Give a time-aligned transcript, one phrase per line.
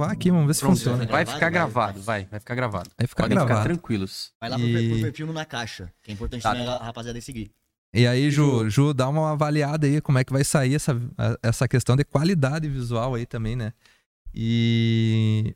[0.00, 0.96] gravar aqui, vamos ver se Pronto, funciona.
[0.98, 2.90] vai Vai, ficar vai, gravado, vai, vai ficar gravado.
[2.96, 3.68] Vai ficar Podem ficar gravado.
[3.68, 4.32] tranquilos.
[4.40, 6.52] Vai lá pro, E- per- pro perfil no na caixa, que é importante Tá.
[6.52, 7.50] também a rapaziada aí seguir.
[7.92, 10.96] E aí, Ju, Ju, dá uma avaliada aí como é que vai sair essa,
[11.42, 13.72] essa questão de qualidade visual aí também, né?
[14.32, 15.54] E,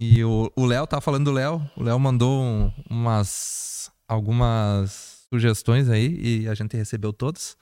[0.00, 5.88] e o o Léo, tá falando do Léo, o Léo mandou um- umas algumas sugestões
[5.88, 7.56] aí e a gente recebeu todas.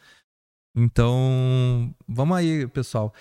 [0.77, 3.13] Então, vamos aí, pessoal.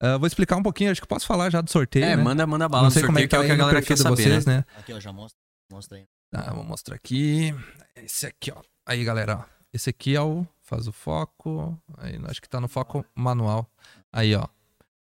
[0.00, 2.22] Ah, vou explicar um pouquinho, acho que posso falar já do sorteio, É, né?
[2.22, 3.94] manda, manda bala Não sei como é que tá é o que a galera quer
[3.94, 4.58] de saber, vocês, né?
[4.58, 4.64] né?
[4.78, 5.38] Aqui, ó, já mostra,
[5.72, 6.04] mostra aí.
[6.30, 7.52] Tá, vou mostrar aqui.
[7.96, 8.62] Esse aqui, ó.
[8.86, 9.44] Aí, galera, ó.
[9.72, 10.46] Esse aqui é o.
[10.62, 11.76] Faz o foco.
[11.96, 13.66] Aí, acho que tá no foco manual.
[14.12, 14.46] Aí, ó.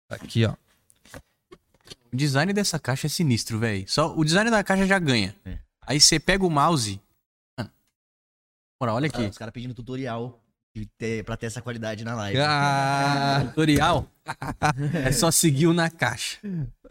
[0.09, 0.56] Aqui, ó.
[2.11, 3.84] O design dessa caixa é sinistro, velho.
[3.88, 5.36] Só o design da caixa já ganha.
[5.45, 5.59] É.
[5.86, 7.00] Aí você pega o mouse.
[7.58, 9.30] Mano, olha Ah, aqui.
[9.30, 10.41] Os caras pedindo tutorial
[10.75, 12.39] de ter, pra ter essa qualidade na live.
[12.39, 14.08] Ah, Tutorial
[15.05, 16.39] é só seguir o na caixa.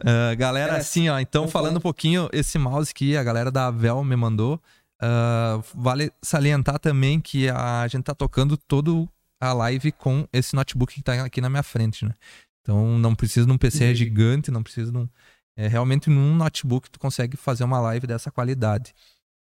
[0.05, 1.19] ah, galera, É, assim, ó.
[1.19, 4.61] Então, falando um pouquinho, esse mouse aqui, a galera da Avel me mandou.
[5.01, 10.93] Ah, vale salientar também que a gente tá tocando todo a live com esse notebook
[10.93, 12.13] que tá aqui na minha frente, né?
[12.61, 15.09] Então não precisa de um PC gigante, não precisa de um.
[15.57, 18.93] É, realmente num notebook tu consegue fazer uma live dessa qualidade.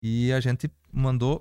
[0.02, 1.40] E a gente mandou.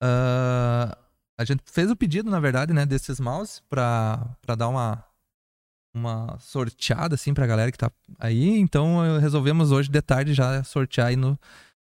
[0.00, 0.96] ah,
[1.38, 5.04] a gente fez o pedido, na verdade, né, desses mouse pra, pra dar uma,
[5.94, 8.58] uma sorteada, assim, pra galera que tá aí.
[8.58, 11.38] Então resolvemos hoje de tarde já sortear aí no,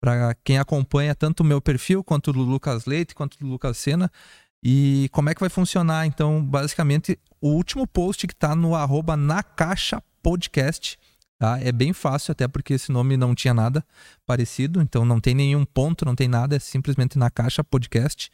[0.00, 3.78] pra quem acompanha tanto o meu perfil, quanto o do Lucas Leite, quanto do Lucas
[3.78, 4.10] Sena.
[4.64, 6.06] E como é que vai funcionar?
[6.06, 10.98] Então, basicamente, o último post que tá no arroba na caixa podcast,
[11.36, 11.58] tá?
[11.60, 13.84] É bem fácil, até porque esse nome não tinha nada
[14.24, 18.30] parecido, então não tem nenhum ponto, não tem nada, é simplesmente na caixa podcast.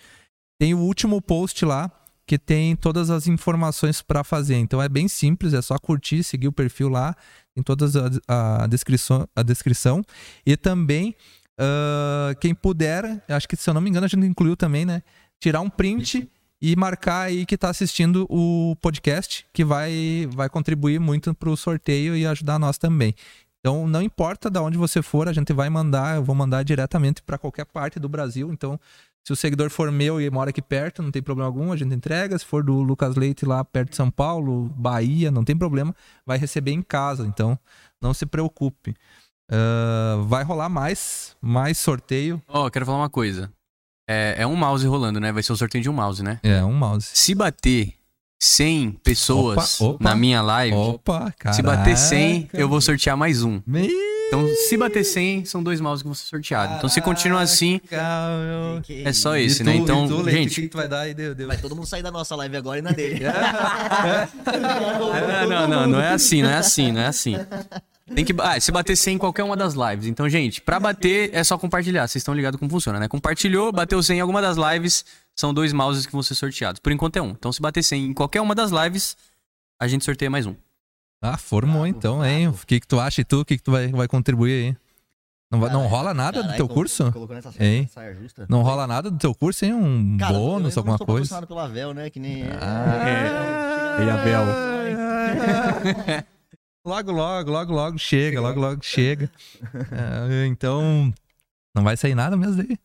[0.58, 1.91] Tem o último post lá
[2.26, 4.56] que tem todas as informações para fazer.
[4.56, 7.16] Então é bem simples, é só curtir, seguir o perfil lá,
[7.56, 10.02] em todas a, a descrição, a descrição.
[10.44, 11.14] E também
[11.58, 15.02] ah, quem puder, acho que se eu não me engano a gente incluiu também, né?
[15.41, 16.30] Tirar um print
[16.60, 22.16] e marcar aí que tá assistindo o podcast, que vai, vai contribuir muito pro sorteio
[22.16, 23.14] e ajudar nós também.
[23.60, 27.22] Então, não importa de onde você for, a gente vai mandar, eu vou mandar diretamente
[27.22, 28.50] para qualquer parte do Brasil.
[28.52, 28.78] Então,
[29.27, 31.95] se o seguidor for meu e mora aqui perto, não tem problema algum, a gente
[31.95, 32.39] entrega.
[32.39, 36.39] Se for do Lucas Leite lá perto de São Paulo, Bahia, não tem problema, vai
[36.39, 37.27] receber em casa.
[37.27, 37.59] Então,
[38.01, 38.95] não se preocupe.
[39.51, 42.41] Ah, vai rolar mais, mais sorteio.
[42.49, 43.51] Ó, quero falar uma coisa.
[44.09, 45.33] É, é um mouse rolando, né?
[45.33, 46.41] Vai ser o sorteio de um mouse, né?
[46.43, 47.11] É, um mouse.
[47.12, 47.95] Se bater
[48.41, 50.05] 100 pessoas Opa, opa.
[50.05, 51.55] na minha live, Opa, cara.
[51.55, 53.61] se bater 100, eu vou sortear mais um.
[53.67, 53.85] Meu
[54.28, 56.77] Então, se bater 100, são dois mouse que vão ser sorteados.
[56.77, 59.75] Então, se continua assim, Caraca, é só esse, tu, né?
[59.75, 60.62] Então, e tu, Leite, gente.
[60.62, 61.12] Que, tu vai dar?
[61.15, 61.49] Deu, deu.
[61.49, 63.21] Vai todo mundo sair da nossa live agora e na dele.
[64.49, 67.37] É, não, não, não é assim, não é assim, não é assim.
[68.15, 68.34] Tem que.
[68.38, 70.06] Ah, se bater 100 em qualquer uma das lives.
[70.06, 72.06] Então, gente, pra bater é só compartilhar.
[72.06, 73.09] Vocês estão ligados como funciona, né?
[73.09, 76.81] Compartilhou, bateu 100 em alguma das lives, são dois mouses que vão ser sorteados.
[76.81, 77.31] Por enquanto é um.
[77.31, 79.17] Então, se bater 100 em qualquer uma das lives,
[79.81, 80.55] a gente sorteia mais um.
[81.21, 82.49] Ah, formou então, hein?
[82.49, 83.41] O que, que tu acha e tu?
[83.41, 84.77] O que, que tu vai, vai contribuir aí?
[85.51, 87.12] Não, vai- não rola nada do teu curso?
[87.31, 87.89] Nessa Hein?
[87.93, 88.47] saia justa.
[88.49, 89.73] Não rola nada do teu curso, hein?
[89.75, 91.45] Um Cara, bônus, eu alguma coisa?
[91.47, 92.11] pela Vel, né?
[92.11, 92.45] Que nem...
[92.61, 94.45] Ah, Ei, Abel.
[96.84, 99.31] logo, logo, logo, logo chega, logo, logo chega.
[99.91, 101.12] Ah, então,
[101.75, 102.79] não vai sair nada mesmo daí?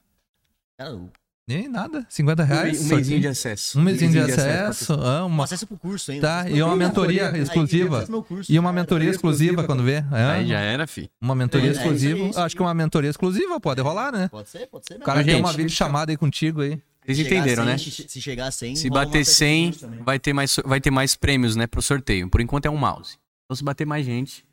[0.79, 0.99] Cara,
[1.45, 2.71] Nem nada, 50 Um, reais.
[2.71, 2.95] um sorteio.
[2.97, 3.77] mêsinho de acesso.
[3.77, 6.21] Um mesinho de acesso, ah, uma, acesso pro curso, hein?
[6.21, 6.77] Tá, Acesso e uma curso.
[6.87, 7.97] mentoria Aí, exclusiva.
[7.97, 8.81] acesso curso, e uma cara.
[8.81, 10.03] mentoria exclusiva quando vê.
[10.11, 11.11] É, Aí já era, fi.
[11.21, 12.19] Uma mentoria É, é isso exclusiva.
[12.29, 12.45] isso aí.
[12.45, 14.29] Acho que uma mentoria exclusiva pode rolar, né?
[14.29, 14.95] Pode ser, pode ser.
[14.95, 16.81] O cara tem uma vídeo chamada aí contigo aí.
[17.05, 17.77] A entenderam, 100, né?
[18.07, 20.03] Se chegar a 100, Se bater acesso pro 100, curso também.
[20.03, 22.29] vai ter, mais, vai ter mais prêmios, né, pro sorteio.
[22.29, 23.17] Por enquanto é um mouse.
[23.43, 24.45] Então, se bater mais gente.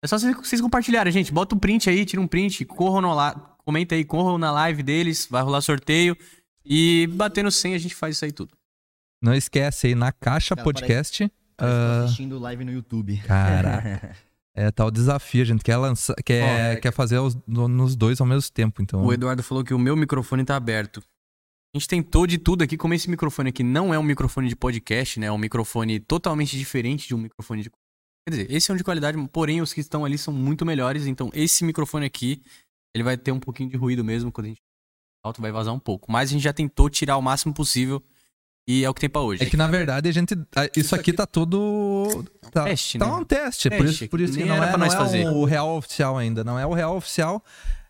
[0.00, 1.32] É só vocês, vocês compartilharem, gente.
[1.32, 3.49] Bota um print aí, tira um print, corram no la...
[3.64, 6.16] comenta aí, corram na live deles, vai rolar sorteio.
[6.64, 8.54] E batendo 100, a gente faz isso aí tudo.
[9.22, 11.30] Não esquece aí, na caixa Cara, podcast.
[11.56, 13.18] Parece ah, assistindo live no YouTube.
[13.26, 14.16] Caraca.
[14.52, 18.26] É tal desafio, a gente quer lançar, quer, quer fazer os- no- nos dois ao
[18.26, 19.04] mesmo tempo, então.
[19.04, 21.00] O Eduardo falou que o meu microfone tá aberto.
[21.72, 24.56] A gente tentou de tudo aqui, como esse microfone aqui não é um microfone de
[24.56, 25.26] podcast, né?
[25.26, 27.70] É um microfone totalmente diferente de um microfone de.
[27.70, 31.06] Quer dizer, esse é um de qualidade, porém os que estão ali são muito melhores.
[31.06, 32.42] Então, esse microfone aqui,
[32.94, 34.60] ele vai ter um pouquinho de ruído mesmo quando a gente
[35.22, 36.10] alto, vai vazar um pouco.
[36.10, 38.02] Mas a gente já tentou tirar o máximo possível
[38.66, 39.42] e é o que tem pra hoje.
[39.42, 40.34] É que na verdade a gente.
[40.56, 42.24] a- Isso aqui tá tudo.
[42.52, 43.12] Tá, Teste, tá né?
[43.12, 43.68] um teste.
[43.70, 45.26] por Teste, isso, por isso que não era é, pra não nós é fazer.
[45.28, 46.42] o real oficial ainda.
[46.44, 47.42] Não é o real oficial.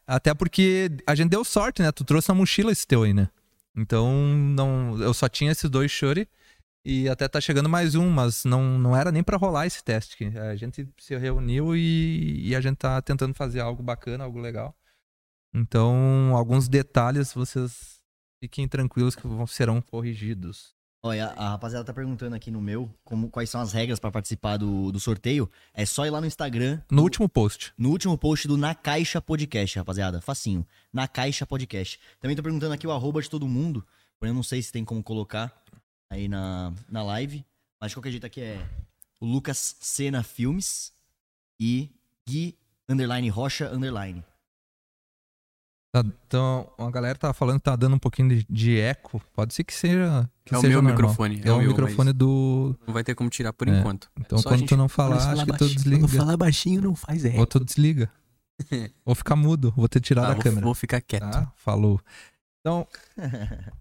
[0.06, 1.92] Até porque a gente deu sorte, né?
[1.92, 3.28] Tu trouxe na mochila esse teu aí, né?
[3.76, 6.28] Então, não, eu só tinha esses dois Shure.
[6.84, 10.24] E até tá chegando mais um, mas não, não era nem pra rolar esse teste.
[10.38, 14.74] A gente se reuniu e, e a gente tá tentando fazer algo bacana, algo legal.
[15.54, 18.00] Então, alguns detalhes vocês
[18.42, 20.74] fiquem tranquilos que vão, serão corrigidos.
[21.02, 24.58] Olha, a rapaziada tá perguntando aqui no meu como, quais são as regras pra participar
[24.58, 25.50] do, do sorteio.
[25.72, 27.72] É só ir lá no Instagram, No último post.
[27.76, 30.20] no último post do Na Caixa Podcast, rapaziada.
[30.20, 30.66] Facinho.
[30.92, 31.98] Na Caixa Podcast.
[32.20, 33.84] Também tô perguntando aqui o arroba de todo mundo.
[34.18, 35.50] Porém, eu não sei se tem como colocar
[36.10, 37.44] aí na, na live.
[37.80, 38.62] Mas de qualquer jeito aqui é
[39.18, 40.92] o Lucas Sena Filmes
[41.58, 41.88] e
[42.28, 44.22] Gui Underline Rocha Underline.
[45.92, 49.20] Tá, então, a galera tá falando que tá dando um pouquinho de, de eco.
[49.34, 50.28] Pode ser que seja.
[50.44, 50.92] Que É o seja meu normal.
[50.96, 52.76] microfone, É, é o meu, microfone do.
[52.86, 53.76] Não vai ter como tirar por É.
[53.76, 54.08] enquanto.
[54.20, 56.00] Então, Só quando gente- tu não falar, quando acho que tu baixinho- desliga.
[56.02, 57.36] Quando falar baixinho, não faz é.
[57.36, 58.08] Ou tu desliga.
[59.04, 59.72] Ou fica mudo.
[59.76, 60.62] Vou ter tirado Ah, a vou, câmera.
[60.64, 61.28] vou ficar quieto.
[61.28, 61.52] Tá?
[61.56, 62.00] Falou.
[62.60, 62.86] Então,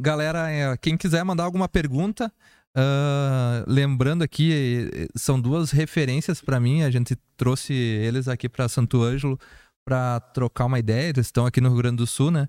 [0.00, 2.32] galera, é, quem quiser mandar alguma pergunta,
[2.76, 6.82] ah, lembrando aqui, eh, são duas referências pra mim.
[6.82, 9.38] A gente trouxe eles aqui pra Santo Ângelo
[9.84, 11.08] pra trocar uma ideia.
[11.10, 12.48] Eles estão aqui no Rio Grande do Sul, né?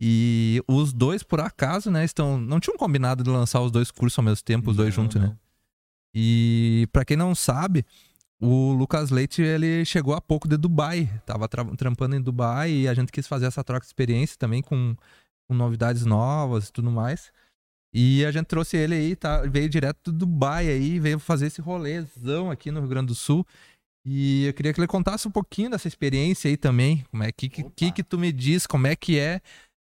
[0.00, 2.38] E os dois, por acaso, né, estão.
[2.38, 5.20] Não tinham combinado de lançar os dois cursos ao mesmo tempo, os dois Não, juntos,
[5.20, 5.28] não.
[5.28, 5.36] né?
[6.14, 7.84] E pra quem não sabe,
[8.40, 11.10] o Lucas Leite, ele chegou há pouco de Dubai.
[11.26, 14.62] Tava tra- trampando em Dubai e a gente quis fazer essa troca de experiência também
[14.62, 14.94] com,
[15.48, 17.32] com novidades novas e tudo mais.
[17.92, 19.42] E a gente trouxe ele aí, tá?
[19.42, 23.44] Veio direto do Dubai aí, veio fazer esse rolezão aqui no Rio Grande do Sul.
[24.10, 27.04] E eu queria que ele contasse um pouquinho dessa experiência aí também.
[27.10, 27.72] Como é que, que, Opa.
[27.76, 29.38] que, que tu me diz, como é que é.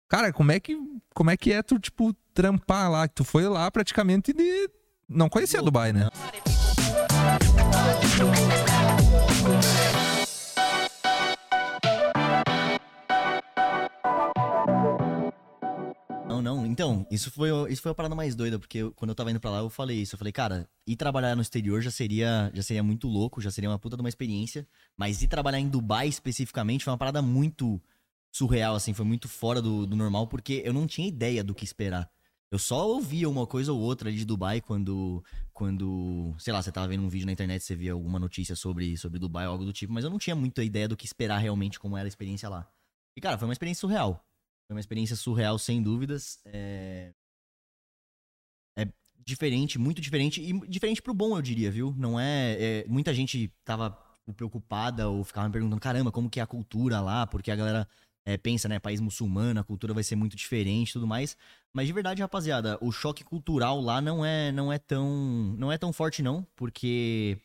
[0.09, 0.75] Cara, como é que,
[1.13, 3.07] como é que é tu, tipo, trampar lá?
[3.07, 4.67] Tu foi lá praticamente de.
[5.07, 6.09] Não conhecia Dubai, né?
[6.09, 7.74] Não,
[16.45, 16.65] não.
[16.65, 19.39] Então, isso foi, isso foi a parada mais doida, porque eu- quando eu tava indo
[19.39, 20.15] pra lá, eu falei isso.
[20.15, 23.69] Eu falei, cara, ir trabalhar no exterior já seria, já seria muito louco, já seria
[23.69, 24.67] uma puta de uma experiência.
[24.95, 27.81] Mas ir trabalhar em Dubai especificamente foi uma parada muito
[28.31, 31.63] surreal, assim, foi muito fora do, do normal, porque eu não tinha ideia do que
[31.63, 32.09] esperar.
[32.51, 36.71] Eu só ouvia uma coisa ou outra ali de Dubai quando, quando, sei lá, você
[36.71, 39.65] tava vendo um vídeo na internet, você via alguma notícia sobre, sobre Dubai ou algo
[39.65, 42.09] do tipo, mas eu não tinha muita ideia do que esperar realmente como era a
[42.09, 42.67] experiência lá.
[43.17, 44.23] E, cara, foi uma experiência surreal.
[44.67, 46.39] Foi uma experiência surreal, sem dúvidas.
[46.45, 47.13] É...
[48.77, 48.87] é
[49.25, 50.41] diferente, muito diferente.
[50.41, 51.93] E diferente pro bom, eu diria, viu?
[51.97, 52.81] Não é.
[52.81, 53.91] é- Muita gente tava
[54.35, 57.27] preocupada ou ficava me perguntando: caramba, como que é a cultura lá?
[57.27, 57.87] Porque a galera
[58.25, 58.79] é, pensa, né?
[58.79, 61.37] País muçulmano, a cultura vai ser muito diferente e tudo mais.
[61.71, 65.07] Mas de verdade, rapaziada, o choque cultural lá não é, não é tão.
[65.57, 67.37] Não é tão forte, não, porque.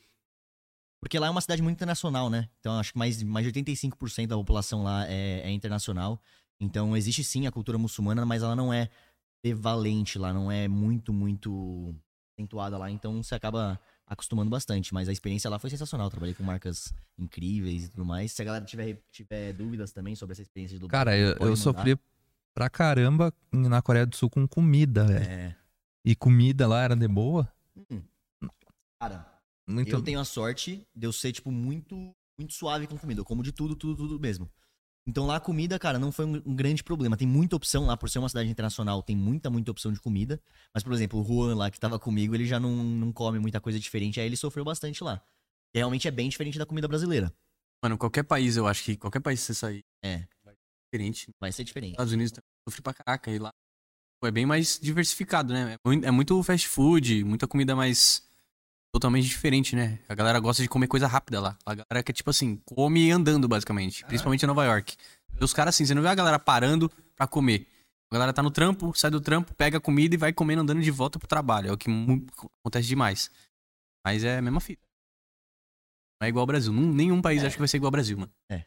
[1.00, 2.48] Porque lá é uma cidade muito internacional, né?
[2.60, 6.20] Então acho que mais, mais de 85% da população lá é, é internacional.
[6.60, 8.88] Então existe sim a cultura muçulmana, mas ela não é
[9.42, 11.94] prevalente lá, não é muito, muito
[12.36, 12.90] acentuada lá.
[12.90, 13.80] Então você acaba
[14.10, 14.92] acostumando bastante.
[14.92, 16.10] Mas a experiência lá foi sensacional.
[16.10, 18.32] Trabalhei com marcas incríveis e tudo mais.
[18.32, 21.56] Se a galera tiver, tiver dúvidas também sobre essa experiência de Dubai, Cara, eu, eu
[21.56, 21.96] sofri
[22.52, 25.24] pra caramba na Coreia do Sul com comida, velho.
[25.24, 25.56] É.
[26.04, 27.50] E comida lá era de boa.
[27.90, 28.02] Hum.
[29.00, 29.90] Cara, Muito...
[29.90, 33.20] eu tenho a sorte de eu ser, tipo, muito, muito suave com comida.
[33.20, 34.50] Eu como de tudo, tudo, tudo mesmo.
[35.06, 37.16] Então lá a comida, cara, não foi um, um grande problema.
[37.16, 40.40] Tem muita opção lá, por ser uma cidade internacional, tem muita, muita opção de comida.
[40.72, 43.60] Mas, por exemplo, o Juan lá que tava comigo, ele já não, não come muita
[43.60, 45.22] coisa diferente, aí ele sofreu bastante lá.
[45.74, 47.32] E realmente é bem diferente da comida brasileira.
[47.82, 50.26] Mano, qualquer país, eu acho que qualquer país que você sair É,
[50.92, 51.30] diferente.
[51.40, 51.92] vai ser diferente.
[51.92, 53.30] Estados Unidos também sofri pra caraca.
[53.30, 53.50] E lá
[54.22, 55.74] é bem mais diversificado, né?
[55.74, 58.22] É muito, é muito fast food, muita comida mais
[58.92, 59.98] totalmente diferente, né?
[60.08, 61.56] A galera gosta de comer coisa rápida lá.
[61.64, 64.04] A galera que é tipo assim, come andando, basicamente.
[64.04, 64.96] Principalmente em Nova York.
[65.40, 67.66] E os caras assim, você não vê a galera parando pra comer.
[68.10, 70.82] A galera tá no trampo, sai do trampo, pega a comida e vai comendo andando
[70.82, 71.68] de volta pro trabalho.
[71.68, 71.88] É o que
[72.60, 73.30] acontece demais.
[74.04, 74.82] Mas é a mesma fita.
[76.20, 76.72] Não é igual ao Brasil.
[76.72, 77.46] Nenhum país É.
[77.46, 78.32] acho que vai ser igual ao Brasil, mano.
[78.50, 78.64] É.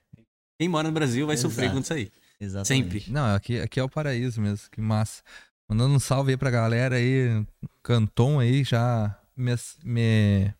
[0.59, 1.77] Quem mora no Brasil vai sofrer Exato.
[1.77, 2.11] quando sair.
[2.39, 2.83] Exatamente.
[2.99, 3.11] Sempre.
[3.11, 5.21] Não, aqui, aqui é o paraíso mesmo, que massa.
[5.69, 7.45] Mandando um salve aí pra galera aí,
[7.81, 10.53] Canton aí já me, me,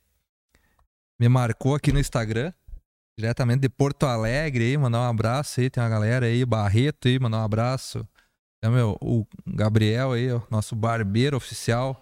[1.19, 2.53] me marcou aqui no Instagram,
[3.17, 7.19] diretamente de Porto Alegre aí, mandar um abraço aí, tem uma galera aí, Barreto aí,
[7.19, 8.07] mandar um abraço.
[8.61, 12.01] Tem meu, o Gabriel aí, ó, nosso barbeiro oficial,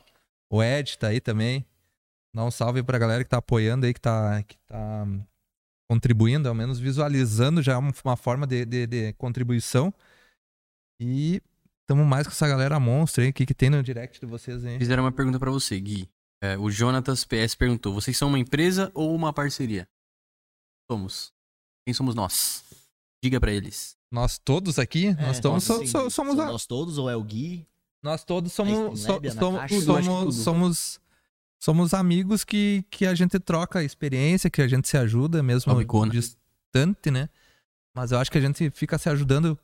[0.52, 1.66] o Ed tá aí também.
[2.34, 5.06] Dá um salve pra galera que tá apoiando aí, que tá, que tá
[5.90, 9.94] contribuindo, ao menos visualizando já uma, forma de, de, de contribuição.
[11.00, 11.42] E
[11.86, 13.32] tamo mais com essa galera monstra aí.
[13.32, 14.78] O que, que tem no direct de vocês aí?
[14.78, 16.10] Fizeram uma pergunta pra você, Gui.
[16.44, 19.88] É, o Jonatas PS perguntou: vocês são uma empresa ou uma parceria?
[20.90, 21.32] Somos.
[21.86, 22.64] Quem somos nós?
[23.24, 23.96] Diga pra eles.
[24.12, 26.52] Nós todos aqui, nós É, estamos, nós, so- so- somos São a...
[26.52, 27.66] nós todos, ou é o Gui,
[28.04, 31.02] Nós todos somos, so- Streamlab, somos, somos, somos,
[31.64, 36.12] somos amigos que, que a gente troca experiência, que a gente se ajuda mesmo Kona.
[36.12, 37.30] distante, né?
[37.96, 39.58] Mas eu acho que a gente fica se ajudando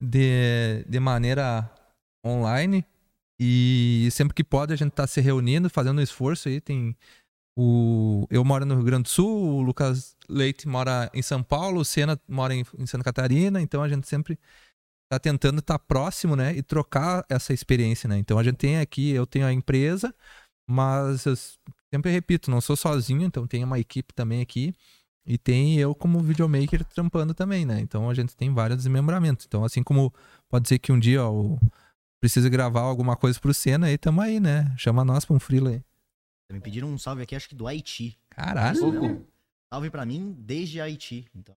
[0.00, 1.68] de, de maneira
[2.24, 2.84] online
[3.40, 6.60] e sempre que pode a gente tá se reunindo, fazendo um esforço aí.
[6.60, 6.94] Tem
[7.56, 11.80] o eu moro no Rio Grande do Sul, o Lucas Leite mora em São Paulo,
[11.80, 14.38] o Senna mora em, em Santa Catarina, então a gente sempre
[15.10, 18.18] tá tentando estar próximo, né, e trocar essa experiência, né?
[18.18, 20.14] Então a gente tem aqui, eu tenho a empresa,
[20.68, 21.34] mas eu
[21.92, 24.74] sempre repito, não sou sozinho, então tem uma equipe também aqui
[25.26, 27.80] e tem eu como videomaker trampando também, né?
[27.80, 29.46] Então a gente tem vários desmembramentos.
[29.46, 30.12] Então assim como
[30.48, 31.58] pode ser que um dia ó, o-
[32.20, 34.72] precisa gravar alguma coisa pro Senna, aí tamo aí, né?
[34.76, 35.82] Chama nós pra um freela aí.
[36.52, 38.18] Me pediram um salve aqui, acho que do Haiti.
[38.30, 38.80] Caralho.
[38.80, 39.26] Pouco.
[39.72, 41.26] Salve pra mim desde Haiti.
[41.34, 41.54] Então,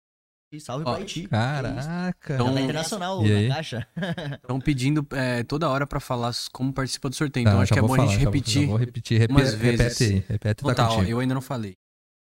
[0.53, 1.25] e salve Ó, pra Haiti.
[1.25, 1.29] É.
[1.29, 2.35] Caraca.
[2.35, 3.49] Então- é internacional E aí?
[3.49, 3.89] na caixa.
[4.43, 7.43] Estão pedindo é, toda hora pra falar como participa do sorteio.
[7.45, 8.61] Então Tá, acho já que é bom a falar, gente já vou- repetir.
[8.63, 9.19] Já vou repetir.
[9.19, 9.81] Repe- umas vezes.
[9.81, 10.25] repete aí.
[10.29, 11.75] Repete Então tá tá, ó, eu ainda não falei.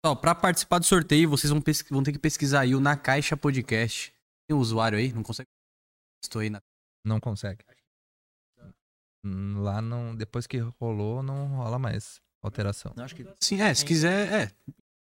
[0.05, 3.37] Ó, pra participar do sorteio, vocês vão, vão ter que pesquisar aí o Na Caixa
[3.39, 4.13] Podcast.
[4.47, 5.13] Tem um usuário aí?
[5.15, 5.49] Não consegue?
[6.23, 6.61] Estou aí na.
[7.07, 7.65] Não consegue.
[9.25, 10.15] Hum, Lá não.
[10.15, 12.93] Depois que rolou, não rola mais alteração.
[12.99, 14.51] Acho que Sim, é, se quiser, é.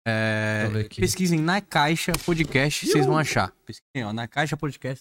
[0.04, 3.52] É, pesquisem na Caixa Podcast, vocês vão achar.
[3.64, 5.00] Pesquisem, ó, na Caixa Podcast.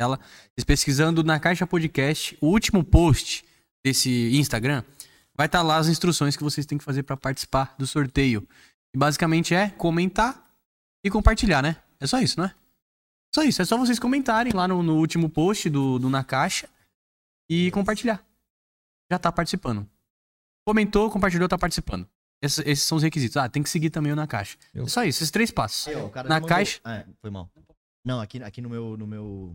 [0.00, 3.44] Ela, vocês pesquisando na Caixa Podcast, o último post
[3.84, 4.82] desse Instagram,
[5.36, 8.48] vai estar lá as instruções que vocês têm que fazer pra participar do sorteio.
[8.94, 10.50] E basicamente é comentar
[11.04, 11.76] e compartilhar, né?
[12.00, 12.54] É só isso, não é?
[13.34, 16.68] Só isso, é só vocês comentarem lá no, no último post do, do Na Caixa
[17.50, 18.24] e compartilhar.
[19.10, 19.86] Já tá participando.
[20.66, 22.08] Comentou, compartilhou, tá participando.
[22.42, 23.36] Esses, esses são os requisitos.
[23.36, 24.56] Ah, tem que seguir também o Na Caixa.
[24.72, 25.88] Eu- É só isso, esses três passos.
[25.88, 26.80] Aí, ó, o cara Na caixa?
[26.84, 27.50] Ah, é, foi mal.
[28.06, 28.96] Não, aqui, aqui no meu.
[28.96, 29.54] No meu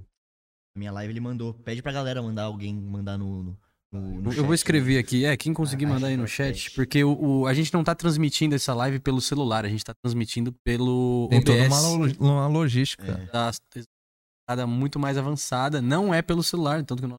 [0.75, 1.54] na minha live ele mandou.
[1.54, 3.44] Pede pra galera mandar alguém mandar no.
[3.44, 3.56] no,
[3.94, 4.56] no- no Eu vou chat.
[4.56, 6.72] escrever aqui, é, quem conseguir Na mandar aí no chat, Podcast.
[6.75, 9.94] porque o, o- a gente não tá transmitindo essa live pelo celular, a gente tá
[10.04, 11.68] transmitindo pelo Tem toda OBS.
[11.74, 13.04] uma, lo- uma logística.
[13.10, 13.25] É.
[13.32, 17.18] da estrada muito mais avançada, não é pelo celular, tanto que nós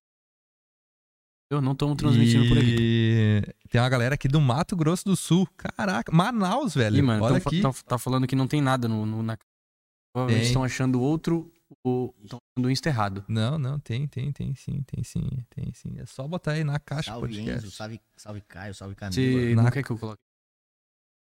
[1.50, 2.76] eu não estamos transmitindo por aqui.
[3.64, 5.46] E tem uma galera aqui do Mato Grosso do Sul.
[5.56, 6.96] Caraca, Manaus, velho.
[6.96, 7.60] Ih, mano, Olha tão aqui.
[7.62, 9.36] tão- tá falando que não tem nada no, no- na
[10.14, 11.52] Provavelmente estão achando outro,
[11.84, 13.22] o, estão achando o Insta errado.
[13.28, 15.94] Não, não, tem, tem, tem sim, tem sim, tem sim.
[15.98, 17.66] É só botar aí na caixa Salve podcast.
[17.66, 19.14] Enzo, salve, salve Caio, salve Camila.
[19.14, 20.22] Você Na- não quer que eu coloque?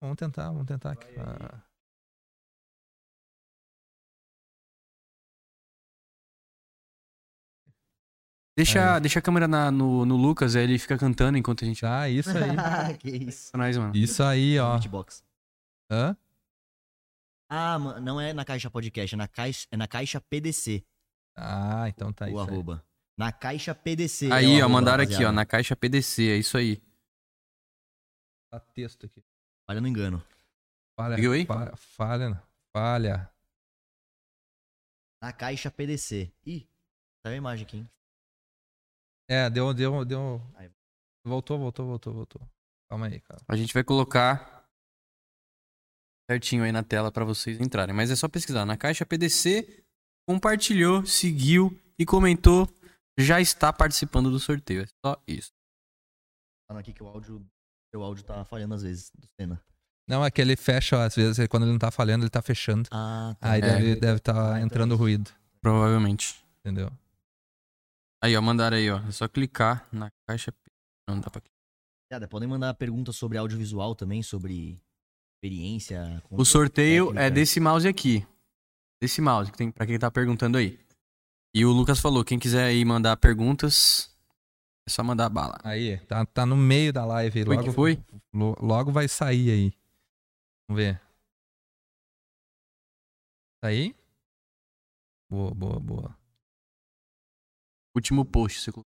[0.02, 1.08] Vamos tentar, vamos tentar aqui.
[1.18, 1.60] Ah,
[8.58, 11.82] Deixa, deixa a câmera na- no, no Lucas, aí ele fica cantando enquanto a gente.
[11.82, 12.36] Tá, isso aí.
[13.00, 13.52] que isso.
[13.52, 13.96] Pra nós, mano.
[13.96, 14.74] Isso aí, ó.
[14.74, 15.24] Beatbox.
[15.92, 16.16] Hã?
[17.50, 20.84] Ah, mano, não é na caixa podcast, é na caixa, é na caixa PDC,
[21.36, 22.48] Ah, então tá o isso aí.
[22.48, 22.84] arroba.
[23.18, 24.26] Na caixa PDC.
[24.28, 26.82] é o Aí, ó, arroba, mandaram aqui, ó, na caixa PDC, é isso aí.
[28.52, 29.24] Tá texto aqui.
[29.70, 30.24] Olha no engano.
[30.98, 31.46] Falha, Viu aí?
[31.46, 32.44] Falha, falha,
[32.74, 33.30] falha.
[35.22, 36.32] Na caixa PDC.
[36.46, 36.68] Ih,
[37.24, 37.90] tá a imagem aqui, hein?
[39.30, 40.42] É, deu, deu, deu.
[41.26, 42.42] Voltou, voltou, voltou, voltou.
[42.90, 43.42] Calma aí, cara.
[43.48, 44.68] A gente vai colocar
[46.30, 47.96] certinho aí na tela pra vocês entrarem.
[47.96, 48.66] Mas é só pesquisar.
[48.66, 49.84] Na caixa PDC,
[50.28, 52.68] compartilhou, seguiu e comentou.
[53.18, 54.84] Já está participando do sorteio.
[54.84, 55.52] É só isso.
[56.70, 57.44] Falando aqui que o áudio,
[57.96, 59.62] o áudio tá falhando às vezes, do Senna.
[60.08, 62.88] Não, é que ele fecha, às vezes, quando ele não tá falhando, ele tá fechando.
[62.92, 63.52] Ah, tá.
[63.52, 63.66] Aí É.
[63.66, 66.44] deve deve tá Ah, então entrando é ruído, Provavelmente.
[66.60, 66.92] entendeu?
[68.26, 68.98] Aí, ó, mandaram aí, ó.
[69.08, 70.52] É só clicar na caixa.
[71.08, 72.28] Não dá pra clicar.
[72.28, 74.82] Podem mandar perguntas sobre audiovisual também, sobre
[75.36, 76.24] experiência.
[76.32, 77.24] O sorteio técnica.
[77.24, 78.26] é desse mouse aqui.
[79.00, 80.80] Desse mouse, que tem pra quem tá perguntando aí.
[81.54, 84.10] E o Lucas falou, quem quiser aí mandar perguntas,
[84.88, 85.60] é só mandar bala.
[85.64, 87.40] Aí, tá, tá no meio da live.
[87.40, 88.04] aí, Foi Logo, que foi?
[88.34, 89.74] lo- logo vai sair aí.
[90.68, 91.00] Vamos ver.
[93.62, 93.96] Tá aí?
[95.30, 96.25] Boa, boa, boa.
[97.96, 98.60] Último post.
[98.60, 98.72] Você...
[98.72, 98.92] colocou.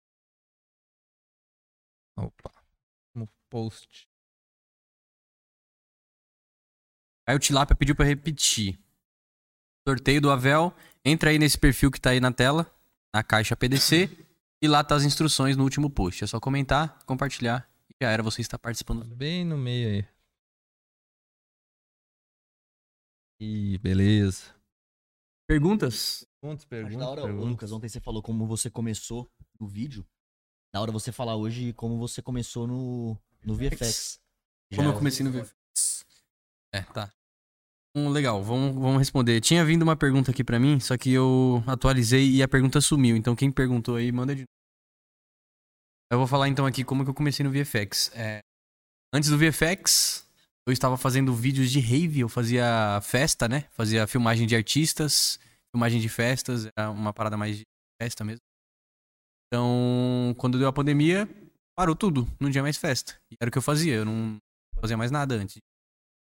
[2.16, 2.52] Opa.
[3.14, 4.08] No post.
[7.26, 8.78] Aí o Tilápia pediu pra repetir.
[9.86, 10.72] Sorteio do Avel.
[11.04, 12.72] Entra aí nesse perfil que tá aí na tela,
[13.12, 14.08] na caixa PDC.
[14.62, 16.22] E lá tá as instruções no último post.
[16.22, 17.68] É só comentar, compartilhar.
[17.90, 19.04] E já era, você está participando.
[19.04, 20.08] Bem no meio aí.
[23.40, 24.54] Ih, beleza.
[25.48, 26.24] Perguntas?
[26.42, 27.48] Perguntas, Acho perguntas, da hora, perguntas.
[27.50, 29.30] Lucas, ontem você falou como você começou
[29.60, 30.04] no vídeo.
[30.74, 34.18] Da hora você falar hoje como você começou no, no VFX.
[34.74, 36.04] Como Já- eu comecei no VFX.
[36.74, 37.12] É, tá.
[37.94, 39.40] Hum, legal, vamos, vamos responder.
[39.40, 43.16] Tinha vindo uma pergunta aqui pra mim, só que eu atualizei e a pergunta sumiu.
[43.16, 44.44] Então quem perguntou aí, manda de
[46.10, 48.10] Eu vou falar então aqui como que eu comecei no VFX.
[48.14, 48.40] É,
[49.14, 50.26] antes do VFX,
[50.66, 53.68] eu estava fazendo vídeos de rave, eu fazia festa, né?
[53.72, 55.38] Fazia filmagem de artistas,
[55.74, 57.62] filmagem de festas, era uma parada mais de
[58.00, 58.40] festa mesmo.
[59.48, 61.28] Então, quando deu a pandemia,
[61.76, 63.14] parou tudo, não tinha mais festa.
[63.30, 64.36] E era o que eu fazia, eu não
[64.80, 65.58] fazia mais nada antes.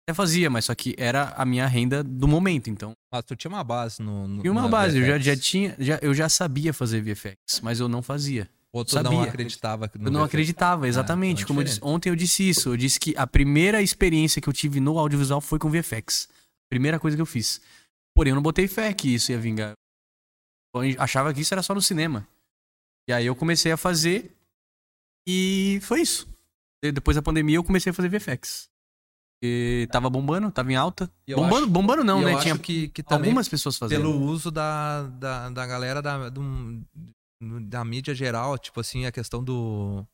[0.07, 2.93] Até fazia, mas só que era a minha renda do momento, então.
[3.11, 4.27] Mas tu tinha uma base no.
[4.27, 5.25] no E uma base, eu já, VFX.
[5.25, 8.49] já tinha, já, eu já sabia fazer VFX, mas eu não fazia.
[8.71, 9.23] Ou tu não sabia.
[9.23, 10.29] acreditava no Eu não VFX?
[10.29, 11.43] acreditava, exatamente.
[11.43, 12.69] é Como eu disse, ontem eu disse isso.
[12.69, 16.29] Eu disse que a primeira experiência que eu tive no audiovisual foi com VFX.
[16.69, 17.59] Primeira coisa que eu fiz.
[18.19, 19.71] Porém, eu não botei fé que isso ia vingar.
[20.75, 22.27] Eu achava que isso era só no cinema.
[23.09, 24.35] E aí eu comecei a fazer
[25.25, 26.27] e foi isso.
[26.83, 28.67] E depois da pandemia eu comecei a fazer VFX.
[29.41, 31.09] E tava bombando, tava em alta.
[31.37, 32.33] Bombando, acho- bombando não, né?
[32.41, 34.01] Tinha que, que algumas pessoas fazendo.
[34.01, 36.85] pelo uso da, da, da galera da, do-
[37.69, 40.05] da mídia geral, tipo assim, a questão do.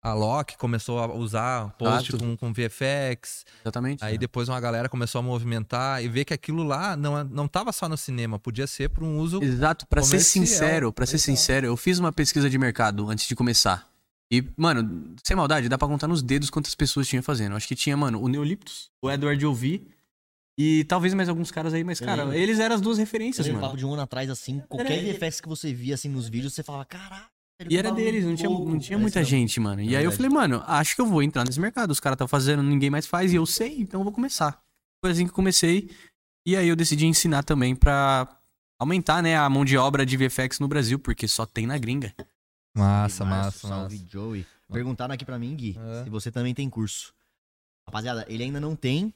[0.00, 3.44] A Loki começou a usar post com, com VFX.
[3.62, 4.04] Exatamente.
[4.04, 7.72] Aí depois uma galera começou a movimentar e ver que aquilo lá não, não tava
[7.72, 9.42] só no cinema, podia ser para um uso.
[9.42, 13.34] Exato, pra ser sincero, pra ser sincero, eu fiz uma pesquisa de mercado antes de
[13.34, 13.88] começar.
[14.30, 17.56] E, mano, sem maldade, dá pra contar nos dedos quantas pessoas tinha fazendo.
[17.56, 19.88] Acho que tinha, mano, o Neoliptos, o Edward Ovi
[20.56, 23.46] e talvez mais alguns caras aí, mas, Eu cara, eles eram as duas Eu referências,
[23.48, 23.60] mano.
[23.60, 26.62] papo de um ano atrás, assim, qualquer VFX que você via assim nos vídeos, você
[26.62, 27.26] falava, caralho.
[27.68, 29.80] E era deles, não tinha, não tinha muita gente, mano.
[29.80, 31.90] E É aí eu falei, mano, acho que eu vou entrar nesse mercado.
[31.90, 34.62] Os caras estão fazendo, ninguém mais faz, e eu sei, então eu vou começar.
[35.00, 35.90] Foi assim que eu comecei.
[36.46, 38.28] E aí eu decidi ensinar também pra
[38.78, 42.14] aumentar, né, a mão de obra de VFX no Brasil, porque só tem na gringa.
[42.76, 44.08] Massa, massa, Salve, massa.
[44.08, 44.46] Joey.
[44.70, 46.04] Perguntaram aqui pra mim, Gui, É.
[46.04, 47.12] se você também tem curso.
[47.86, 49.12] Rapaziada, ele ainda não tem,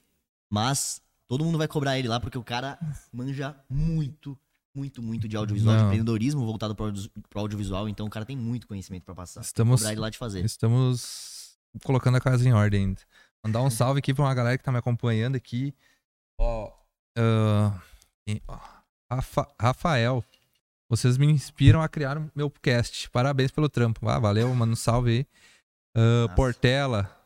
[0.49, 2.77] mas todo mundo vai cobrar ele lá, porque o cara
[3.11, 4.37] manja muito,
[4.75, 5.87] muito, muito de audiovisual, de Não.
[5.89, 9.41] empreendedorismo voltado pro, audio- audiovisual, então o cara tem muito conhecimento pra passar.
[9.41, 10.43] Estamos, ele lá de fazer.
[10.43, 13.01] estamos colocando a casa em ordem ainda.
[13.45, 15.73] Mandar um salve aqui pra uma galera que tá me acompanhando aqui.
[16.39, 16.71] Ó.
[18.47, 18.59] ó,
[19.11, 20.23] Rafa- Rafael.
[20.89, 23.09] Vocês me inspiram a criar o meu podcast.
[23.09, 24.07] Parabéns pelo trampo.
[24.07, 24.73] Ah, valeu, mano.
[24.73, 25.27] Um salve aí.
[25.95, 26.35] Massa.
[26.35, 27.22] Portela.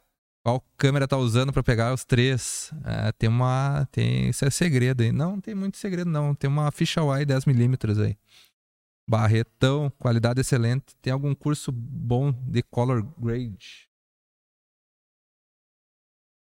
[0.47, 2.71] Qual câmera tá usando pra pegar os três?
[2.85, 3.85] Ah, tem uma.
[3.91, 4.29] Tem.
[4.29, 5.11] Isso é segredo aí.
[5.11, 6.33] Não, não tem muito segredo, não.
[6.33, 8.17] Tem uma Fishaway 10mm aí.
[9.09, 10.95] Barretão, qualidade excelente.
[11.01, 13.89] Tem algum curso bom de color grade?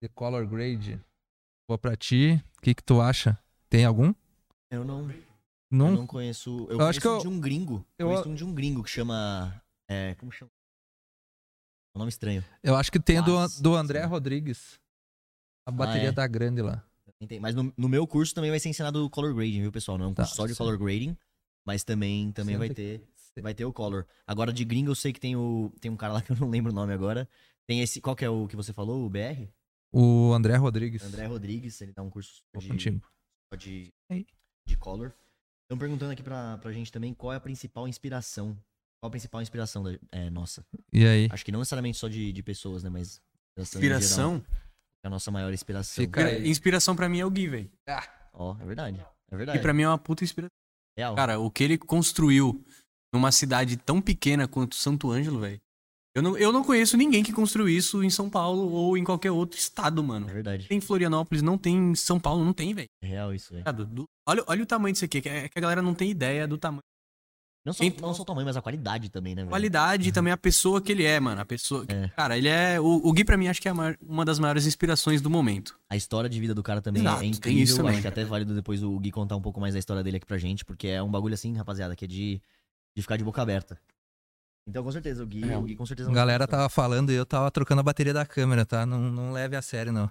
[0.00, 1.00] De color grade.
[1.68, 2.40] Vou pra ti.
[2.56, 3.36] O que que tu acha?
[3.68, 4.14] Tem algum?
[4.70, 5.08] Eu não,
[5.68, 5.88] Não.
[5.88, 6.68] eu não conheço.
[6.70, 7.84] Eu, Eu acho conheço que um eu- de um gringo.
[7.98, 9.60] eu- Eu conheço um de um gringo que chama.
[9.90, 10.52] É, como chama?
[11.98, 12.44] Um nome estranho.
[12.62, 14.04] Eu acho que tem do, do André.
[14.04, 14.78] Rodrigues.
[15.66, 16.12] A bateria é.
[16.12, 16.84] tá grande lá.
[17.26, 19.98] Tem- Mas no, no meu curso também vai ser ensinado color grading, viu, pessoal?
[19.98, 20.58] Não é um Tá, curso só de sim.
[20.58, 21.16] color grading,
[21.66, 23.02] mas também, também vai ter
[23.42, 24.06] vai ter o color.
[24.26, 26.48] Agora de gringo eu sei que tem o tem um cara lá que eu não
[26.48, 27.28] lembro o nome agora.
[27.66, 29.48] Tem esse, qual que é o que você falou, o BR?
[29.92, 31.02] O André Rodrigues.
[31.02, 32.68] André Rodrigues, ele dá um curso de,
[33.58, 34.24] de, Aí.
[34.68, 35.12] de color.
[35.64, 38.56] Estão perguntando aqui pra, pra gente também qual é a principal inspiração.
[39.00, 40.64] Qual a principal inspiração da, é, nossa?
[40.92, 41.28] E aí?
[41.30, 42.90] Acho que não necessariamente só de, de pessoas, né?
[42.90, 43.20] Mas
[43.56, 44.42] inspiração,
[45.04, 46.04] é a nossa maior inspiração.
[46.04, 46.38] Fica.
[46.46, 47.70] Inspiração pra mim é o Gui, velho.
[48.32, 49.00] Ó, é verdade.
[49.30, 49.58] É E verdade.
[49.60, 50.50] pra mim é uma puta inspiração.
[50.96, 51.14] Real.
[51.14, 52.64] Cara, o que ele construiu
[53.12, 55.60] numa cidade tão pequena quanto Santo Ângelo, velho.
[56.14, 59.30] Eu não, eu não conheço ninguém que construiu isso em São Paulo ou em qualquer
[59.30, 60.28] outro estado, mano.
[60.28, 60.66] É verdade.
[60.66, 62.88] Tem em Florianópolis, não tem em São Paulo, não tem, velho.
[63.00, 63.64] É real isso, velho.
[64.26, 66.58] Olha, olha o tamanho disso aqui, que é que a galera não tem ideia do
[66.58, 66.82] tamanho.
[67.64, 69.50] Não só, não só o tamanho, mas a qualidade também, né, velho?
[69.50, 71.40] Qualidade e também a pessoa que ele é, mano.
[71.40, 71.84] A pessoa.
[71.88, 72.08] É.
[72.16, 72.80] Cara, ele é.
[72.80, 75.78] O, o Gui, pra mim, acho que é maior- uma das maiores inspirações do momento.
[75.90, 77.62] A história de vida do cara também Exato, é tem incrível.
[77.64, 77.92] isso também.
[77.92, 80.16] Acho que até é válido depois o Gui contar um pouco mais da história dele
[80.16, 82.40] aqui pra gente, porque é um bagulho assim, rapaziada, que é de,
[82.96, 83.78] de ficar de boca aberta.
[84.66, 85.56] Então, com certeza, o Gui, É.
[85.56, 86.10] o Gui com certeza...
[86.10, 88.86] A galera tava falando e eu tava trocando a bateria da câmera, tá?
[88.86, 90.08] Não, não leve a sério, não.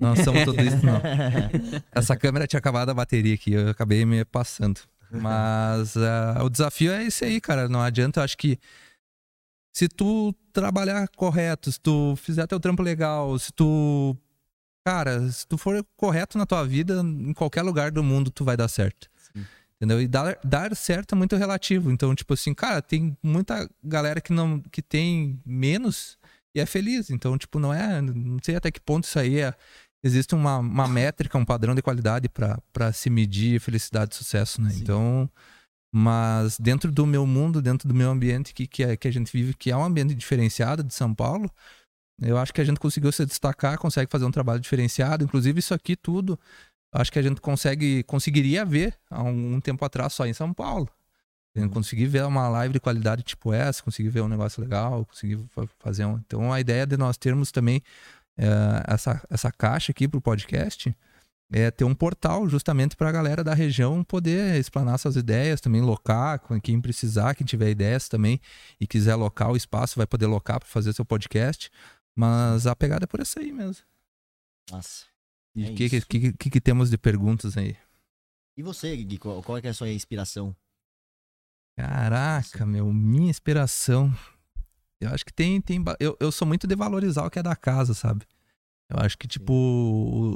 [0.00, 1.00] Não somos tudo isso, não.
[1.92, 4.80] Essa câmera tinha acabado a bateria aqui, eu acabei me passando.
[5.20, 7.68] Mas ah, o desafio é esse aí, cara.
[7.68, 8.58] Não adianta, eu acho que
[9.74, 14.16] se tu trabalhar correto, se tu fizer teu trampo legal, se tu.
[14.84, 18.56] Cara, se tu for correto na tua vida, em qualquer lugar do mundo tu vai
[18.56, 19.08] dar certo.
[19.32, 19.44] Sim.
[19.76, 20.02] Entendeu?
[20.02, 21.90] E dar, dar certo é muito relativo.
[21.90, 26.18] Então, tipo assim, cara, tem muita galera que não que tem menos
[26.54, 27.10] e é feliz.
[27.10, 28.00] Então, tipo, não é.
[28.00, 29.54] Não sei até que ponto isso aí é.
[30.04, 34.70] Existe uma, uma métrica, um padrão de qualidade para se medir felicidade e sucesso, né?
[34.70, 34.82] Sim.
[34.82, 35.30] Então.
[35.94, 39.30] Mas dentro do meu mundo, dentro do meu ambiente que, que, é, que a gente
[39.30, 41.50] vive, que é um ambiente diferenciado de São Paulo,
[42.18, 45.22] eu acho que a gente conseguiu se destacar, consegue fazer um trabalho diferenciado.
[45.22, 46.40] Inclusive, isso aqui tudo,
[46.94, 50.54] acho que a gente consegue conseguiria ver há um, um tempo atrás só em São
[50.54, 50.88] Paulo.
[51.54, 55.36] Eu consegui ver uma live de qualidade tipo essa, consegui ver um negócio legal, consegui
[55.50, 56.16] fa- fazer um.
[56.16, 57.82] Então a ideia de nós termos também
[58.38, 60.94] eh, essa, essa caixa aqui pro podcast
[61.52, 65.82] é ter um portal justamente para a galera da região poder explanar suas ideias, também
[65.82, 68.40] locar, com quem precisar, quem tiver ideias também
[68.80, 71.70] e quiser locar o espaço, vai poder locar para fazer seu podcast.
[72.16, 73.84] Mas a pegada é por essa aí mesmo.
[74.70, 75.06] Nossa.
[75.54, 76.06] E É o que, que, isso.
[76.06, 77.76] que, que, que temos de perguntas aí?
[78.56, 80.56] E você, Gui, qual, qual é, que é a sua inspiração?
[81.76, 84.12] Caraca, meu, minha inspiração.
[85.02, 85.60] Eu acho que tem.
[85.60, 88.24] tem eu, eu sou muito de valorizar o que é da casa, sabe?
[88.90, 89.52] Eu acho que, tipo,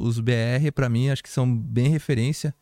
[0.02, 2.55] os BR, pra mim, acho que são bem referência.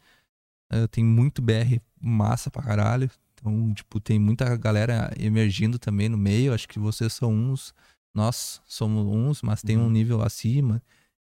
[0.72, 3.08] Eh, Tem muito BR massa pra caralho.
[3.34, 6.52] Então, tipo, tem muita galera emergindo também no meio.
[6.54, 7.72] Acho que vocês são uns.
[8.14, 9.90] Nós somos uns, mas tem um Uhum.
[9.90, 10.82] nível acima.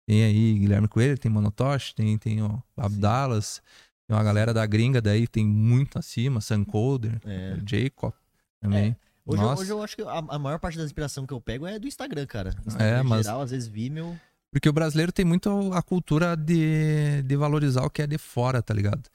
[0.07, 3.61] Tem aí Guilherme Coelho, tem Monotosh, tem, tem o Abdalas.
[4.07, 6.41] Tem uma galera da gringa daí, tem muito acima.
[6.41, 7.19] Suncoder.
[7.25, 7.57] É.
[7.67, 8.13] Jacob
[8.61, 8.95] também.
[9.25, 11.65] Hoje, eu, hoje eu acho que a, a maior parte da inspiração que eu pego
[11.65, 12.49] é do Instagram, cara.
[12.49, 14.19] É, Instagram em mas- geral, às vezes Vimeo.
[14.51, 18.61] Porque o brasileiro tem muito a cultura de, de valorizar o que é de fora,
[18.61, 19.09] tá ligado?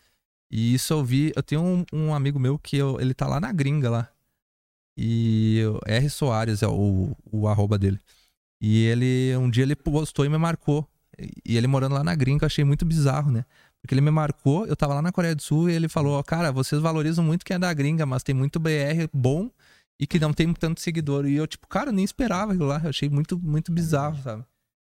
[0.51, 1.33] E isso eu vi.
[1.35, 4.09] Eu tenho um, um amigo meu que eu- ele tá lá na gringa lá.
[4.97, 7.99] E eu- R Soares é o, o arroba dele.
[8.61, 10.87] E ele, um dia ele postou e me marcou.
[11.47, 13.45] E ele morando lá na gringa, eu achei muito bizarro, né?
[13.81, 16.53] Porque ele me marcou, eu tava lá na Coreia do Sul e ele falou: Cara,
[16.53, 19.51] vocês valorizam muito quem é da gringa, mas tem muito BR bom
[20.01, 21.27] e que não tem tanto seguidor.
[21.27, 22.81] E eu, tipo, cara, eu nem esperava aquilo lá.
[22.83, 24.43] Eu achei muito, muito bizarro, sabe?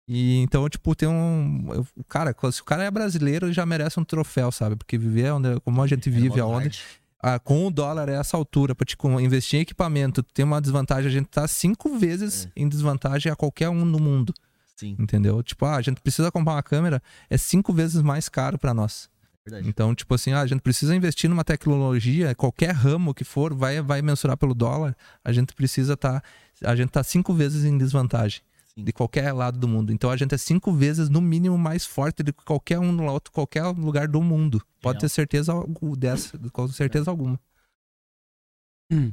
[0.08, 1.74] E então, tipo, tem um.
[1.74, 4.76] eu- cara, se o cara é brasileiro, ele já merece um troféu, sabe?
[4.76, 6.82] Porque viver onde, como a gente é vive, modo aonde.
[7.24, 10.60] Ah, com o dólar é essa altura, pra te com- investir em equipamento, tem uma
[10.60, 12.62] desvantagem, a gente tá cinco vezes É.
[12.62, 14.34] em desvantagem a qualquer um no mundo,
[14.76, 15.44] Sim, entendeu?
[15.44, 19.08] Tipo, ah, a gente precisa comprar uma câmera, é cinco vezes mais caro pra nós.
[19.46, 19.70] É verdade.
[19.70, 23.82] Então, tipo assim, ah, a gente precisa investir numa tecnologia, qualquer ramo que for, vai,
[23.82, 26.22] vai mensurar pelo dólar, a gente precisa tá,
[26.64, 28.42] a gente tá cinco vezes em desvantagem
[28.76, 28.84] Sim.
[28.84, 29.92] de qualquer lado do mundo.
[29.92, 33.06] Então a gente é cinco vezes, no mínimo, mais forte do que qualquer um no
[33.12, 34.62] outro, qualquer lugar do mundo.
[34.82, 35.02] Pode Real.
[35.02, 35.54] ter certeza
[35.98, 37.40] dessa, com certeza alguma.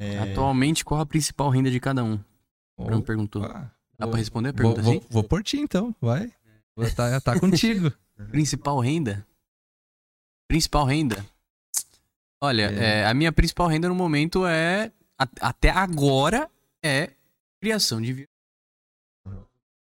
[0.00, 0.18] É.
[0.18, 2.18] Atualmente, qual a principal renda de cada um?
[2.76, 3.44] O Bruno perguntou.
[3.44, 5.06] Ah, Dá vou- pra responder a vou, pergunta vou, assim?
[5.10, 6.30] vou por ti então, vai.
[6.76, 7.92] Vou tá, tá contigo.
[8.30, 9.24] Principal renda?
[10.48, 11.24] Principal renda?
[12.42, 13.00] Olha, É.
[13.00, 14.90] é, a minha principal renda no momento é.
[15.20, 16.48] a- até agora
[16.84, 17.10] é
[17.60, 18.28] criação de vídeo.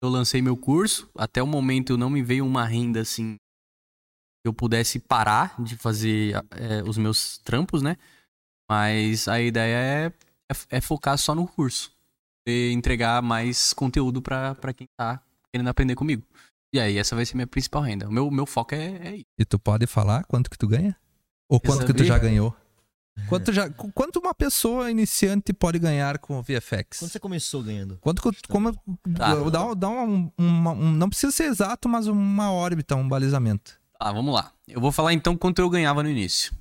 [0.03, 3.37] Eu lancei meu curso, até o momento não me veio uma renda assim.
[3.37, 7.97] que Eu pudesse parar de fazer é, os meus trampos, né?
[8.71, 10.07] Mas a ideia é,
[10.51, 11.93] é, é focar só no curso.
[12.49, 15.21] E entregar mais conteúdo pra quem tá
[15.53, 16.23] querendo aprender comigo.
[16.75, 18.09] E aí, essa vai ser minha principal renda.
[18.09, 19.25] O meu, meu foco é, é isso.
[19.39, 20.97] E tu pode falar quanto que tu ganha?
[21.49, 22.55] Ou quanto que tu já ganhou?
[23.31, 26.99] Quanto, já, qu- quanto uma pessoa iniciante pode ganhar com o VFX?
[26.99, 27.97] Quando você começou ganhando?
[27.99, 28.75] Quanto que- como,
[29.17, 29.35] Tá.
[29.49, 33.81] dá, dá uma, uma- um- não precisa ser exato, mas uma órbita, um balizamento.
[33.99, 34.53] Tá, vamos lá.
[34.69, 36.53] Eu vou falar então quanto eu ganhava no início.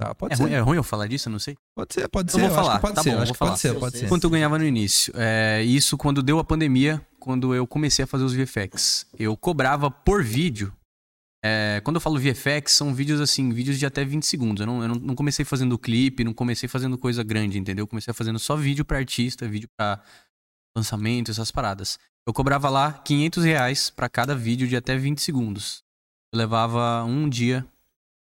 [0.00, 0.42] Tá, pode É ser.
[0.44, 1.28] ruim, é ruim eu falar disso?
[1.28, 1.58] Eu não sei.
[1.76, 2.46] Pode ser, pode Eu ser.
[2.46, 3.56] vou falar, pode tá ser, bom, vou que pode falar.
[3.58, 4.08] ser, pode ser.
[4.08, 5.12] Quanto eu ganhava no início?
[5.14, 9.04] É, isso quando deu a pandemia, quando eu comecei a fazer os VFX.
[9.18, 10.72] Eu cobrava por vídeo.
[11.44, 14.62] É, quando eu falo VFX, são vídeos assim, vídeos de até 20 segundos.
[14.62, 17.82] Eu não, eu não- não comecei fazendo clipe, não comecei fazendo coisa grande, entendeu?
[17.82, 20.00] Eu comecei fazendo só vídeo pra artista, vídeo pra
[20.76, 21.98] lançamento, essas paradas.
[22.26, 25.82] Eu cobrava lá 500 reais pra cada vídeo de até 20 segundos.
[26.32, 27.66] Eu levava um dia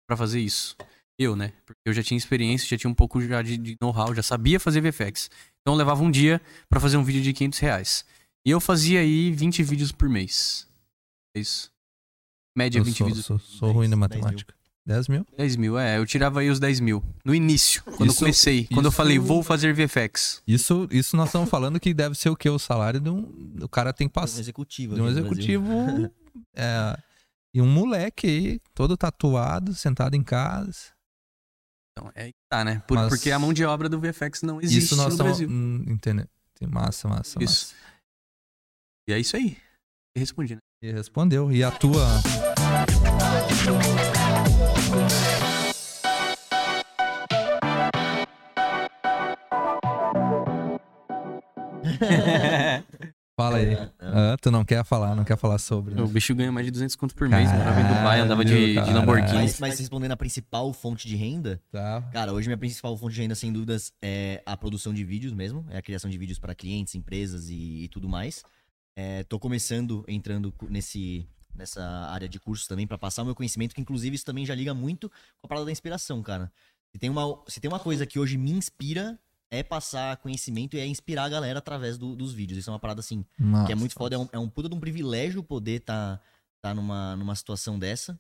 [0.06, 0.76] pra fazer isso.
[1.18, 1.53] Eu, né?
[1.64, 4.59] Porque eu já tinha experiência, já tinha um pouco já de, de know-how, já sabia
[4.59, 5.31] fazer VFX.
[5.61, 8.05] Então eu levava um dia pra fazer um vídeo de 500 reais.
[8.46, 10.66] E eu fazia aí 20 vídeos por mês.
[11.37, 11.70] É isso.
[12.57, 13.27] Média Eu 20 sou, vídeos.
[13.27, 14.55] sou, sou ruim na 10 matemática.
[14.87, 15.27] 10 mil?
[15.37, 15.96] 10 mil, é.
[15.98, 17.03] Eu tirava aí os 10 mil.
[17.24, 18.66] No início, quando Isso- eu comecei.
[18.66, 20.42] Quando eu isso- falei, vou fazer VFX.
[20.46, 22.50] Isso, isso nós estamos falando que deve ser o quê?
[22.50, 23.55] O salário de um.
[23.62, 24.40] O cara tem que Um passar.
[24.40, 24.94] executivo.
[24.94, 25.66] De um executivo.
[26.55, 26.98] é,
[27.55, 30.92] e um moleque aí, todo tatuado, sentado em casa.
[31.96, 32.83] Então, é aí que tá, né?
[32.88, 35.38] Por- Mas- Porque a mão de obra do VFX não existe isso nós no estamos.
[35.38, 35.48] Brasil.
[35.48, 36.26] Hum, entendeu?
[36.59, 37.72] Tem Massa, massa, Isso.
[37.72, 37.74] massa.
[39.09, 39.57] E é isso aí.
[40.16, 40.61] Eu respondi, né?
[40.83, 41.52] E respondeu.
[41.52, 42.04] E a tua.
[53.36, 53.74] Fala aí.
[53.98, 55.94] Ah, tu não quer falar, não quer falar sobre.
[55.94, 56.02] né?
[56.02, 57.50] o bicho ganha mais de 200 conto por mês.
[57.50, 59.32] Morava em Dubai, andava de, de Lamborghini.
[59.34, 62.02] Mas, mas respondendo a principal fonte de renda, Tá.
[62.12, 65.66] cara, hoje minha principal fonte de renda, sem dúvidas, é a produção de vídeos mesmo.
[65.68, 68.44] É a criação de vídeos para clientes, empresas e, e tudo mais.
[68.96, 73.74] É, tô começando, entrando nesse, nessa área de cursos também para passar o meu conhecimento,
[73.74, 75.08] que inclusive isso também já liga muito
[75.40, 76.52] com a parada da inspiração, cara.
[76.92, 79.18] Se tem, uma, se tem uma coisa que hoje me inspira,
[79.54, 82.58] é passar conhecimento e é inspirar a galera através do- dos vídeos.
[82.58, 83.24] Isso é uma parada assim,
[83.66, 84.16] que é muito foda.
[84.16, 86.22] É um, é um puta de um privilégio poder estar tá,
[86.62, 88.18] tá numa, numa situação dessa.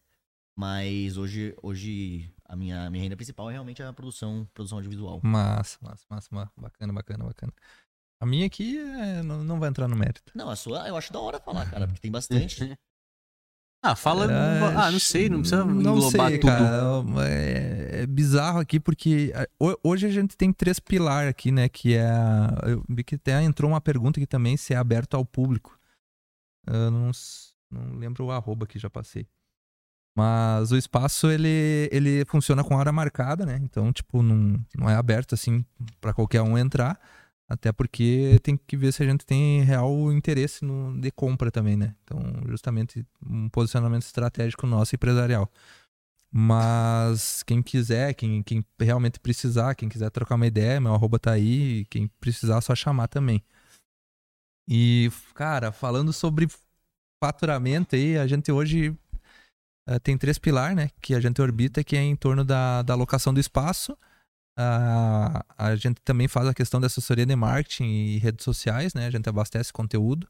[0.56, 5.20] Mas hoje, hoje a minha, minha renda principal é realmente a produção, produção audiovisual.
[5.22, 6.52] Massa, massa, massa, massa.
[6.56, 7.52] Bacana, bacana, bacana.
[8.20, 10.32] A minha aqui é, não, não vai entrar no mérito.
[10.34, 12.78] Não, a sua eu acho da hora falar, cara, porque tem bastante.
[13.86, 14.32] Ah, fala.
[14.32, 16.50] É, ah, não sei, não precisa não englobar sei, tudo.
[16.50, 19.30] Cara, é, é bizarro aqui porque
[19.82, 21.68] hoje a gente tem três pilares aqui, né?
[21.68, 22.08] Que é.
[22.62, 25.78] Eu vi que até entrou uma pergunta aqui também se é aberto ao público.
[26.66, 27.10] Eu não,
[27.70, 29.26] não lembro o arroba que já passei.
[30.16, 33.60] Mas o espaço ele, ele funciona com hora marcada, né?
[33.62, 35.62] Então, tipo, não, não é aberto assim
[36.00, 36.98] para qualquer um entrar.
[37.48, 41.76] Até porque tem que ver se a gente tem real interesse no, de compra também,
[41.76, 41.94] né?
[42.02, 45.50] Então, justamente um posicionamento estratégico nosso empresarial.
[46.32, 51.32] Mas quem quiser, quem, quem realmente precisar, quem quiser trocar uma ideia, meu arroba tá
[51.32, 51.84] aí.
[51.90, 53.44] Quem precisar, só chamar também.
[54.68, 56.48] E, cara, falando sobre
[57.22, 58.96] faturamento aí, a gente hoje
[59.86, 60.90] eh, tem três pilares, né?
[61.00, 63.96] Que a gente orbita, que é em torno da, da alocação do espaço.
[64.56, 69.06] A, a gente também faz a questão da assessoria de marketing e redes sociais, né?
[69.06, 70.28] A gente abastece conteúdo.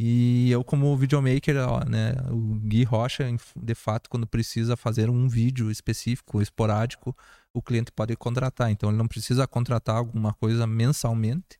[0.00, 2.14] E eu, como videomaker, ó, né?
[2.30, 3.24] O Gui Rocha,
[3.56, 7.16] de fato, quando precisa fazer um vídeo específico, esporádico,
[7.52, 8.70] o cliente pode contratar.
[8.70, 11.58] Então, ele não precisa contratar alguma coisa mensalmente,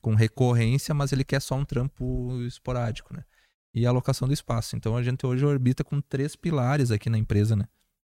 [0.00, 3.24] com recorrência, mas ele quer só um trampo esporádico, né?
[3.74, 4.76] E a alocação do espaço.
[4.76, 7.66] Então, a gente hoje orbita com três pilares aqui na empresa, né?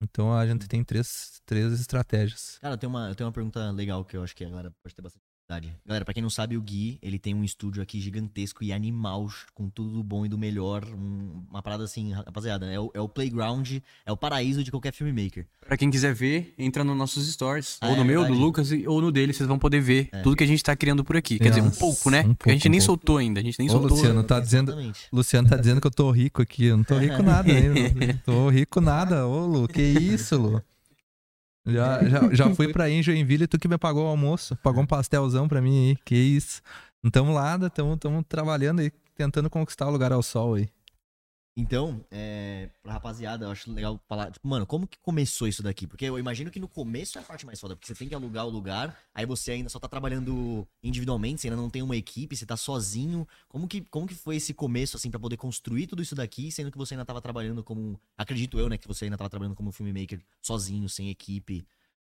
[0.03, 2.57] Então, a gente tem três, três estratégias.
[2.59, 4.93] Cara, tenho, uma, eu tenho uma pergunta legal que eu acho que a galera pode
[4.93, 5.75] ter bastante curiosidade.
[5.85, 9.29] Galera, pra quem não sabe, o Gui, ele tem um estúdio aqui gigantesco e animal,
[9.53, 10.83] com tudo do bom e do melhor.
[10.85, 13.69] um- uma parada assim, rapaziada, é o, é o playground,
[14.05, 15.45] é o paraíso de qualquer filmmaker.
[15.65, 17.77] Pra quem quiser ver, entra nos nossos stories.
[17.81, 18.41] Ah, ou no é meu, do verdade.
[18.43, 20.21] Lucas, e- ou no dele, vocês vão poder ver É.
[20.21, 21.37] tudo que a gente tá criando por aqui.
[21.37, 22.21] Quer dizer, um Nossa, pouco, né?
[22.21, 22.99] um Porque a gente pouco, nem um pouco.
[23.01, 23.39] soltou ainda.
[23.39, 23.89] A gente nem Ô, soltou.
[23.97, 24.73] Luciano, tá dizendo.
[25.11, 26.65] Luciano tá dizendo que eu tô rico aqui.
[26.65, 28.19] Eu não tô rico nada, hein?
[28.25, 29.27] Tô rico nada.
[29.27, 30.61] Ô, Lu, que isso, Lu?
[31.65, 32.89] Já, já, já fui pra
[33.43, 34.57] e tu que me pagou o almoço.
[34.57, 35.97] Pagou um pastelzão pra mim aí.
[36.05, 36.61] Que isso.
[37.01, 37.57] Não tamo lá,
[37.97, 40.69] tamo trabalhando aí, tentando conquistar o lugar ao sol aí.
[41.55, 45.85] Então, é, pra rapaziada, eu acho legal falar, tipo, mano, como que começou isso daqui?
[45.85, 48.15] Porque eu imagino que no começo é a parte mais foda, porque você tem que
[48.15, 51.95] alugar o lugar, aí você ainda só tá trabalhando individualmente, você ainda não tem uma
[51.95, 53.27] equipe, você tá sozinho.
[53.47, 56.71] Como que, como que foi esse começo, assim, pra poder construir tudo isso daqui, sendo
[56.71, 59.71] que você ainda tava trabalhando como, acredito eu, né, que você ainda tava trabalhando como
[59.71, 61.63] filmmaker sozinho, sem equipe.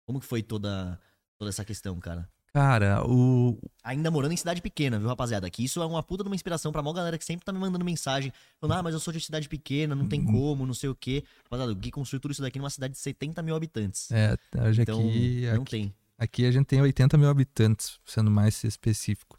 [0.07, 0.99] Como que foi toda,
[1.39, 2.27] toda essa questão, cara?
[2.55, 3.59] Cara, o.
[3.83, 5.51] Ainda morando em cidade pequena, viu, rapaziada?
[5.51, 7.59] Que isso é uma puta de uma inspiração pra maior galera que sempre tá me
[7.59, 8.33] mandando mensagem.
[8.61, 11.25] Falando, ah, mas eu sou de cidade pequena, não tem como, não sei o quê.
[11.43, 14.09] Rapaziada, o Gui construiu tudo isso daqui numa cidade de 70 mil habitantes.
[14.13, 14.37] É,
[14.69, 15.95] hoje então, aqui, não aqui, tem.
[16.17, 19.37] aqui a gente tem 80 mil habitantes, sendo mais específico.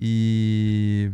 [0.00, 1.10] E.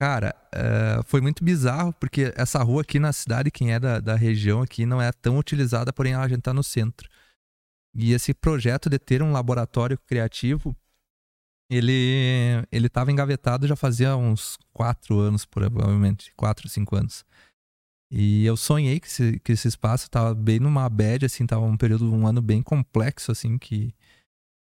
[0.00, 4.14] Cara, é, foi muito bizarro, porque essa rua aqui na cidade, quem é da, da
[4.16, 7.10] região aqui, não é tão utilizada, porém a gente tá no centro.
[7.94, 10.74] E esse projeto de ter um laboratório criativo,
[11.70, 17.24] ele ele estava engavetado já fazia uns quatro anos, provavelmente, quatro, cinco anos.
[18.10, 21.78] E eu sonhei que esse, que esse espaço tava bem numa bad, assim, tava um
[21.78, 23.94] período, um ano bem complexo, assim, que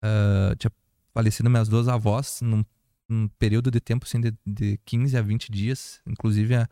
[0.03, 0.71] ah, tinha
[1.15, 2.65] falecido minhas duas avós num,
[3.09, 6.01] num período de tempo, assim, de, de 15 a 20 dias.
[6.07, 6.69] Inclusive, a,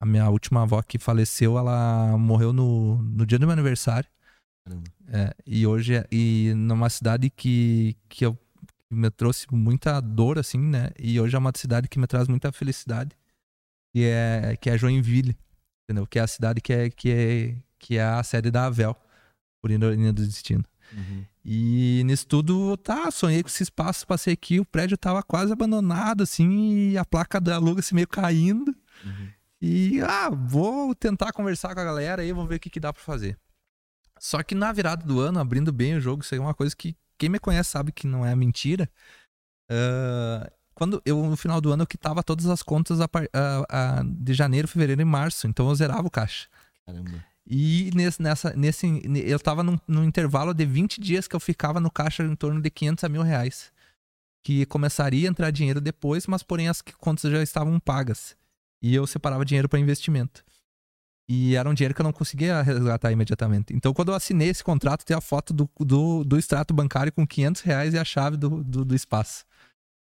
[0.00, 4.08] a minha última avó que faleceu, ela morreu no, no dia do meu aniversário.
[5.08, 8.36] É, e hoje, é- e numa cidade que, que eu
[8.88, 10.90] que me trouxe muita dor, assim, né?
[10.98, 13.10] E hoje é uma cidade que me traz muita felicidade,
[13.92, 15.36] que é, que é Joinville,
[15.84, 16.06] entendeu?
[16.06, 18.96] Que é a cidade que é, que é, que é a sede da Avel,
[19.60, 20.64] por ironia do destino.
[20.92, 21.24] Uhum.
[21.44, 26.22] E nisso tudo, tá, sonhei com esse espaço, passei aqui, o prédio tava quase abandonado,
[26.22, 28.74] assim, e a placa da aluga-se meio caindo.
[29.04, 29.28] Uhum.
[29.60, 32.92] E, ah, vou tentar conversar com a galera aí, vamos ver o que, que dá
[32.92, 33.36] pra fazer.
[34.18, 36.74] Só que na virada do ano, abrindo bem o jogo, isso aí é uma coisa
[36.74, 38.88] que quem me conhece sabe que não é mentira.
[39.70, 44.02] Ah, quando eu, no final do ano, eu quitava todas as contas a a- a-
[44.04, 46.48] de janeiro, fevereiro e março, então eu zerava o caixa.
[46.84, 47.24] Caramba.
[47.48, 51.80] E nesse, nessa, nesse, eu tava num, num intervalo de 20 dias que eu ficava
[51.80, 53.72] no caixa em torno de 500 a mil reais.
[54.44, 58.36] Que começaria a entrar dinheiro depois, mas porém as contas já estavam pagas.
[58.82, 60.44] E eu separava dinheiro para investimento.
[61.28, 63.74] E era um dinheiro que eu não conseguia resgatar imediatamente.
[63.74, 67.26] Então, quando eu assinei esse contrato, tem a foto do, do, do extrato bancário com
[67.26, 69.44] 500 reais e a chave do, do, do espaço.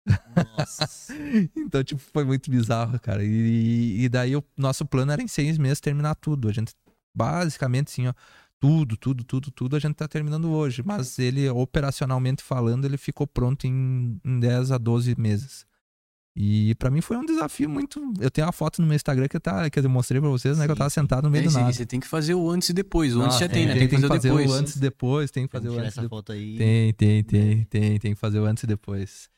[0.06, 0.88] Nossa.
[1.56, 3.22] Então, tipo, foi muito bizarro, cara.
[3.24, 6.48] E, e daí o nosso plano era em seis meses terminar tudo.
[6.48, 6.72] A gente,
[7.14, 8.14] basicamente, assim, ó,
[8.60, 10.82] tudo, tudo, tudo, tudo, a gente tá terminando hoje.
[10.84, 15.66] Mas ele, operacionalmente falando, ele ficou pronto em, em 10 a 12 meses.
[16.40, 18.00] E pra mim foi um desafio muito.
[18.20, 20.66] Eu tenho uma foto no meu Instagram que, tá, que eu mostrei pra vocês, né?
[20.66, 21.72] Que eu tava sentado no meio É, do você, nada.
[21.72, 23.12] você tem que fazer o antes e depois.
[23.16, 23.72] O antes Nossa, já tem, né?
[23.74, 25.76] tem, Tem que fazer, fazer o antes e depois, tem que fazer Tem que o
[25.78, 26.18] tirar antes essa depois.
[26.20, 26.56] foto aí.
[26.56, 29.28] Tem, tem, tem, tem, tem que fazer o antes e depois.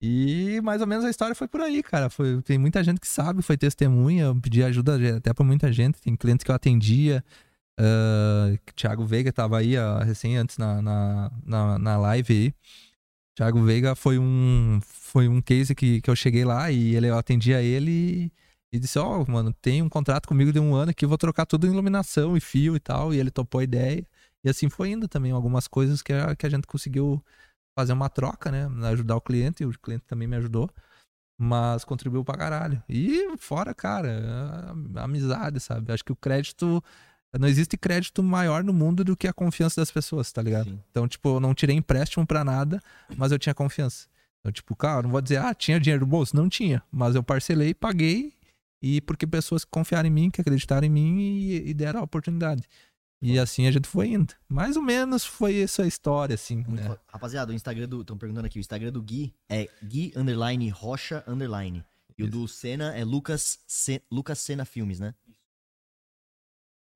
[0.00, 2.08] E mais ou menos a história foi por aí, cara.
[2.08, 4.26] Foi, tem muita gente que sabe, foi testemunha.
[4.26, 6.00] Eu pedi ajuda até pra muita gente.
[6.00, 7.24] Tem clientes que eu atendia.
[7.80, 12.54] ah, Thiago Veiga tava aí ó, recém antes na, na, na, na live aí.
[13.38, 17.16] Thiago Veiga foi um, foi um case que, que eu cheguei lá e ele, eu
[17.16, 18.32] atendia ele
[18.72, 21.46] e, disse: Ó, mano, tem um contrato comigo de um ano que eu vou trocar
[21.46, 23.14] tudo em iluminação e fio e tal.
[23.14, 24.04] E ele topou a ideia.
[24.42, 25.30] E assim foi indo também.
[25.30, 27.24] Algumas coisas que a, que a gente conseguiu
[27.78, 28.68] fazer uma troca, né?
[28.88, 30.68] Ajudar o cliente, e o cliente também me ajudou.
[31.40, 32.82] Mas contribuiu pra caralho.
[32.88, 35.92] E fora, cara, a- a amizade, sabe?
[35.92, 36.82] Acho que o crédito.
[37.38, 40.70] Não existe crédito maior no mundo do que a confiança das pessoas, tá ligado?
[40.70, 40.80] Sim.
[40.90, 42.82] Então, tipo, eu não tirei empréstimo pra nada,
[43.16, 44.06] mas eu tinha confiança.
[44.40, 46.34] Então, tipo, cara, não vou dizer, ah, tinha dinheiro no bolso?
[46.34, 46.82] Não tinha.
[46.90, 48.32] Mas eu parcelei, paguei,
[48.80, 52.04] e porque pessoas que confiaram em mim, que acreditaram em mim e, e deram a
[52.04, 52.62] oportunidade.
[53.20, 54.32] E assim a gente foi indo.
[54.48, 56.96] Mais ou menos foi essa a história, assim, né?
[57.08, 58.00] Rapaziada, o Instagram do.
[58.00, 61.84] Estão perguntando aqui, o Instagram do Gui é Gui underline Rocha underline.
[62.16, 63.58] E o do Senna é Lucas,
[64.10, 65.14] Lucas Senna Filmes, né?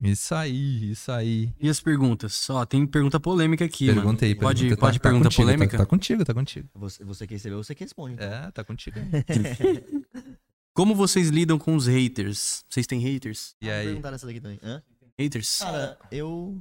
[0.03, 1.53] Isso aí, isso aí.
[1.61, 2.51] E as perguntas?
[2.51, 4.01] Ó, tem pergunta polêmica aqui, mano.
[4.01, 4.81] Pergunta aí, Pode, pergunta.
[4.81, 5.79] pode Tá- tá pergunta contigo, tá- polêmica?
[5.79, 6.69] Tá, contigo, tá contigo.
[6.75, 8.15] Você, você que recebeu, você que responde.
[8.15, 8.27] então.
[8.27, 8.97] É, tá contigo.
[10.75, 12.65] Como vocês lidam com os haters?
[12.69, 13.55] Vocês têm haters?
[13.61, 13.87] E Ah, aí?
[13.87, 14.59] Perguntaram essa daqui também.
[14.63, 14.83] Hã?
[15.19, 15.59] Haters?
[15.59, 16.61] Cara, eu.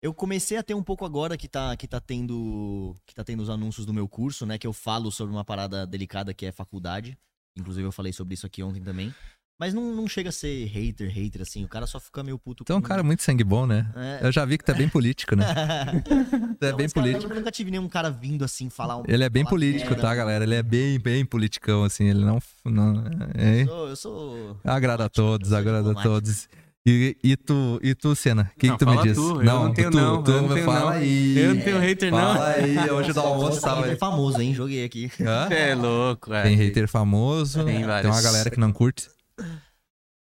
[0.00, 2.94] Eu comecei a ter um pouco agora que tá, que tá tendo.
[3.04, 4.56] Que tá tendo os anúncios do meu curso, né?
[4.56, 7.18] Que eu falo sobre uma parada delicada que é faculdade.
[7.58, 9.12] Inclusive, eu falei sobre isso aqui ontem também.
[9.58, 11.64] Mas não, não chega a ser hater, hater, assim.
[11.64, 13.90] O cara só fica meio puto Então, um com- cara muito sangue bom, né?
[13.96, 14.20] É.
[14.26, 15.44] Eu já vi que tá bem político, né?
[16.60, 17.32] Tu é Não, bem mas, cara, político.
[17.32, 19.02] Eu nunca tive nenhum cara vindo assim falar um.
[19.08, 20.02] Ele é bem político, merda.
[20.02, 20.44] tá, galera?
[20.44, 22.04] Ele é bem, bem politicão, assim.
[22.08, 22.38] Ele não.
[22.64, 23.88] não é, Eu sou.
[23.88, 24.60] Eu sou...
[24.64, 26.48] agrada a todos, agrada a todos.
[26.86, 28.50] E, e tu, e tu, Senna?
[28.56, 29.16] O que, Não, que tu me fala diz?
[29.16, 30.88] tu, eu não tenho tu, não, tu eu não tenho fala não.
[30.88, 31.38] aí.
[31.38, 32.18] Eu não tenho hater, não.
[32.34, 33.96] Fala aí, hoje do almoço tava é aí.
[33.96, 34.54] famoso, hein?
[34.54, 35.10] Joguei aqui.
[35.20, 35.48] Hã?
[35.52, 36.44] É louco, é.
[36.44, 38.14] Tem hater famoso, Tem tem, vários.
[38.14, 39.08] uma galera que não curte.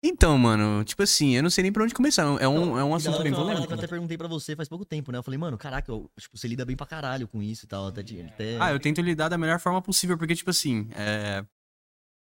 [0.03, 2.23] Então, mano, tipo assim, eu não sei nem pra onde começar.
[2.41, 3.71] É um, é um assunto bem polêmico.
[3.71, 5.19] eu até perguntei pra você faz pouco tempo, né?
[5.19, 7.87] Eu falei, mano, caraca, eu- tipo, você lida bem pra caralho com isso e tal.
[7.87, 8.57] Até, de- até...
[8.59, 11.45] Ah, eu tento lidar da melhor forma possível, porque, tipo assim, é...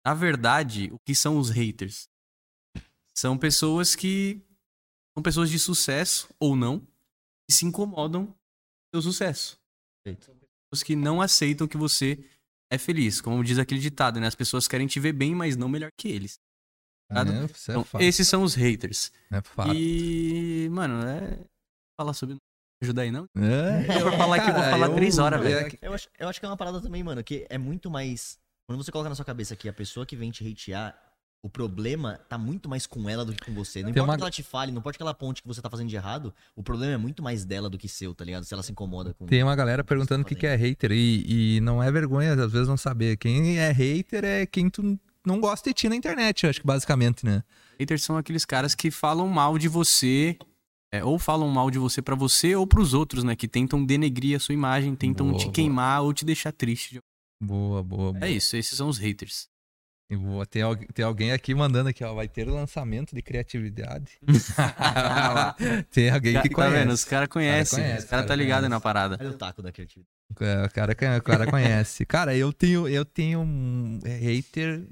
[0.06, 2.08] na verdade, o que são os haters?
[3.14, 4.42] São pessoas que.
[5.14, 6.80] São pessoas de sucesso ou não,
[7.50, 8.34] que se incomodam com
[8.94, 9.60] seu sucesso.
[10.06, 10.32] Perfeito.
[10.70, 12.24] Pessoas que não aceitam que você
[12.72, 13.20] é feliz.
[13.20, 14.28] Como diz aquele ditado, né?
[14.28, 16.40] As pessoas querem te ver bem, mas não melhor que eles.
[17.10, 17.22] É, é
[17.70, 19.12] Então, esses são os haters.
[19.32, 19.74] É fato.
[19.74, 21.40] E, mano, é.
[22.00, 22.36] Falar sobre.
[22.84, 23.28] Ajudar aí, não?
[23.36, 25.78] É, Se for falar aqui, eu vou falar três horas, velho.
[25.82, 28.38] Eu acho, eu acho que é uma parada também, mano, que é muito mais.
[28.68, 30.96] Quando você coloca na sua cabeça que a pessoa que vem te hatear,
[31.42, 33.80] o problema tá muito mais com ela do que com você.
[33.82, 35.62] Não Tem importa uma- que ela te fale, não importa que ela aponte que você
[35.62, 38.44] tá fazendo de errado, o problema é muito mais dela do que seu, tá ligado?
[38.44, 39.26] Se ela se incomoda com.
[39.26, 42.52] Tem uma galera perguntando o que, que é hater e, e não é vergonha, às
[42.52, 43.18] vezes, não saber.
[43.18, 46.66] Quem é hater é quem tu não gosta de ti na internet, eu acho que
[46.66, 47.44] basicamente, né?
[47.80, 50.38] Haters são aqueles caras que falam mal de você,
[50.92, 53.36] é, ou falam mal de você pra você ou pros outros, né?
[53.36, 55.54] Que tentam denegrir a sua imagem, tentam Boa, te boa.
[55.54, 57.00] queimar ou te deixar triste.
[57.44, 58.26] Boa, boa, boa.
[58.26, 59.48] É isso, esses são os haters.
[60.10, 60.46] E boa.
[60.46, 62.14] Tem, al- tem alguém aqui mandando aqui, ó.
[62.14, 64.18] Vai ter lançamento de criatividade.
[65.92, 66.76] tem alguém que tá conhece.
[66.78, 66.92] vendo?
[66.94, 67.80] Os caras conhecem.
[67.80, 68.70] conhece, os caras cara tá ligado conhece.
[68.70, 69.18] na parada.
[69.20, 70.08] Olha o taco da criatividade.
[70.40, 72.06] É, o cara, o cara conhece.
[72.06, 74.84] Cara, eu tenho, eu tenho um hater.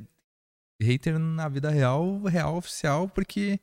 [0.81, 3.59] Hater na vida real, real oficial, porque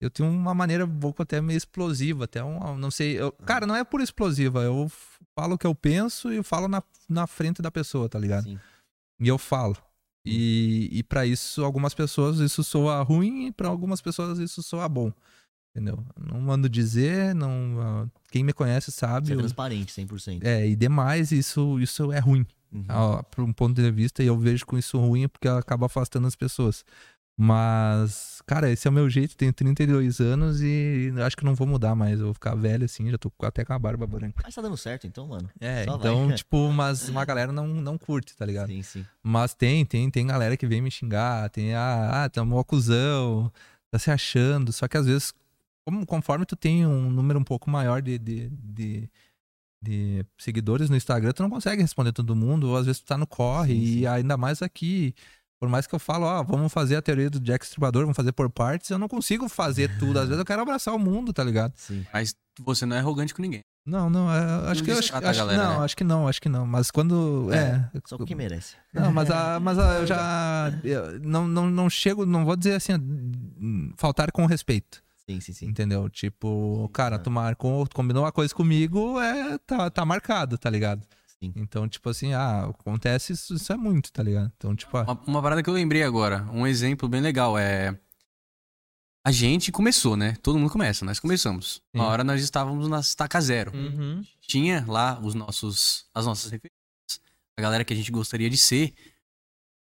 [0.00, 3.20] eu tenho uma maneira um pouco até meio explosiva, até um, não sei.
[3.20, 4.90] eu- cara, não é por explosiva, eu
[5.38, 8.44] falo o que eu penso e eu falo na, na frente da pessoa, tá ligado?
[8.44, 8.58] Sim.
[9.20, 9.76] E eu falo.
[10.24, 14.88] E, e para isso, algumas pessoas isso soa ruim e para algumas pessoas isso soa
[14.88, 15.12] bom.
[15.74, 16.04] Entendeu?
[16.18, 17.80] Não mando dizer, não.
[17.80, 19.26] ah, Quem me conhece sabe.
[19.28, 20.44] Você é eu- transparente, 100%.
[20.44, 22.46] é, e demais, isso, isso é ruim.
[22.72, 23.22] Uhum.
[23.30, 26.26] Por um ponto de vista, e eu vejo com isso ruim porque ela acaba afastando
[26.26, 26.84] as pessoas.
[27.36, 29.36] Mas, cara, esse é o meu jeito.
[29.36, 32.18] Tenho 32 anos e acho que não vou mudar mais.
[32.20, 34.42] Eu vou ficar velho assim, já tô até com a barba branca.
[34.44, 35.48] Mas tá dando certo então, mano.
[35.58, 36.36] É, Só então, vai.
[36.36, 38.68] tipo, mas uma galera não, não curte, tá ligado?
[38.68, 39.06] Sim, sim.
[39.22, 43.50] Mas tem, tem, tem galera que vem me xingar, tem, ah, ah tá mó cuzão,
[43.90, 44.70] tá se achando.
[44.70, 45.32] Só que às vezes,
[45.84, 49.10] como, conforme tu tem um número um pouco maior de, de, de,
[49.82, 53.18] de seguidores no Instagram, tu não consegue responder todo mundo, ou às vezes tu tá
[53.18, 53.98] no corre, Sim, sim.
[54.00, 55.14] e ainda mais aqui.
[55.60, 58.32] Por mais que eu falo, ó, vamos fazer a teoria do Jack Stripador, vamos fazer
[58.32, 60.18] por partes, eu não consigo fazer tudo.
[60.18, 61.72] Às vezes eu quero abraçar o mundo, tá ligado?
[61.76, 62.04] Sim.
[62.12, 63.60] Mas você não é arrogante com ninguém.
[63.86, 64.38] Não, não, é,
[64.70, 65.84] acho Não que acho, destrata a acho- galera, não, né?
[65.84, 66.64] acho que não, acho que não.
[66.66, 68.76] Mas quando é, Só quem merece.
[68.94, 72.74] não, mas a, mas a, eu já eu não, não, não chego, não vou dizer
[72.74, 72.92] assim,
[73.96, 75.01] faltar com respeito.
[75.28, 75.66] Sim, sim, sim.
[75.66, 76.08] Entendeu?
[76.10, 77.18] Tipo, cara, é.
[77.18, 81.06] tu marcou, tu combinou uma coisa comigo, é, tá, tá marcado, tá ligado?
[81.26, 81.52] Sim.
[81.56, 84.52] Então, tipo assim, ah, acontece isso, isso é muito, tá ligado?
[84.56, 87.98] Então, tipo, ah, Uma, uma parada que eu lembrei agora, um exemplo bem legal é.
[89.24, 90.34] A gente começou, né?
[90.42, 91.80] Todo mundo começa, nós começamos.
[91.94, 92.10] Uma Sim.
[92.10, 93.72] hora nós estávamos na estaca zero.
[93.72, 94.24] uhum.
[94.40, 97.20] Tinha lá os nossos, as nossas referências,
[97.56, 98.92] a galera que a gente gostaria de ser,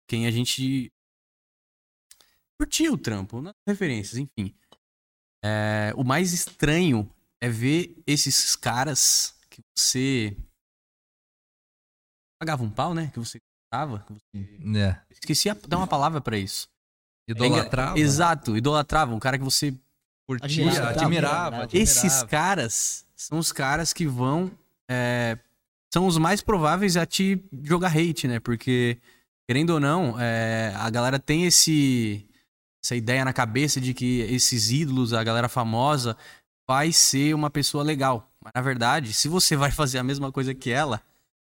[0.07, 0.91] quem a gente
[2.59, 4.55] curtia o trampo, nas referências, enfim.
[5.49, 7.09] É, o mais estranho
[7.41, 10.35] é ver esses caras que você
[12.41, 13.09] pagava um pau, né?
[13.13, 13.39] Que você
[13.71, 14.05] gostava.
[14.09, 14.99] você- é.
[15.09, 16.67] Esqueci de dar uma palavra pra isso.
[17.29, 17.97] Idolatrava.
[17.97, 19.13] É Exato, idolatrava.
[19.13, 19.73] Um cara que você.
[20.29, 21.63] Curtia, Admirava, admirava, admirava.
[21.63, 21.77] admirava.
[21.77, 24.51] Esses caras são os caras que vão.
[24.89, 25.37] é,
[25.93, 28.37] são os mais prováveis a te jogar hate, né?
[28.41, 28.97] Porque,
[29.49, 32.26] querendo ou não, é, a galera tem esse.
[32.83, 36.15] Essa ideia na cabeça de que esses ídolos, a galera famosa,
[36.69, 38.31] vai ser uma pessoa legal.
[38.43, 41.01] Mas na verdade, se você vai fazer a mesma coisa que ela,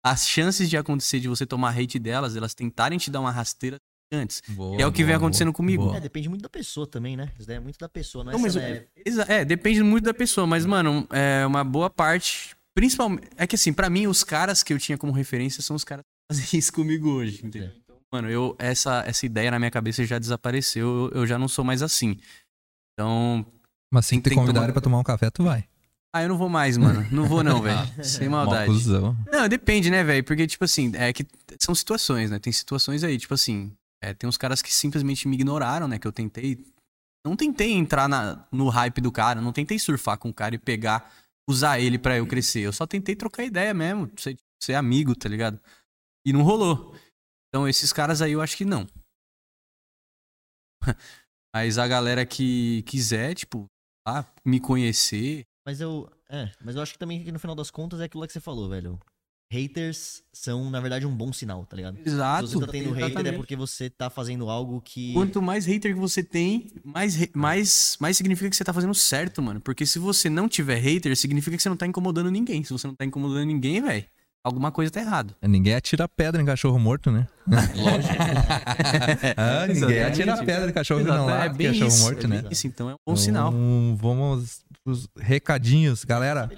[0.06, 3.78] as chances de acontecer de você tomar hate delas, elas tentarem te dar uma rasteira
[4.12, 4.42] antes.
[4.48, 5.94] Boa, É o que vem boa, acontecendo boa, comigo.
[5.94, 7.32] É, depende muito da pessoa também, né?
[7.38, 8.88] Isso daí é muito da pessoa, não é Não, mas é-
[9.28, 12.56] É, depende muito da pessoa, mas, mano, é uma boa parte.
[12.74, 13.28] Principalmente.
[13.36, 16.04] É que assim, pra mim, os caras que eu tinha como referência são os caras
[16.04, 17.72] que fazem isso comigo hoje, entendeu?
[18.12, 21.64] Mano, eu, essa, essa ideia na minha cabeça já desapareceu, eu, eu já não sou
[21.64, 22.18] mais assim.
[22.94, 23.46] Então.
[23.94, 25.68] Mas se Tem- te convidarem tomar- pra tomar um café, tu vai.
[26.14, 27.06] Ah, eu não vou mais, mano.
[27.12, 28.04] Não vou, não, velho.
[28.04, 28.66] Sem Mó maldade.
[28.72, 29.16] cuzão.
[29.32, 30.24] Não, depende, né, velho?
[30.24, 31.26] Porque, tipo assim, é que
[31.60, 32.40] são situações, né?
[32.40, 33.72] Tem situações aí, tipo assim,
[34.04, 36.00] é, tem uns caras que simplesmente me ignoraram, né?
[36.00, 36.66] Que eu tentei.
[37.26, 40.58] Não tentei entrar na- no hype do cara, não tentei surfar com o cara e
[40.58, 41.12] pegar,
[41.48, 42.62] usar ele pra eu crescer.
[42.62, 45.60] Eu só tentei trocar ideia mesmo, ser, ser amigo, tá ligado?
[46.26, 46.96] E não rolou.
[47.50, 48.88] Então, esses caras aí eu acho que não.
[51.54, 53.66] Mas a galera que quiser, tipo,
[54.08, 55.46] ah, me conhecer.
[55.66, 56.10] Mas eu.
[56.32, 58.34] É, mas eu acho que também que no final das contas é aquilo lá que
[58.34, 59.00] você falou, velho.
[59.52, 61.98] Haters são, na verdade, um bom sinal, tá ligado?
[62.06, 62.48] Exato.
[62.48, 63.38] Se você tá tendo hater é Exatamente.
[63.38, 65.12] porque você tá fazendo algo que.
[65.14, 69.42] Quanto mais hater que você tem, mais, mais, mais significa que você tá fazendo certo,
[69.42, 69.60] mano.
[69.60, 72.64] Porque se você não tiver hater, significa que você não tá incomodando ninguém.
[72.64, 74.06] Se você não tá incomodando ninguém, velho,
[74.44, 75.36] alguma coisa tá errado.
[75.42, 77.28] Ninguém atira pedra em cachorro morto, né?
[79.38, 80.04] ah, ninguém Exatamente.
[80.04, 82.44] atira pedra em cachorro que não lá, é bem cachorro isso, morto, é né?
[82.50, 83.50] Isso, então é um bom sinal.
[83.50, 86.50] Então, vamos pros recadinhos, galera.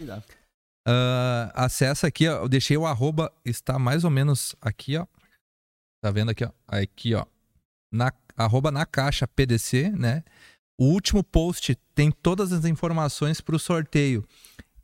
[0.87, 2.43] Ah, acessa aqui, ó.
[2.43, 5.05] Eu deixei o arroba, está mais ou menos aqui, ó.
[6.03, 6.51] Tá vendo aqui, ó?
[6.67, 7.25] Aqui, ó.
[7.93, 10.23] Na, arroba na caixa PDC, né?
[10.79, 14.25] O último post tem todas as informações pro sorteio.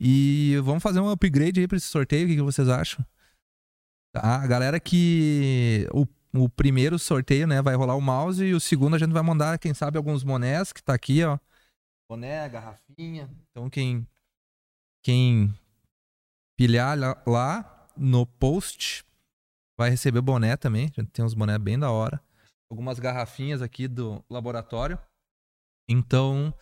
[0.00, 3.04] E vamos fazer um upgrade aí pra esse sorteio, o que, que vocês acham?
[4.12, 4.42] Tá?
[4.42, 5.86] A galera que.
[5.92, 7.60] O, o primeiro sorteio, né?
[7.60, 10.72] Vai rolar o mouse e o segundo a gente vai mandar, quem sabe, alguns bonés,
[10.72, 11.38] que tá aqui, ó.
[12.10, 13.28] Boné, garrafinha.
[13.50, 14.06] Então quem.
[15.04, 15.54] Quem
[16.56, 19.04] pilhar lá, lá no post
[19.78, 20.84] vai receber boné também.
[20.86, 22.22] A gente tem uns boné bem da hora.
[22.70, 24.98] Algumas garrafinhas aqui do laboratório.
[25.88, 26.52] Então,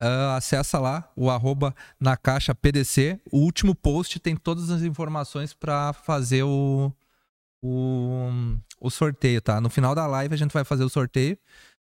[0.00, 3.20] ah, acessa lá o arroba na caixa PDC.
[3.30, 6.92] O último post tem todas as informações para fazer o,
[7.62, 8.28] o,
[8.80, 9.60] o sorteio, tá?
[9.60, 11.36] No final da live a gente vai fazer o sorteio.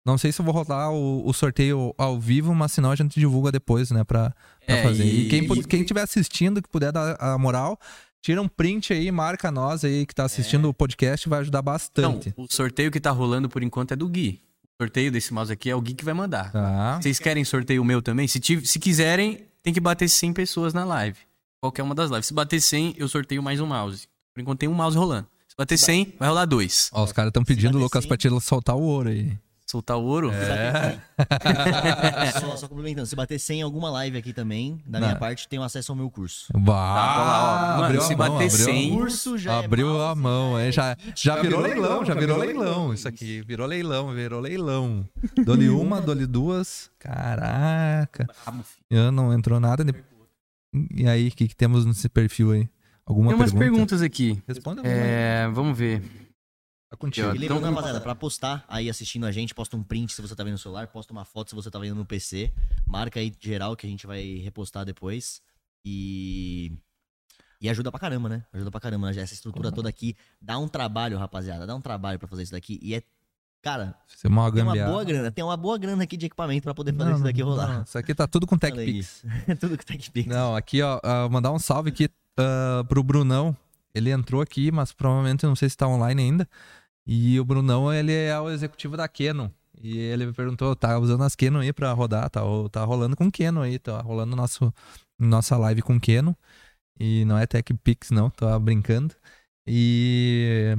[0.04, 3.18] Não sei se eu vou rolar o, o sorteio ao vivo, mas senão a gente
[3.20, 4.02] divulga depois, né?
[4.02, 4.34] Pra,
[4.66, 5.04] pra É, fazer.
[5.04, 7.78] E, e- quem, quem estiver assistindo, que puder dar a moral,
[8.20, 12.34] tira um print aí, marca nós aí que tá assistindo o podcast, vai ajudar bastante.
[12.36, 14.40] o sorteio que tá rolando por enquanto é do Gui.
[14.82, 16.50] O sorteio desse mouse aqui é o Gui que vai mandar.
[16.50, 16.98] Tá.
[17.00, 18.26] Vocês querem sorteio meu também?
[18.26, 21.16] Se, tiv- se quiserem, tem que bater 100 pessoas na live.
[21.60, 22.26] Qualquer uma das lives.
[22.26, 24.08] Se bater 100, eu sorteio mais um mouse.
[24.34, 25.28] Por enquanto tem um mouse rolando.
[25.46, 26.90] Se bater 100, vai rolar dois.
[26.92, 29.38] Ó, os caras estão pedindo, bater Lucas, cem- pra te soltar o ouro aí.
[29.72, 30.30] Soltar o ouro?
[30.30, 30.98] É.
[32.38, 35.06] só, só complementando, se bater 100 em alguma live aqui também, da Não.
[35.08, 36.52] minha parte, tem acesso ao meu curso.
[36.52, 36.62] Bah,
[36.94, 37.70] Tá, lá, ó.
[37.72, 38.98] Mano, abriu a se mão, bater abriu a 100, mão.
[38.98, 40.66] curso já é Abriu a mouse, mão, hein?
[40.68, 42.92] é Já, já virou leilão, já virou leilão.
[42.92, 45.08] Isso aqui, virou leilão, virou leilão.
[45.42, 46.90] Dole uma, dole duas.
[46.98, 48.26] Caraca.
[48.90, 49.82] Eu não entrou nada.
[49.82, 49.94] de-
[50.94, 52.68] E aí, o que, que temos nesse perfil aí?
[53.06, 53.70] Alguma Tem umas pergunta?
[53.70, 54.42] perguntas aqui.
[54.46, 54.82] Responda.
[54.84, 56.02] É, vamos ver.
[56.92, 57.28] Tá contigo.
[57.34, 60.36] E lembrando, Então- rapaziada, pra postar aí assistindo a gente, posta um print se você
[60.36, 62.52] tá vendo no celular, posta uma foto se você tá vendo no PC.
[62.86, 65.40] Marca aí geral que a gente vai repostar depois.
[65.82, 66.70] E.
[67.62, 68.44] E ajuda pra caramba, né?
[68.52, 69.10] Ajuda pra caramba.
[69.10, 69.22] né?
[69.22, 71.66] Essa estrutura toda aqui dá um trabalho, rapaziada.
[71.66, 72.78] Dá um trabalho pra fazer isso daqui.
[72.82, 73.02] E é
[73.62, 75.30] Cara, é uma tem uma boa grana.
[75.30, 77.74] Tem uma boa grana aqui de equipamento pra poder fazer Não, isso daqui rolar.
[77.74, 79.24] não, Isso aqui tá tudo com TechPix.
[79.60, 80.28] Tudo tá aqui.
[80.28, 83.56] Não, aqui, ó, ah, mandar um salve aqui ah, pro Brunão.
[83.94, 86.48] Ele entrou aqui, mas provavelmente eu não sei se tá online ainda.
[87.06, 89.50] E o Brunão, ele é o executivo da Canon.
[89.82, 92.30] E ele me perguntou, tá usando as Canon aí pra rodar?
[92.30, 92.40] Tá,
[92.70, 94.72] tá rolando com Canon aí, tá rolando nosso,
[95.18, 96.34] nossa live com Canon.
[97.00, 99.14] E não é TechPix, não, tô brincando.
[99.66, 100.76] E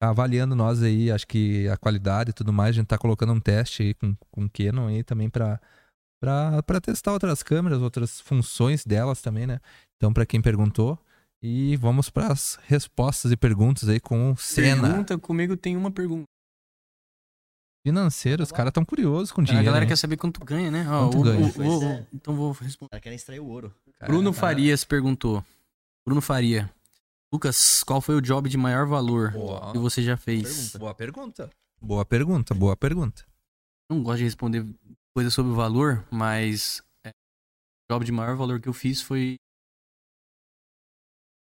[0.00, 2.70] avaliando nós aí, acho que a qualidade e tudo mais.
[2.70, 5.60] A gente tá colocando um teste aí com, com Canon aí também pra,
[6.20, 9.60] pra testar outras câmeras, outras funções delas também, né?
[9.96, 10.98] Então, pra quem perguntou.
[11.42, 14.88] E vamos pras respostas e perguntas aí com o Senna.
[14.88, 16.24] Pergunta comigo tem uma pergunta.
[17.86, 19.64] Financeiro, os caras tão curiosos com A dinheiro.
[19.64, 19.88] galera hein?
[19.88, 20.86] quer saber quanto ganha, né?
[20.90, 21.46] Ó, Quanto o- ganha?
[21.46, 22.06] o- o- é.
[22.12, 22.88] então vou responder.
[22.92, 23.72] Ela quer extrair o ouro.
[24.06, 25.44] Bruno Cara, Farias perguntou.
[26.04, 26.70] Bruno Faria.
[27.32, 29.72] Lucas, qual foi o job de maior valor Boa.
[29.72, 30.74] que você já fez?
[30.76, 31.50] Boa pergunta.
[31.80, 33.24] Boa pergunta, boa pergunta.
[33.90, 34.66] Não gosto de responder
[35.14, 39.36] coisa sobre o valor, mas é, o job de maior valor que eu fiz foi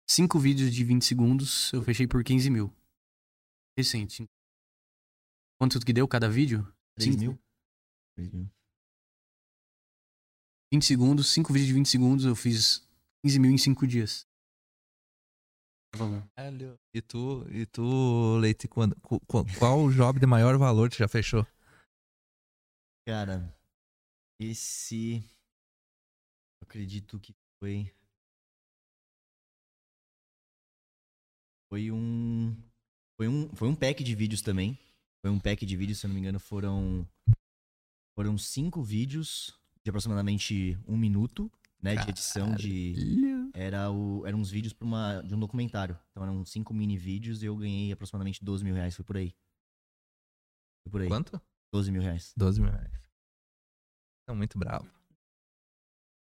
[0.09, 2.73] cinco vídeos de 20 segundos, eu fechei por 15 mil.
[3.77, 4.27] Recente.
[5.61, 6.63] Quanto que deu cada vídeo?
[6.97, 7.19] 3 Cinco.
[7.21, 7.39] mil?
[8.17, 8.51] 3 mil.
[10.73, 12.87] 20 segundos, cinco vídeos de 20 segundos, eu fiz
[13.25, 14.27] 15 mil em cinco dias.
[15.95, 16.27] Valor.
[16.95, 20.97] E tu, e tu Leite, quando, qu- qu- qual o job de maior valor que
[20.97, 21.47] tu já fechou?
[23.07, 23.55] Cara,
[24.41, 25.17] esse.
[26.61, 27.93] Eu acredito que foi.
[31.73, 32.55] Foi um.
[33.17, 34.79] Foi um, foi um pack de vídeos também.
[35.23, 37.09] Foi um pack de vídeos, se eu não me engano, foram.
[38.15, 41.51] Foram cinco vídeos de aproximadamente um minuto,
[41.83, 41.97] né?
[41.97, 42.95] De edição de.
[43.55, 45.99] Era o, eram uns vídeos pra uma, de um documentário.
[46.11, 48.95] Então eram cinco mini vídeos e eu ganhei aproximadamente 12 mil reais.
[48.95, 49.35] Foi por aí.
[50.85, 51.09] Foi por aí.
[51.09, 51.41] Quanto?
[51.73, 52.35] 12 mil reais.
[52.37, 52.93] 12 mil reais.
[54.29, 54.87] São muito bravo.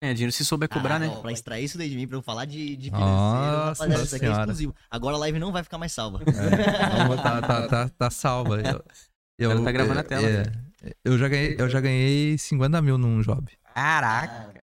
[0.01, 1.17] É, dinheiro se souber cobrar, Caraca, né?
[1.17, 4.03] ó, Pra extrair isso daí de mim, pra eu falar de, de financeiro, Nossa rapaziada,
[4.03, 4.75] isso aqui é exclusivo.
[4.89, 6.19] Agora a live não vai ficar mais salva.
[6.19, 8.61] Vamos, tá, tá, tá, tá salva.
[8.61, 8.83] Eu,
[9.37, 12.81] eu, cara tá gravando a é, tela, é, eu, já ganhei, eu já ganhei 50
[12.81, 13.51] mil num job.
[13.75, 14.59] Caraca!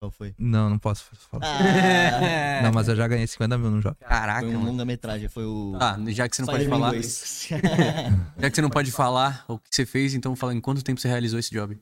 [0.00, 0.34] Qual foi?
[0.38, 1.44] Não, não posso falar.
[1.44, 3.96] Ah, Não, mas eu já ganhei 50 mil num job.
[4.00, 4.70] Caraca, foi um mano.
[4.70, 5.76] longa-metragem, foi o...
[5.80, 7.48] Ah, já que você não pode Spider-Man falar, 2.
[8.38, 11.00] já que você não pode falar o que você fez, então fala em quanto tempo
[11.00, 11.78] você realizou esse job?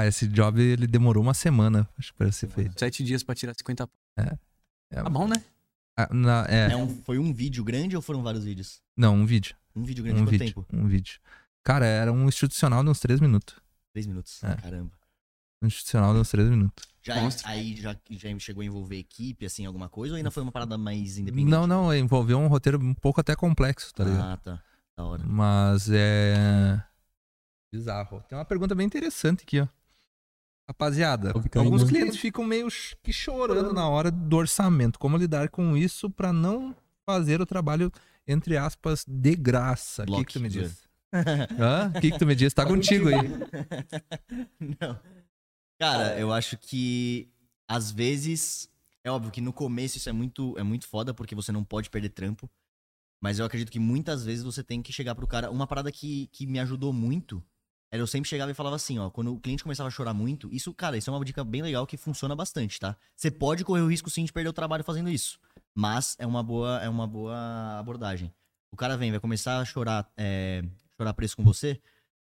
[0.00, 2.78] Ah, esse job ele demorou uma semana, acho que pra ser feito.
[2.78, 3.96] Sete dias pra tirar 50 pau.
[4.18, 4.36] É,
[5.02, 5.42] Tá bom, né?
[5.96, 8.80] ah, na- é, É um- foi um vídeo grande ou foram vários vídeos?
[8.96, 9.56] não, um vídeo.
[9.74, 10.46] Um vídeo grande, Um quanto vídeo.
[10.54, 10.66] tempo?
[10.72, 11.18] Um vídeo.
[11.64, 13.56] Cara, era um institucional de uns 3 minutos.
[13.92, 14.42] Três minutos.
[14.44, 14.54] É.
[14.56, 14.92] Caramba.
[15.62, 16.84] Um institucional de uns 3 minutos.
[17.02, 20.14] Já, aí já, já chegou a envolver equipe, assim, alguma coisa?
[20.14, 21.48] Ou ainda foi uma parada mais independente?
[21.50, 24.22] Não, não, envolveu um roteiro um pouco até complexo, tá ligado?
[24.32, 24.62] Ah, tá.
[24.96, 25.22] Da hora.
[25.24, 26.82] Mas é.
[27.72, 28.22] Bizarro.
[28.28, 29.68] Tem uma pergunta bem interessante aqui, ó.
[30.68, 32.66] Rapaziada, alguns clientes ficam meio
[33.00, 34.98] que chorando na hora do orçamento.
[34.98, 37.92] Como lidar com isso pra não fazer o trabalho,
[38.26, 40.02] entre aspas, de graça?
[40.08, 40.86] O que, que tu me diz?
[41.96, 42.52] O que, que tu me diz?
[42.52, 43.28] Tá contigo aí.
[44.80, 44.98] Não.
[45.78, 47.28] Cara, eu acho que
[47.68, 48.68] às vezes
[49.04, 51.90] é óbvio que no começo isso é muito é muito foda porque você não pode
[51.90, 52.50] perder trampo.
[53.22, 55.50] Mas eu acredito que muitas vezes você tem que chegar pro cara.
[55.50, 57.42] Uma parada que, que me ajudou muito
[57.90, 60.48] era eu sempre chegava e falava assim, ó, quando o cliente começava a chorar muito,
[60.52, 62.96] isso, cara, isso é uma dica bem legal que funciona bastante, tá?
[63.14, 65.38] Você pode correr o risco sim de perder o trabalho fazendo isso,
[65.74, 68.32] mas é uma boa é uma boa abordagem.
[68.72, 70.62] O cara vem, vai começar a chorar, é,
[70.96, 71.80] chorar preço com você,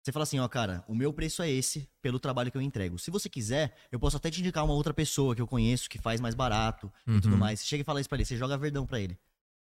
[0.02, 2.96] você fala assim, ó, cara, o meu preço é esse pelo trabalho que eu entrego.
[2.96, 5.98] Se você quiser, eu posso até te indicar uma outra pessoa que eu conheço que
[5.98, 7.38] faz mais barato e tudo Uhum.
[7.38, 7.58] mais.
[7.58, 9.18] Você chega e fala isso pra ele, você joga verdão pra ele.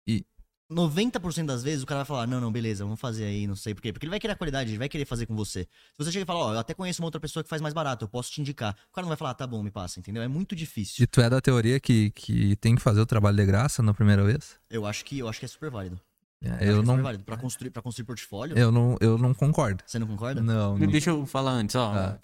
[0.07, 0.25] E-
[0.71, 3.73] 90% das vezes o cara vai falar, não, não, beleza, vamos fazer aí, não sei
[3.73, 3.91] por quê.
[3.91, 5.63] Porque ele vai querer a qualidade, ele vai querer fazer com você.
[5.63, 7.73] Se você chega e fala, ó, eu até conheço uma outra pessoa que faz mais
[7.73, 8.75] barato, eu posso te indicar.
[8.91, 10.21] O cara não vai falar, ah, tá bom, me passa, entendeu?
[10.21, 11.03] É muito difícil.
[11.03, 13.93] E tu é da teoria que, que tem que fazer o trabalho de graça na
[13.93, 14.57] primeira vez?
[14.69, 15.99] Eu acho que eu acho que é super válido.
[16.41, 17.23] É, Eu, Eu acho que é não, super válido.
[17.23, 19.83] Pra construir, pra construir portfólio, eu não, eu não concordo.
[19.85, 20.39] você não concorda?
[20.41, 20.87] Não, não.
[20.87, 21.91] Deixa eu falar antes, ó.
[21.93, 22.19] Ah.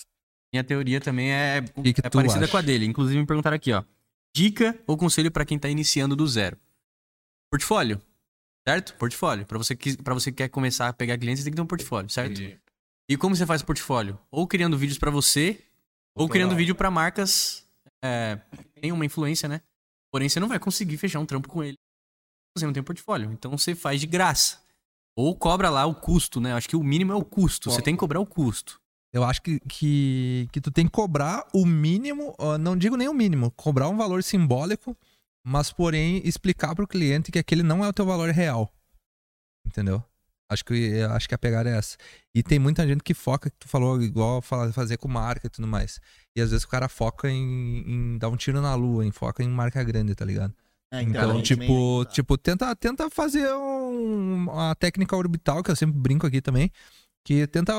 [0.54, 2.52] Minha teoria também é, Que que é parecida acha?
[2.52, 2.86] com a dele.
[2.86, 3.84] Inclusive me perguntaram aqui, ó.
[4.34, 6.58] Dica ou conselho pra quem tá iniciando do zero?
[7.52, 8.00] Portfólio.
[8.68, 8.96] Certo?
[8.96, 9.46] Portfólio.
[9.46, 11.62] Pra você que para você que quer começar a pegar clientes, você tem que ter
[11.62, 12.42] um portfólio, certo?
[13.08, 14.20] E como você faz o portfólio?
[14.32, 15.62] Ou criando vídeos pra você,
[16.16, 17.68] ou criando vídeo pra marcas
[18.04, 18.40] é,
[18.74, 19.62] que tem uma influência, né?
[20.12, 21.78] Porém, você não vai conseguir fechar um trampo com ele.
[22.58, 23.32] Você não tem um portfólio.
[23.32, 24.60] Então você faz de graça.
[25.16, 26.54] Ou cobra lá o custo, né?
[26.54, 27.70] Acho que o mínimo é o custo.
[27.70, 28.80] Você tem que cobrar o custo.
[29.14, 33.14] Eu acho que, que, que tu tem que cobrar o mínimo, não digo nem o
[33.14, 34.98] mínimo, cobrar um valor simbólico,
[35.46, 38.70] mas porém explicar pro cliente que aquele não é o teu valor real.
[39.66, 40.04] Entendeu?
[40.50, 41.98] Acho que, acho que a pegada é essa.
[42.34, 45.68] E tem muita gente que foca, que tu falou, igual fazer com marca e tudo
[45.68, 46.00] mais.
[46.36, 49.44] E às vezes o cara foca em, em dar um tiro na lua, em foca
[49.44, 50.54] em marca grande, tá ligado?
[50.94, 55.76] É, Então, aí tipo, também- tipo tenta, tenta fazer um- uma técnica orbital, que eu
[55.76, 56.72] sempre brinco aqui também,
[57.26, 57.74] que tenta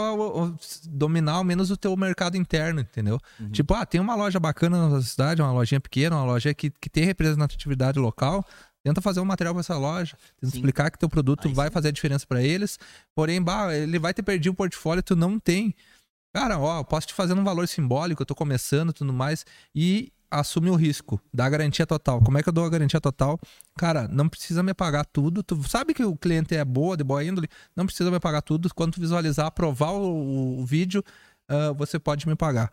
[0.89, 3.17] dominar ao menos o teu mercado interno, entendeu?
[3.39, 3.49] Uhum.
[3.51, 6.69] Tipo, ah, tem uma loja bacana na nossa cidade, uma lojinha pequena, uma loja que,
[6.69, 8.45] que tem representatividade local,
[8.83, 10.59] tenta fazer um material para essa loja, tenta Sim.
[10.59, 11.73] explicar que teu produto Aí vai sim.
[11.73, 12.77] fazer a diferença para eles,
[13.15, 15.73] porém, bah, ele vai ter perdido o portfólio, tu não tem.
[16.35, 19.47] Cara, ó, eu posso te fazer um valor simbólico, eu tô começando e tudo mais,
[19.73, 22.21] e assume o risco, dá garantia total.
[22.21, 23.39] Como é que eu dou a garantia total?
[23.77, 25.43] Cara, não precisa me pagar tudo.
[25.43, 28.73] Tu sabe que o cliente é boa, de boa índole, não precisa me pagar tudo.
[28.75, 31.03] Quando tu visualizar, aprovar o, o vídeo,
[31.49, 32.73] ah, você pode me pagar.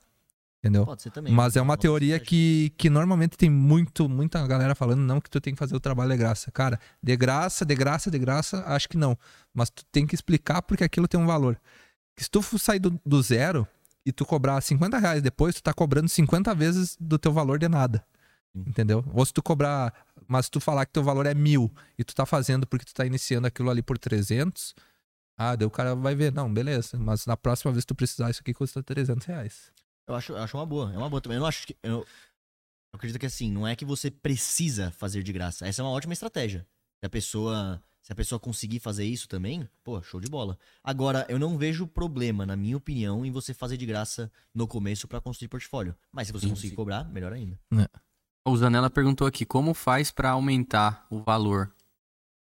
[0.63, 0.85] Entendeu?
[0.85, 1.33] Pode ser também.
[1.33, 5.41] Mas é uma teoria que, que normalmente tem muito, muita galera falando, não, que tu
[5.41, 6.49] tem que fazer o trabalho de graça.
[6.51, 9.17] Cara, de graça, de graça, de graça, acho que não.
[9.53, 11.59] Mas tu tem que explicar porque aquilo tem um valor.
[12.15, 13.67] Se tu for sair do, do zero
[14.05, 17.67] e tu cobrar 50 reais depois, tu tá cobrando 50 vezes do teu valor de
[17.67, 18.05] nada.
[18.51, 18.63] Sim.
[18.67, 19.03] Entendeu?
[19.13, 19.93] Ou se tu cobrar,
[20.27, 22.93] mas se tu falar que teu valor é mil e tu tá fazendo porque tu
[22.93, 24.75] tá iniciando aquilo ali por 300,
[25.37, 28.29] ah, daí o cara vai ver, não, beleza, mas na próxima vez que tu precisar,
[28.29, 29.71] isso aqui custa 300 reais.
[30.07, 30.93] Eu acho, eu acho uma boa.
[30.93, 31.37] É uma boa também.
[31.37, 31.75] Eu não acho que.
[31.81, 32.05] Eu, eu
[32.93, 35.65] acredito que assim, não é que você precisa fazer de graça.
[35.65, 36.67] Essa é uma ótima estratégia.
[36.99, 37.81] Se a pessoa.
[38.03, 40.57] Se a pessoa conseguir fazer isso também, pô, show de bola.
[40.83, 45.07] Agora, eu não vejo problema, na minha opinião, em você fazer de graça no começo
[45.07, 45.95] pra construir portfólio.
[46.11, 46.75] Mas se você Sim, conseguir sim.
[46.75, 47.57] cobrar, melhor ainda.
[48.45, 51.73] O Zanella perguntou aqui, como faz pra aumentar o valor?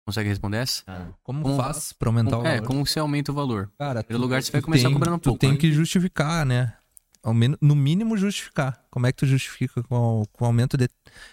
[0.07, 0.85] Consegue responder essa?
[0.85, 2.67] Cara, Como, Como faz pra aumentar o é, valor?
[2.67, 3.73] como você aumenta o valor?
[3.79, 5.57] Cara, Primeiro lugar, você tu vai começar tem- cobrando tu pouco, tem né?
[5.57, 6.77] que justificar, né?
[7.23, 8.85] Ao menos, no mínimo justificar.
[8.91, 10.89] Como é que tu justifica com, com o aumento de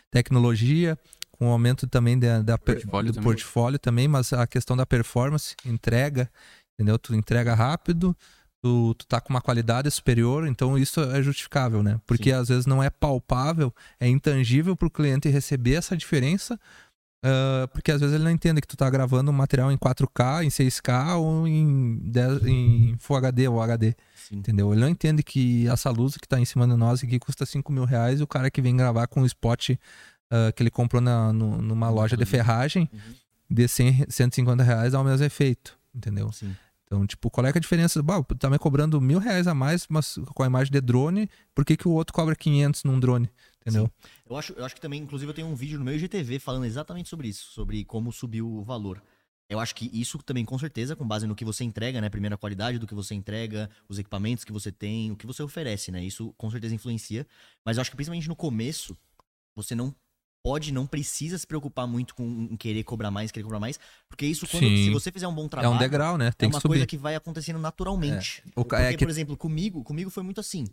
[0.09, 0.97] tecnologia,
[1.38, 3.30] com o aumento também da, da Portfólio do também.
[3.30, 6.30] portfólio também, mas a questão da performance, entrega,
[6.74, 6.98] entendeu?
[6.98, 8.16] Tu entrega rápido,
[8.64, 12.00] tu, tu tá com uma qualidade superior, então isso é justificável, né?
[12.06, 16.60] Porque às vezes não é palpável, é intangível pro cliente receber essa diferença,
[17.26, 20.44] ah, porque às vezes ele não entende que tu tá gravando um material em 4K,
[20.44, 24.36] em 6K ou em, 10, em Full HD ou HD, sim.
[24.36, 24.72] entendeu?
[24.72, 27.72] Ele não entende que essa luz que tá em cima de nós aqui custa 5
[27.72, 29.72] mil reais e o cara que vem gravar com o spot
[30.30, 33.00] ah, que ele comprou na, no- numa loja de ferragem Uhum.
[33.50, 36.32] de 100, 150 reais dá o mesmo efeito, entendeu?
[36.32, 36.56] Sim.
[36.86, 38.02] Então, tipo, qual é é a diferença?
[38.04, 41.66] Bah, tá me cobrando mil reais a mais, mas com a imagem de drone, por
[41.66, 43.28] que, que o outro cobra 500 num drone?
[43.62, 43.90] Entendeu?
[44.30, 46.66] Eu acho, eu acho que também, inclusive, eu tenho um vídeo no meu IGTV falando
[46.66, 49.02] exatamente sobre isso, sobre como subiu o valor.
[49.50, 52.08] Eu acho que isso também, com certeza, com base no que você entrega, né?
[52.10, 55.42] Primeiro, a qualidade do que você entrega, os equipamentos que você tem, o que você
[55.42, 56.04] oferece, né?
[56.04, 57.26] Isso com certeza influencia.
[57.66, 58.96] Mas eu acho que principalmente no começo,
[59.56, 59.94] você não
[60.46, 63.80] pode, não precisa se preocupar muito com querer cobrar mais, querer cobrar mais.
[64.08, 65.74] Porque isso, quando, se você fizer um bom É trabalho.
[65.74, 66.32] um degrau, né?
[66.38, 66.74] Tem é uma subir.
[66.74, 68.43] coisa que vai acontecendo naturalmente.
[68.56, 70.68] O ca- Porque, é que- por exemplo, comigo, comigo foi muito assim.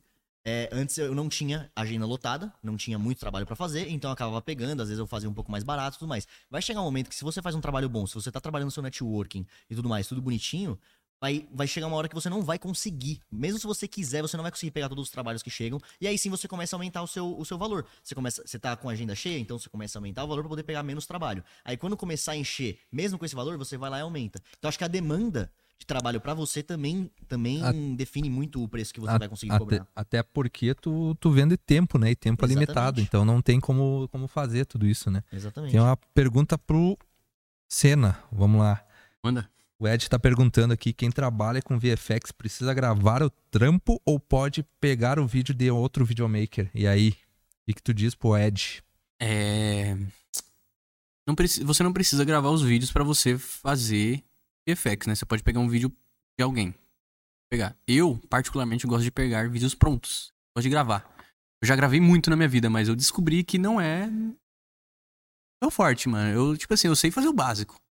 [0.45, 4.13] É, antes eu não tinha agenda lotada, não tinha muito trabalho pra fazer, então eu
[4.13, 6.27] acabava pegando, às vezes eu fazia um pouco mais barato e tudo mais.
[6.51, 8.67] Vai chegar um momento que se você faz um trabalho bom, se você tá trabalhando
[8.67, 10.77] no seu networking e tudo mais, tudo bonitinho,
[11.23, 13.21] vai, vai chegar uma hora que você não vai conseguir.
[13.31, 16.09] Mesmo se você quiser, você não vai conseguir pegar todos os trabalhos que chegam, e
[16.09, 17.87] aí sim você começa a aumentar o seu, o seu valor.
[18.03, 20.43] Você começa, você tá com a agenda cheia, então você começa a aumentar o valor
[20.43, 21.45] pra poder pegar menos trabalho.
[21.65, 24.43] Aí quando começar a encher, mesmo com esse valor, você vai lá e aumenta.
[24.59, 25.49] Então acho que a demanda
[25.79, 29.29] de trabalho pra você também, também A- define muito o preço que você A- vai
[29.29, 29.87] conseguir até, cobrar.
[29.95, 32.11] até porque tu, tu vende tempo, né?
[32.11, 32.67] E tempo é Exatamente.
[32.69, 35.23] limitado, então não tem como, como fazer tudo isso, né?
[35.33, 35.71] Exatamente.
[35.71, 36.99] Tem uma pergunta pro
[37.69, 38.85] Senna, vamos lá.
[39.23, 39.49] Manda.
[39.83, 44.63] O Ed tá perguntando aqui, quem trabalha com VFX precisa gravar o trampo ou pode
[44.81, 46.71] pegar o vídeo de outro videomaker?
[46.73, 47.17] E aí,
[47.69, 48.81] o que, tu diz pro Ed?
[49.21, 49.97] É...
[51.27, 54.23] Não Você não precisa gravar os vídeos pra você fazer
[54.65, 55.17] VFX, né?
[55.17, 55.89] Você pode pegar um vídeo
[56.39, 56.73] de alguém.
[57.51, 57.77] Pegar.
[57.85, 60.33] Eu, particularmente, gosto de pegar vídeos prontos.
[60.55, 61.13] Gosto de gravar.
[61.61, 64.09] Eu já gravei muito na minha vida, mas eu descobri que não é.
[65.61, 66.31] Meu forte, mano.
[66.33, 67.83] Eu, tipo assim, eu sei fazer o básico.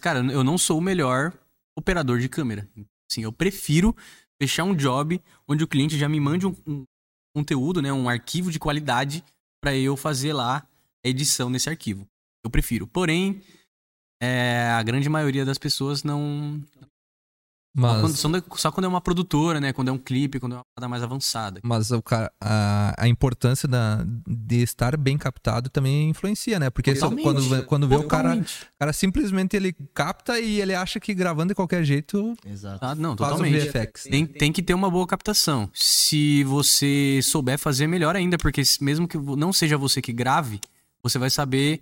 [0.00, 1.32] Cara, eu não sou o melhor
[1.76, 2.68] operador de câmera.
[3.10, 3.94] Assim, eu prefiro
[4.40, 6.84] fechar um job onde o cliente já me mande um, um
[7.34, 7.92] conteúdo, né?
[7.92, 9.24] Um arquivo de qualidade
[9.60, 10.66] pra eu fazer lá
[11.04, 12.06] a edição nesse arquivo.
[12.44, 12.86] Eu prefiro.
[12.86, 13.42] Porém,
[14.22, 16.62] é, a grande maioria das pessoas não.
[17.78, 19.72] Só Mas, quando, só quando- só quando é uma produtora, né?
[19.72, 21.60] Quando é um clipe, quando é uma parada mais avançada.
[21.62, 26.70] mas o cara, a, a importância da, de estar bem captado também influencia, né?
[26.70, 27.22] Porque só Totalmente.
[27.24, 28.62] quando, vê- quando vê o cara, Totalmente.
[28.64, 32.78] o cara simplesmente ele capta e ele acha que gravando de qualquer jeito Exato.
[32.84, 33.68] Ah, não, totalmente.
[33.68, 34.02] VFX.
[34.04, 35.70] Tem, tem que ter uma boa captação.
[35.72, 40.60] Se você souber fazer, melhor ainda, porque mesmo que não seja você que grave,
[41.02, 41.80] você vai saber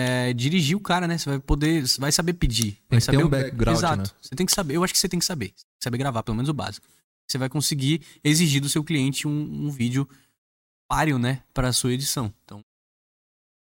[0.00, 1.18] é, dirigir o cara, né?
[1.18, 1.86] Você vai poder.
[1.86, 2.72] Você vai saber pedir.
[2.72, 4.02] Tem vai que ter saber um o- background, Exato.
[4.02, 4.18] né?
[4.20, 4.76] Você tem que saber.
[4.76, 5.52] Eu acho que você tem que saber.
[5.82, 6.86] Saber gravar, pelo menos o básico.
[7.28, 10.08] Você vai conseguir exigir do seu cliente um, um vídeo
[10.88, 11.42] páreo, né?
[11.54, 12.32] Pra sua edição.
[12.44, 12.64] Então,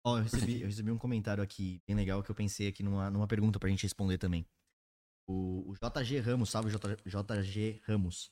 [0.03, 3.09] Ó, eu recebi, eu recebi um comentário aqui bem legal que eu pensei aqui numa,
[3.11, 4.43] numa pergunta pra gente responder também.
[5.27, 8.32] O, o JG Ramos, salve J, JG Ramos.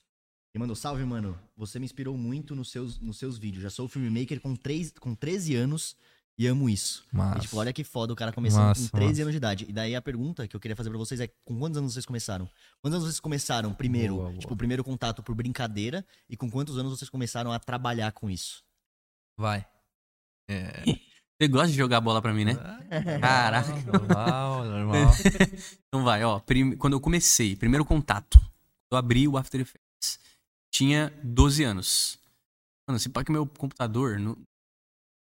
[0.52, 1.38] Ele mandou, salve, mano.
[1.56, 3.62] Você me inspirou muito nos seus, nos seus vídeos.
[3.62, 5.96] Já sou filmmaker com, três, com 13 anos
[6.42, 7.04] e amo isso.
[7.12, 9.22] E, Mas, tipo, olha que foda o cara começando Massa, com 13 massa.
[9.22, 9.66] anos de idade.
[9.68, 12.06] E daí a pergunta que eu queria fazer pra vocês é: com quantos anos vocês
[12.06, 12.48] começaram?
[12.80, 14.14] Quantos anos vocês começaram primeiro?
[14.16, 14.38] Boa, boa.
[14.38, 16.04] Tipo, o primeiro contato por brincadeira?
[16.28, 18.64] E com quantos anos vocês começaram a trabalhar com isso?
[19.38, 19.66] vai.
[20.48, 20.82] É.
[21.40, 22.54] você gosta de jogar bola pra mim, né?
[23.20, 23.72] Caraca.
[23.82, 25.12] Normal, normal.
[25.88, 26.38] Então vai, ó.
[26.40, 28.40] prim- Quando eu comecei, primeiro contato,
[28.92, 30.18] eu abri o After Effects.
[30.72, 32.18] Tinha 12 anos.
[32.88, 34.18] Mano, se pá que meu computador.
[34.18, 34.40] No...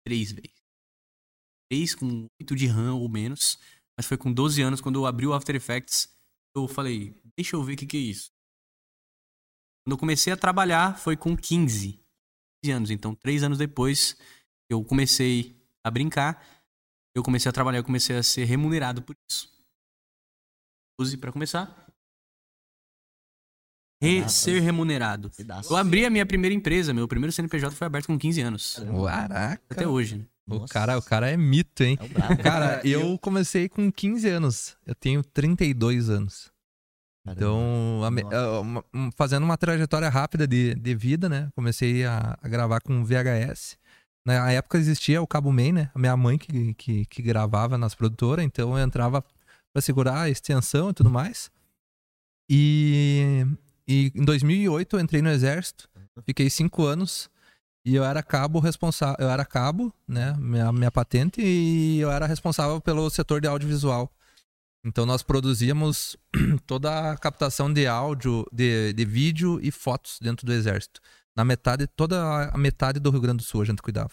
[0.06, 0.59] Três vezes.
[1.70, 3.58] Três com 8 de RAM ou menos.
[3.96, 6.08] Mas foi com 12 anos, quando eu abri o After Effects,
[6.56, 8.30] eu falei, deixa eu ver o que, que é isso.
[9.84, 12.00] Quando eu comecei a trabalhar, foi com 15,
[12.64, 12.90] 15 anos.
[12.90, 14.16] Então, três anos depois,
[14.70, 15.54] eu comecei
[15.84, 16.44] a brincar.
[17.14, 19.48] Eu comecei a trabalhar, eu comecei a ser remunerado por isso.
[20.98, 21.66] 12 para começar.
[24.02, 25.30] Re- Ah, ser remunerado.
[25.30, 25.72] Pedaço.
[25.72, 28.76] Eu abri a minha primeira empresa, meu primeiro CNPJ foi aberto com 15 anos.
[29.28, 29.62] Caraca.
[29.68, 30.26] Até hoje, né?
[30.56, 31.98] O cara, o cara é mito, hein?
[32.00, 32.36] É.
[32.42, 34.76] Cara, eu comecei com 15 anos.
[34.86, 36.50] Eu tenho 32 anos.
[37.26, 38.60] Então, a
[38.96, 41.50] um- fazendo uma trajetória rápida de, de vida, né?
[41.54, 43.78] Comecei a, a gravar com VHS.
[44.26, 45.90] Na época existia o Cabo Man, né?
[45.94, 49.24] A minha mãe que, que, que gravava nas produtoras, então eu entrava
[49.72, 51.50] pra segurar a extensão e tudo mais.
[52.50, 53.46] E,
[53.86, 55.88] e em 2008 eu entrei no exército,
[56.26, 57.29] fiquei cinco anos
[57.84, 60.34] e eu era cabo responsável, eu era cabo, né?
[60.38, 64.10] Minha, minha patente e eu era responsável pelo setor de audiovisual.
[64.84, 66.16] Então nós produzíamos
[66.66, 71.00] toda a captação de áudio, de, de vídeo e fotos dentro do exército.
[71.36, 74.12] Na metade, toda a metade do Rio Grande do Sul a gente cuidava.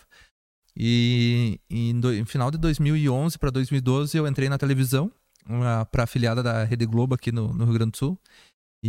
[0.76, 5.12] E, e do, em final de 2011 para 2012 eu entrei na televisão
[5.92, 8.20] para afiliada da Rede Globo aqui no, no Rio Grande do Sul.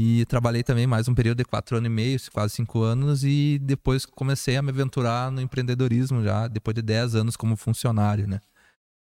[0.00, 3.58] E trabalhei também mais um período de quatro anos e meio, quase cinco anos, e
[3.60, 8.38] depois comecei a me aventurar no empreendedorismo já, depois de 10 anos como funcionário, né?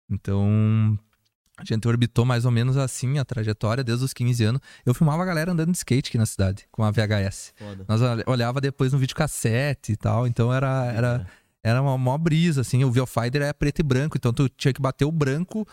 [0.09, 0.97] Então,
[1.57, 4.61] a gente orbitou mais ou menos assim a trajetória desde os 15 anos.
[4.85, 7.53] Eu filmava a galera andando de skate aqui na cidade, com a VHS.
[7.57, 7.85] Foda.
[7.89, 11.27] Nós ol- olhava depois no videocassete e tal, então era, era,
[11.61, 12.85] era uma mó brisa, assim.
[12.85, 15.67] O Viewfinder é preto e branco, então tu tinha que bater o branco,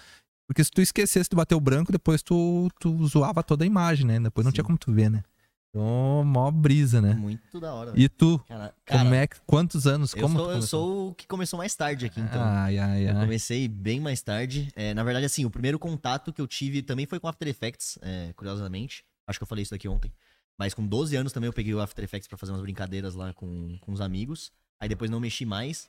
[0.53, 4.07] porque se tu esquecesse de bater o branco, depois tu, tu zoava toda a imagem,
[4.07, 4.21] né?
[4.21, 4.57] Depois não Sim.
[4.57, 5.23] tinha como tu ver, né?
[5.71, 7.15] Então, mó brisa, né?
[7.15, 7.93] Muito da hora.
[7.97, 10.15] E tu, Cara, cara, como é que, quantos anos?
[10.15, 12.43] eu, Como sou, tu eu sou o que começou mais tarde aqui, então.
[12.43, 13.21] Ai, ai, Eu ai.
[13.25, 14.69] comecei bem mais tarde.
[14.77, 17.99] É, na verdade, assim, o primeiro contato que eu tive também foi com After Effects,
[18.03, 19.03] é, curiosamente.
[19.27, 20.13] Acho que eu falei isso daqui ontem.
[20.59, 23.33] Mas com 12 anos também eu peguei o After Effects pra fazer umas brincadeiras lá
[23.33, 24.53] com, com os amigos.
[24.79, 25.89] Aí depois não mexi mais.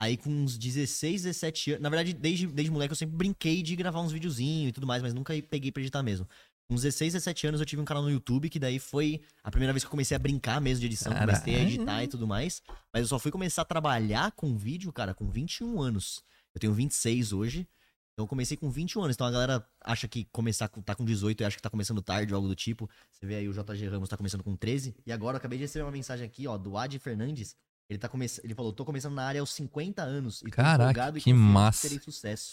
[0.00, 1.82] Aí com uns 16, 17 anos.
[1.82, 5.02] Na verdade, desde, desde moleque eu sempre brinquei de gravar uns videozinhos e tudo mais,
[5.02, 6.26] mas nunca peguei pra editar mesmo.
[6.66, 9.50] Com uns 16, 17 anos eu tive um canal no YouTube, que daí foi a
[9.50, 11.12] primeira vez que eu comecei a brincar mesmo de edição.
[11.12, 11.74] Comecei a Caralho.
[11.74, 12.62] editar e tudo mais.
[12.92, 16.22] Mas eu só fui começar a trabalhar com vídeo, cara, com 21 anos.
[16.54, 17.68] Eu tenho 26 hoje.
[18.12, 19.16] Então eu comecei com 21 anos.
[19.16, 22.00] Então a galera acha que começar com, tá com 18 e acha que tá começando
[22.00, 22.88] tarde ou algo do tipo.
[23.10, 24.94] Você vê aí o JG Ramos tá começando com 13.
[25.04, 27.54] E agora eu acabei de receber uma mensagem aqui, ó, do Adi Fernandes.
[27.90, 28.24] Ele, tá come...
[28.44, 30.42] ele falou, tô começando na área aos 50 anos.
[30.46, 31.88] E Caraca, que massa.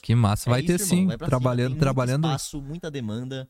[0.01, 0.49] Que massa.
[0.49, 1.29] É Vai isso, ter irmão, sim, vai cima.
[1.29, 2.23] trabalhando, trabalhando.
[2.23, 3.47] Muito espaço, muita demanda.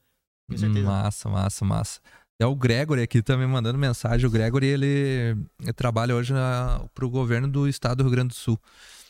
[0.49, 0.85] Tenho certeza.
[0.85, 2.01] Massa, massa, massa.
[2.37, 4.27] É o Gregory aqui também mandando mensagem.
[4.27, 8.35] O Gregory, ele, ele trabalha hoje na, pro governo do estado do Rio Grande do
[8.35, 8.59] Sul.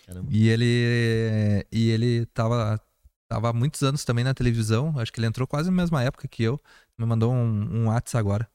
[0.05, 0.29] Caramba.
[0.31, 2.79] E ele e ele tava,
[3.27, 4.93] tava há muitos anos também na televisão.
[4.99, 6.59] Acho que ele entrou quase na mesma época que eu.
[6.95, 8.47] Me mandou um, um WhatsApp agora.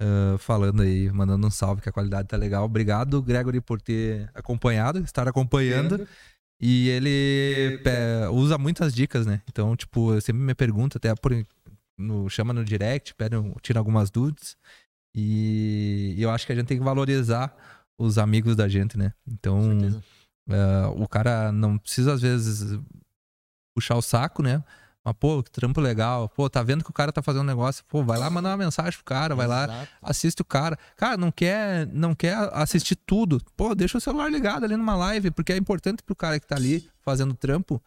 [0.00, 2.64] Ah, falando aí, mandando um salve que a qualidade tá legal.
[2.64, 6.06] Obrigado, Gregory, por ter acompanhado, estar acompanhando.
[6.60, 9.42] E ele pe- usa muitas dicas, né?
[9.48, 11.32] Então, tipo, eu sempre me pergunta, até por,
[11.96, 14.56] no, chama no direct, pede, tira algumas dúvidas.
[15.14, 17.54] E, eu acho que a gente tem que valorizar
[17.98, 19.12] os amigos da gente, né?
[19.26, 19.78] Então,
[20.48, 22.78] é, o cara não precisa, às vezes,
[23.74, 24.62] puxar o saco, né?
[25.08, 26.28] Mas, pô, que trampo legal.
[26.28, 27.84] Pô, tá vendo que o cara tá fazendo um negócio.
[27.88, 29.88] Pô, vai lá mandar uma mensagem pro cara, vai lá, Exato.
[30.02, 30.78] assiste o cara.
[30.96, 33.40] Cara, não quer, não quer assistir tudo.
[33.56, 36.56] Pô, deixa o celular ligado ali numa live, porque é importante pro cara que tá
[36.56, 37.82] ali fazendo trampo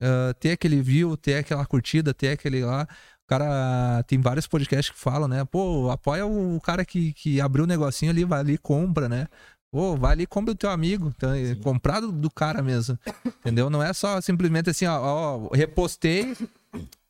[0.00, 2.86] ah, ter aquele view, ter aquela curtida, ter aquele lá.
[3.24, 5.44] O cara tem vários podcasts que falam, né?
[5.44, 9.26] Pô, apoia o cara que, que abriu o negocinho ali, vai ali e compra, né?
[9.72, 11.12] Pô, vai ali e compra o teu amigo.
[11.16, 12.96] Então, é comprado do cara mesmo.
[13.26, 13.68] Entendeu?
[13.68, 16.36] Não é só simplesmente assim, ó, ó repostei,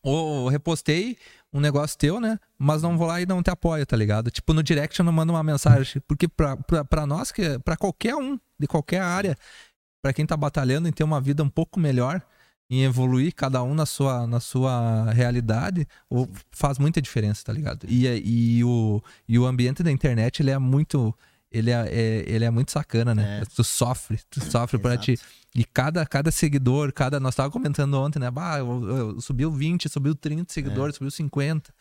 [0.06, 1.18] ou repostei
[1.52, 2.38] um negócio teu, né?
[2.56, 4.30] Mas não vou lá e não te apoio, tá ligado?
[4.30, 6.00] Tipo, no direct eu não mando uma mensagem.
[6.06, 9.36] Porque pra, pra, pra nós, que pra qualquer um, de qualquer área,
[10.00, 12.22] pra quem tá batalhando em ter uma vida um pouco melhor,
[12.70, 17.84] em evoluir cada um na sua, na sua realidade, ou faz muita diferença, tá ligado?
[17.88, 21.12] E, e, o, e o ambiente da internet, ele é muito
[21.50, 23.40] ele é, é, ele é muito sacana, né?
[23.40, 23.44] É.
[23.44, 25.18] Tu sofre, tu sofre para ti.
[25.54, 27.18] E cada, cada seguidor, cada.
[27.18, 28.30] Nós tava comentando ontem, né?
[28.30, 30.98] Bah, eu, eu, subiu 20, subiu 30 seguidores, é.
[30.98, 31.72] subiu 50.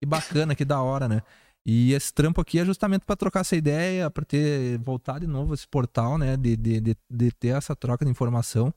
[0.00, 1.22] Que bacana, que da hora, né?
[1.66, 5.54] E esse trampo aqui é justamente para trocar essa ideia, para ter voltado de novo
[5.54, 6.36] esse portal, né?
[6.36, 8.72] De, de, de, de, ter essa troca de informação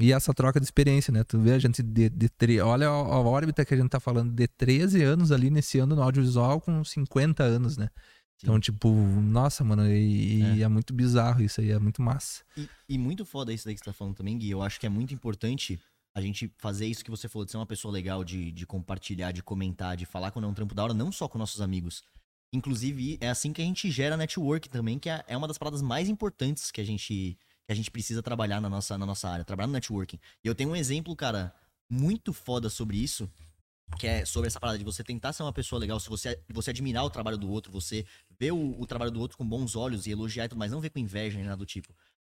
[0.00, 1.22] e essa troca de experiência, né?
[1.22, 4.00] Tu vê a gente de, de, de olha a, a órbita que a gente tá
[4.00, 7.90] falando, de 13 anos ali nesse ano no audiovisual com 50 anos, né?
[8.42, 10.56] Então, tipo, nossa, mano, e, é.
[10.56, 10.68] e, é.
[10.68, 12.42] muito bizarro isso aí, é muito massa.
[12.56, 14.50] E, e, muito foda isso daí que você tá falando também, Gui.
[14.50, 15.80] Eu acho que é muito importante
[16.14, 19.32] a gente fazer isso que você falou, de ser uma pessoa legal, de, de compartilhar,
[19.32, 22.04] de comentar, de falar quando é um trampo da hora, não só com nossos amigos.
[22.52, 25.82] Inclusive, é assim que a gente gera network também, que é, é uma das paradas
[25.82, 29.44] mais importantes que a gente, que a gente precisa trabalhar na nossa, na nossa área,
[29.44, 30.20] trabalhar no networking.
[30.44, 31.52] E eu tenho um exemplo, cara,
[31.90, 33.28] muito foda sobre isso,
[33.98, 36.70] que é sobre essa parada de você tentar ser uma pessoa legal, se você, você
[36.70, 38.06] admirar o trabalho do outro, você
[38.38, 40.80] ver o, o, trabalho do outro com bons olhos e elogiar e tudo mais, não
[40.80, 41.94] ver com inveja nem nada do tipo.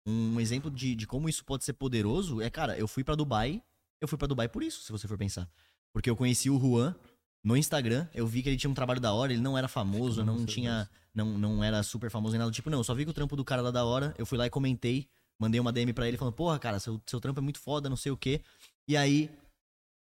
[0.05, 3.61] Um exemplo de, de como isso pode ser poderoso é, cara, eu fui para Dubai,
[3.99, 5.49] eu fui para Dubai por isso, se você for pensar.
[5.93, 6.95] Porque eu conheci o Juan
[7.43, 10.23] no Instagram, eu vi que ele tinha um trabalho da hora, ele não era famoso,
[10.23, 12.93] não, não tinha, não, não era super famoso nem nada do tipo, não, eu só
[12.93, 15.07] vi que o trampo do cara lá da hora, eu fui lá e comentei,
[15.39, 17.95] mandei uma DM para ele falando, porra, cara, seu, seu trampo é muito foda, não
[17.95, 18.41] sei o quê.
[18.87, 19.29] E aí,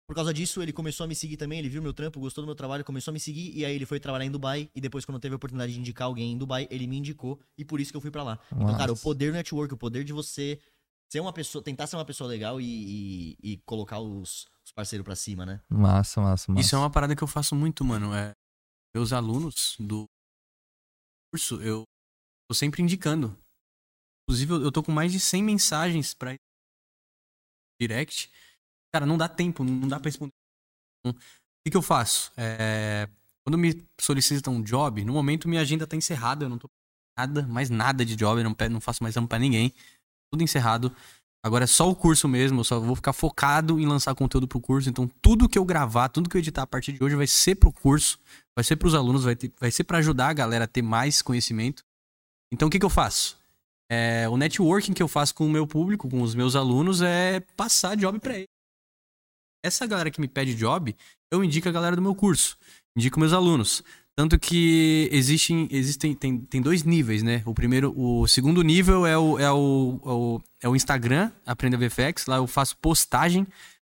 [0.06, 1.58] por causa disso, ele começou a me seguir também.
[1.58, 3.56] Ele viu meu trampo, gostou do meu trabalho, começou a me seguir.
[3.56, 4.68] E aí ele foi trabalhar em Dubai.
[4.74, 7.40] E depois, quando teve a oportunidade de indicar alguém em Dubai, ele me indicou.
[7.56, 8.38] E por isso que eu fui para lá.
[8.50, 8.64] Nossa.
[8.64, 10.60] Então, cara, o poder do network, o poder de você
[11.10, 15.04] ser uma pessoa, tentar ser uma pessoa legal e, e, e colocar os, os parceiros
[15.04, 15.62] para cima, né?
[15.70, 16.60] Massa, massa, massa.
[16.60, 18.14] Isso é uma parada que eu faço muito, mano.
[18.14, 18.32] É,
[18.94, 20.04] meus alunos do
[21.32, 21.84] curso, eu
[22.46, 23.38] tô sempre indicando.
[24.28, 26.34] Inclusive, eu tô com mais de 100 mensagens pra
[27.80, 28.30] direct
[28.94, 30.30] Cara, não dá tempo, não dá pra responder.
[31.00, 32.30] Então, o que, eu faço?
[32.36, 33.08] É,
[33.44, 36.68] quando me solicitam um job, no momento minha agenda tá encerrada, eu não tô
[37.18, 39.74] nada, mais nada de job, não, não faço mais amo pra ninguém.
[40.32, 40.94] Tudo encerrado.
[41.44, 44.60] Agora é só o curso mesmo, eu só vou ficar focado em lançar conteúdo pro
[44.60, 44.88] curso.
[44.88, 47.56] Então, tudo que eu gravar, tudo que eu editar a partir de hoje vai ser
[47.56, 48.20] pro curso,
[48.56, 51.20] vai ser pros alunos, vai, ter, vai ser para ajudar a galera a ter mais
[51.20, 51.82] conhecimento.
[52.52, 53.36] Então, o que, que eu faço?
[53.90, 57.40] É, o networking que eu faço com o meu público, com os meus alunos, é
[57.56, 58.53] passar job para eles
[59.64, 60.94] essa galera que me pede job,
[61.30, 62.56] eu indico a galera do meu curso,
[62.94, 63.82] indico meus alunos.
[64.14, 67.42] Tanto que existem, existem tem, tem dois níveis, né?
[67.44, 71.76] O primeiro, o segundo nível é o, é o, é o, é o Instagram, Aprenda
[71.76, 72.26] VFX.
[72.26, 73.44] Lá eu faço postagem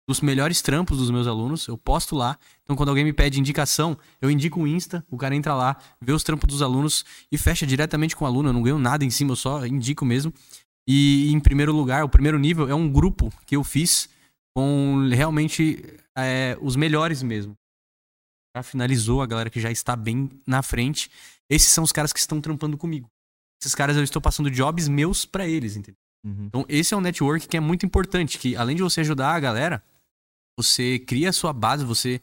[0.06, 2.38] dos melhores trampos dos meus alunos, eu posto lá.
[2.64, 6.12] Então, quando alguém me pede indicação, eu indico o Insta, o cara entra lá, vê
[6.12, 8.50] os trampos dos alunos e fecha diretamente com o aluno.
[8.50, 10.34] Eu não ganho nada em cima, eu só indico mesmo.
[10.88, 14.10] E, em primeiro lugar, o primeiro nível é um grupo que eu fiz
[14.60, 15.86] com realmente
[16.18, 17.56] é, os melhores mesmo.
[18.54, 21.10] Já finalizou a galera que já está bem na frente.
[21.50, 23.10] Esses são os caras que estão trampando comigo.
[23.62, 26.02] Esses caras eu estou passando jobs meus para eles, entendeu?
[26.26, 26.48] Uhum.
[26.48, 29.40] Então esse é um network que é muito importante, que além de você ajudar a
[29.40, 29.82] galera,
[30.58, 32.20] você cria a sua base, você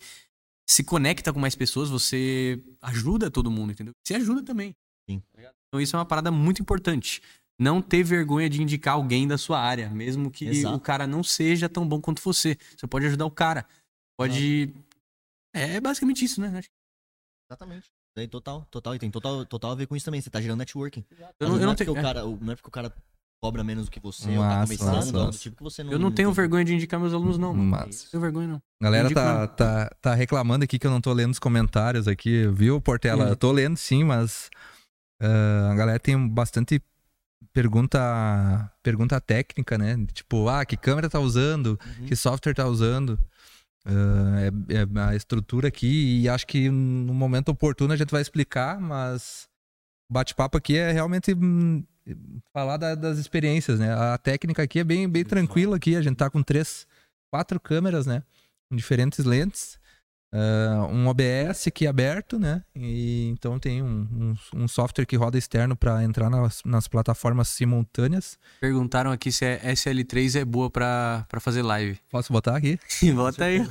[0.68, 3.94] se conecta com mais pessoas, você ajuda todo mundo, entendeu?
[4.04, 4.74] Você ajuda também.
[5.08, 5.22] Sim.
[5.68, 7.22] Então isso é uma parada muito importante
[7.58, 10.76] não ter vergonha de indicar alguém da sua área, mesmo que Exato.
[10.76, 12.56] o cara não seja tão bom quanto você.
[12.76, 13.66] Você pode ajudar o cara.
[14.18, 14.74] Pode.
[15.54, 16.62] É, é basicamente isso, né?
[17.50, 17.86] Exatamente.
[18.14, 18.94] Tem total, total.
[18.94, 20.20] E tem total, total a ver com isso também.
[20.20, 21.04] Você tá gerando networking.
[21.38, 21.92] Eu não, eu não, é tenho...
[21.92, 22.92] o cara, não é porque o cara
[23.42, 25.92] cobra menos do que você, ou tá começando, massa, do tipo que você não.
[25.92, 27.52] Eu não tenho vergonha de indicar meus alunos, não.
[27.52, 27.86] Mano.
[27.86, 28.62] Não tenho vergonha, não.
[28.82, 32.80] Galera tá, tá, tá reclamando aqui que eu não tô lendo os comentários aqui, viu,
[32.80, 33.26] Portela?
[33.26, 33.28] Hum.
[33.28, 34.50] Eu tô lendo sim, mas
[35.22, 36.82] uh, a galera tem bastante
[37.52, 39.96] pergunta pergunta técnica, né?
[40.12, 42.06] Tipo, ah, que câmera tá usando, uhum.
[42.06, 43.18] que software tá usando.
[43.88, 48.20] Uh, é, é, a estrutura aqui e acho que no momento oportuno a gente vai
[48.20, 49.48] explicar, mas
[50.10, 51.84] bate-papo aqui é realmente hum,
[52.52, 53.92] falar da, das experiências, né?
[53.92, 56.84] A técnica aqui é bem, bem tranquila aqui, a gente tá com três,
[57.30, 58.22] quatro câmeras, né?
[58.68, 59.78] Com diferentes lentes.
[60.36, 62.62] Uh, um OBS aqui aberto, né?
[62.74, 67.48] E, então tem um, um, um software que roda externo para entrar nas, nas, plataformas
[67.48, 68.38] simultâneas.
[68.60, 71.98] Perguntaram aqui se a SL3 é boa para fazer live.
[72.10, 72.78] Posso botar aqui?
[73.14, 73.66] Bota aí.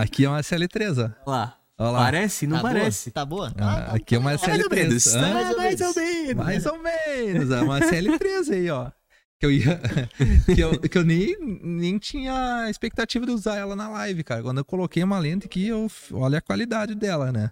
[0.00, 1.30] Aqui é uma SL3, ó.
[1.30, 1.58] Lá.
[1.76, 1.98] Olha lá.
[2.00, 2.46] Parece?
[2.46, 2.72] Não Tá boa?
[2.72, 3.10] parece.
[3.10, 3.52] Tá boa?
[3.56, 5.04] Ah, tá- aqui é uma tá- Mais ou menos.
[5.04, 5.14] SL3.
[5.14, 5.30] Hã?
[5.30, 6.34] Mais ou menos.
[6.34, 7.50] Mais ou menos.
[7.50, 8.90] É uma CL3 aí, ó.
[9.38, 9.80] Que eu ia.
[10.54, 14.42] que eu, que eu nem, nem tinha expectativa de usar ela na live, cara.
[14.42, 17.50] Quando eu coloquei uma lente aqui, eu, olha a qualidade dela, né?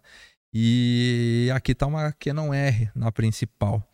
[0.52, 3.86] E aqui tá uma Canon R na principal.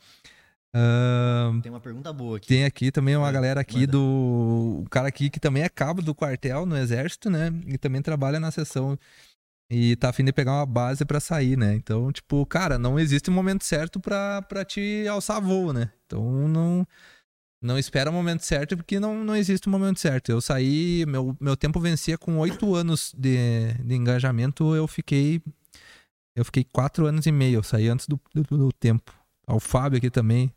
[0.74, 2.48] Ahn, Tem uma pergunta boa aqui.
[2.48, 3.92] tem aqui também uma Manda, galera aqui manda.
[3.92, 4.80] do.
[4.84, 7.52] O cara aqui que também é cabo do quartel no exército, né?
[7.66, 8.98] E também trabalha na seção.
[9.70, 11.74] E tá afim de pegar uma base pra sair, né?
[11.74, 15.90] Então, tipo, cara, não existe um momento certo pra, pra te alçar voo, né?
[16.06, 16.86] Então não.
[17.62, 20.30] Não espera o momento certo, porque não, não existe o momento certo.
[20.32, 25.40] Eu saí, meu, meu tempo vencia com oito anos de, de engajamento, eu fiquei.
[26.34, 29.12] Eu fiquei quatro anos e meio, eu saí antes do, do, do tempo.
[29.46, 30.52] O Fábio aqui também,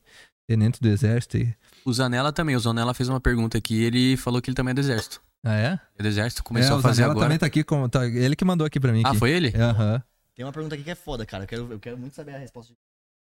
[0.48, 1.38] tenente do exército.
[1.38, 1.54] e-
[1.86, 2.56] O Zanella também.
[2.56, 3.84] O Zanella fez uma pergunta aqui.
[3.84, 5.22] Ele falou que ele também é do exército.
[5.44, 5.80] Ah, é?
[6.00, 7.26] É do exército, começou é, a fazer o Zanella agora.
[7.26, 7.88] também tá aqui com.
[7.90, 9.04] tá- ele que mandou aqui pra mim.
[9.06, 9.20] Ah, aqui.
[9.20, 9.54] foi ele?
[9.56, 10.02] Aham.
[10.34, 11.44] Tem uma pergunta aqui que é foda, cara.
[11.44, 12.74] Eu quero, eu quero muito saber a resposta.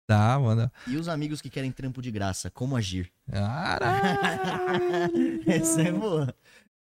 [0.07, 0.71] Tá, manda.
[0.87, 3.11] E os amigos que querem trampo de graça, como agir?
[3.31, 5.41] Caralho.
[5.47, 6.33] Essa é boa.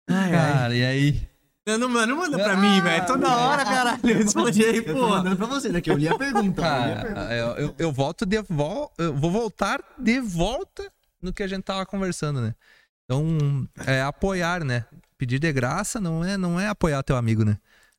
[0.07, 1.29] Cara, e aí?
[1.67, 3.07] Não, mano, manda pra pra mim, mim, velho.
[3.07, 4.01] Toda Toda hora, caralho.
[4.03, 6.63] Responde aí, Eu tô mandando pra você, eu li a pergunta.
[6.63, 7.13] eu li a pergunta.
[7.15, 11.47] Cara, eu, eu, eu volto de vol eu vou voltar de volta no que a
[11.47, 12.55] gente tava conversando, né?
[13.05, 14.85] Então, é apoiar, né?
[15.17, 17.57] Pedir de graça não é, não é apoiar teu amigo, né?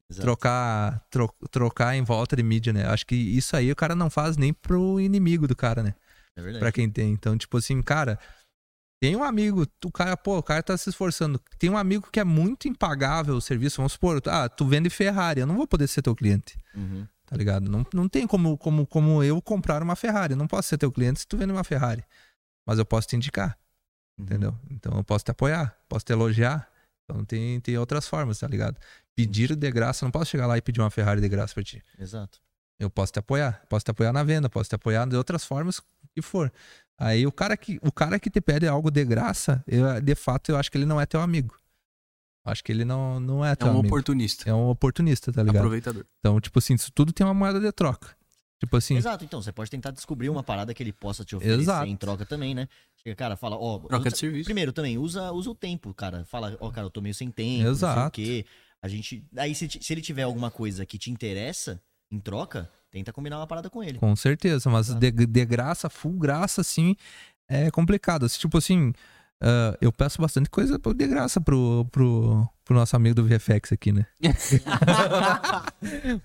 [0.10, 0.22] Exato.
[0.26, 2.86] Trocar, tro- trocar em volta de mídia, né?
[2.88, 5.96] Acho que isso aí o cara não faz nem pro inimigo do cara, né?
[6.36, 6.60] É verdade.
[6.60, 7.12] Pra quem tem.
[7.12, 8.20] Então, tipo assim, cara,
[9.02, 11.40] tem um amigo, o cara, pô, o cara tá se esforçando.
[11.58, 13.78] Tem um amigo que é muito impagável o serviço.
[13.78, 17.08] Vamos supor, ah, tu vende Ferrari, eu não vou poder ser teu cliente, Uhum.
[17.26, 17.70] tá ligado?
[17.70, 20.34] Não, não tem como, como, como eu comprar uma Ferrari.
[20.34, 22.04] Eu não posso ser teu cliente se tu vende uma Ferrari.
[22.68, 23.58] Mas eu posso te indicar,
[24.20, 24.26] Uhum.
[24.26, 24.56] entendeu?
[24.70, 26.70] Então eu posso te apoiar, posso te elogiar.
[27.06, 28.78] Então tem, tem outras formas, tá ligado?
[29.16, 31.64] Pedir de graça, eu não posso chegar lá e pedir uma Ferrari de graça pra
[31.64, 31.82] ti.
[32.00, 32.40] Exato.
[32.80, 33.62] Eu posso te apoiar.
[33.70, 35.80] Posso te apoiar na venda, posso te apoiar de outras formas
[36.14, 36.52] que for.
[36.98, 40.50] Aí o cara que, o cara que te pede algo de graça, eu, de fato,
[40.52, 41.58] eu acho que ele não é teu amigo.
[42.44, 43.88] Acho que ele não, não é É teu um amigo.
[43.88, 44.50] oportunista.
[44.50, 45.58] É um oportunista, tá ligado?
[45.58, 46.06] Aproveitador.
[46.20, 48.16] Então, tipo assim, isso tudo tem uma moeda de troca.
[48.60, 51.60] Tipo assim, Exato, então você pode tentar descobrir uma parada que ele possa te oferecer
[51.62, 51.88] Exato.
[51.88, 52.68] em troca também, né?
[53.04, 53.80] Chega, cara, fala, ó.
[53.80, 54.46] Troca usa- de serviço.
[54.46, 56.24] Primeiro também, usa, usa o tempo, cara.
[56.26, 57.96] Fala, ó, cara, eu tô meio sem tempo, Exato.
[57.96, 58.46] não sei o quê.
[58.82, 59.26] A gente.
[59.38, 63.48] Aí, se, se ele tiver alguma coisa que te interessa em troca, tenta combinar uma
[63.48, 63.98] parada com ele.
[64.00, 64.70] com certeza.
[64.70, 66.96] Mas de, de graça, full graça, assim,
[67.50, 68.28] é complicado.
[68.30, 68.94] Tipo assim,
[69.42, 73.92] ah, eu peço bastante coisa de graça pro, pro, pro nosso amigo do VFX aqui,
[73.92, 74.06] né?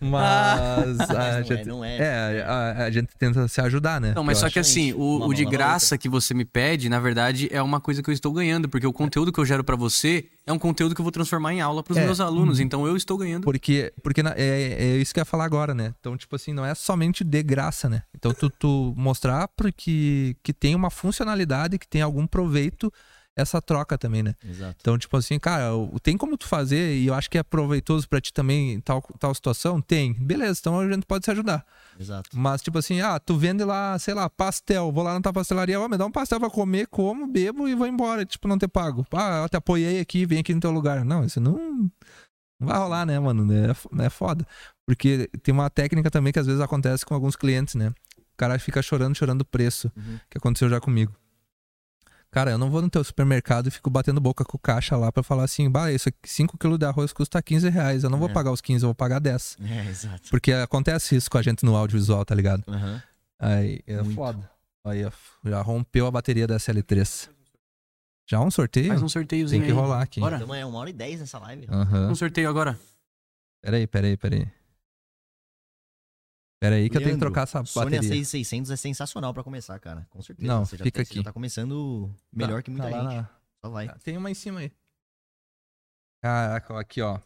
[0.01, 1.97] Mas Mas a não é, gente, não é.
[1.99, 4.13] é, a, a gente tenta se ajudar, né?
[4.17, 4.53] Não, mas Eu só acho.
[4.55, 8.03] que assim, o, o de graça que você me pede, na verdade, é uma coisa
[8.03, 10.95] que eu estou ganhando, porque o conteúdo que eu gero pra você é um conteúdo
[10.95, 12.05] que eu vou transformar em aula pros É.
[12.05, 13.45] meus alunos, então eu estou ganhando.
[13.45, 15.93] Porque, porque na- é, é isso que eu ia falar agora, né?
[16.01, 18.03] Então, tipo assim, não é somente de graça, né?
[18.15, 22.93] Então, tu, tu mostrar porque que tem uma funcionalidade, que tem algum proveito
[23.37, 24.35] essa troca também, né?
[24.45, 24.77] Exato.
[24.81, 25.71] Então, tipo assim, cara,
[26.03, 29.01] tem como tu fazer e eu acho que é proveitoso pra ti também em tal,
[29.19, 29.81] tal situação?
[29.81, 30.13] Tem.
[30.13, 31.65] Beleza, então a gente pode se ajudar.
[31.99, 32.29] Exato.
[32.35, 35.81] Mas, tipo assim, ah, tu vende lá, sei lá, pastel, vou lá na tua pastelaria,
[35.81, 38.69] ó, me dá um pastel pra comer, como, bebo e vou embora, tipo, não ter
[38.69, 39.07] pago.
[39.13, 41.05] Ah, eu te apoiei aqui, vem aqui no teu lugar.
[41.05, 41.57] Não, isso não,
[42.61, 43.47] não vai rolar, né, mano?
[43.53, 44.47] É, é foda.
[44.87, 47.93] Porque tem uma técnica também que às vezes acontece com alguns clientes, né?
[48.19, 50.19] O cara fica chorando, chorando o preço, Uhum.
[50.29, 51.15] que aconteceu já comigo.
[52.33, 55.11] Cara, eu não vou no teu supermercado e fico batendo boca com o caixa lá
[55.11, 58.29] pra falar assim, bah, isso aqui, 5kg de arroz custa 15 reais, eu não vou
[58.31, 58.33] É.
[58.33, 59.57] pagar os 15, eu vou pagar 10.
[59.61, 60.31] É, exato.
[60.31, 62.63] Porque acontece isso com a gente no audiovisual, tá ligado?
[62.69, 63.03] Aham.
[63.39, 64.15] Aí, é Muito.
[64.15, 64.49] foda.
[64.85, 65.11] Aí, ó,
[65.45, 67.29] já rompeu a bateria da SL3.
[68.29, 68.87] Já um sorteio?
[68.89, 69.83] Faz um sorteiozinho Tem que aí.
[69.83, 70.21] rolar aqui.
[70.21, 70.37] Bora.
[70.37, 71.67] Então é uma hora e dez nessa live.
[71.69, 72.11] Aham.
[72.11, 72.79] Um sorteio agora.
[73.61, 74.47] Peraí, peraí, peraí.
[76.61, 78.03] Peraí que eu tenho que Leandro, trocar essa bateria.
[78.03, 80.07] 6600 é sensacional pra começar, cara.
[80.11, 80.47] Com certeza.
[80.47, 81.19] Não, Você já fica tá, Você aqui.
[81.21, 83.17] já tá começando melhor que muita Tá lá gente.
[83.23, 83.31] na-
[83.65, 83.89] Só vai.
[84.01, 84.73] Tem uma em cima aí.
[86.23, 87.19] Caraca, aqui, ó.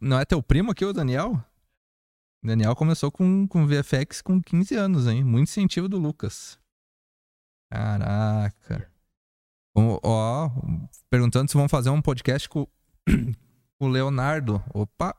[0.00, 1.32] Não é teu primo aqui, o Daniel?
[2.44, 5.24] O Daniel começou com, com VFX com 15 anos, hein?
[5.24, 6.58] Muito incentivo do Lucas.
[7.72, 8.90] Caraca.
[9.76, 10.50] Ó, ó,
[11.10, 12.66] perguntando se vão fazer um podcast com
[13.80, 14.62] o Leonardo.
[14.72, 15.16] Opa!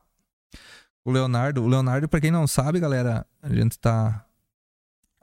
[1.04, 1.62] O Leonardo.
[1.62, 4.24] O Leonardo, pra quem não sabe, galera, a gente tá.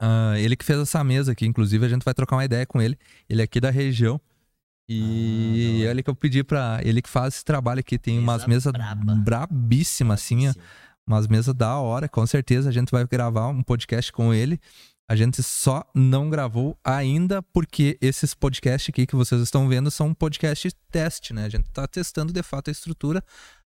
[0.00, 2.80] ah, ele que fez essa mesa aqui, inclusive, a gente vai trocar uma ideia com
[2.80, 2.98] ele.
[3.28, 4.20] Ele é aqui da região.
[4.90, 5.90] Ah, E hora.
[5.90, 6.80] ele que eu pedi pra.
[6.82, 7.98] Ele que faz esse trabalho aqui.
[7.98, 9.14] Tem umas Mesa mesas braba.
[9.16, 10.54] brabíssimas, assim, ó.
[11.06, 12.08] Umas mesas da hora.
[12.08, 14.60] Com certeza a gente vai gravar um podcast com ele.
[15.10, 20.12] A gente só não gravou ainda porque esses podcasts aqui que vocês estão vendo são
[20.12, 21.46] podcasts teste, né?
[21.46, 23.24] A gente tá testando de fato a estrutura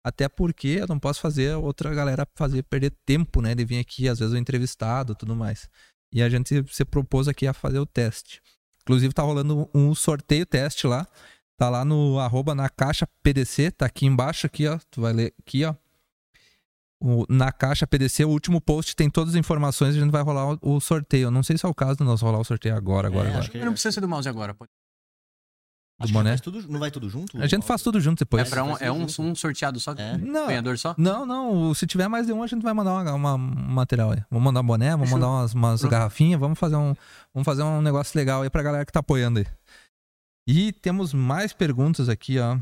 [0.06, 3.56] Até porque eu não posso fazer outra galera fazer perder tempo, né?
[3.56, 5.68] De vir aqui, às vezes, o entrevistado tudo mais.
[6.12, 8.40] E a gente se propôs aqui a fazer o teste.
[8.82, 11.04] Inclusive, tá rolando um sorteio teste lá.
[11.58, 14.78] Tá lá no arroba na caixa PDC, tá aqui embaixo, aqui, ó.
[14.92, 15.74] Tu vai ler aqui, ó.
[17.00, 20.54] O, na caixa PDC, o último post tem todas as informações, a gente vai rolar
[20.62, 21.30] o, o sorteio.
[21.32, 23.40] Não sei se é o caso de nós rolar o sorteio agora, agora, É, agora.
[23.40, 24.54] acho que- Não precisa ser do mouse agora.
[24.54, 24.70] Pode.
[26.04, 26.30] Que boné?
[26.30, 27.40] faz tudo- não vai tudo junto?
[27.40, 28.50] A gente faz tudo junto É, depois.
[28.50, 29.92] pra um, é um, um sorteado só?
[29.92, 30.18] É.
[30.18, 30.94] Não, Ganhador só?
[30.98, 31.72] não, não.
[31.72, 34.22] Se tiver mais de um, a gente vai mandar uma, uma- um material aí.
[34.30, 35.18] Vamos mandar um boné, vamos Fechou.
[35.18, 36.94] mandar umas, umas garrafinhas, vamos fazer, um,
[37.32, 39.46] vamos fazer um negócio legal aí pra galera que tá apoiando aí.
[40.46, 42.58] E temos mais perguntas aqui, ó.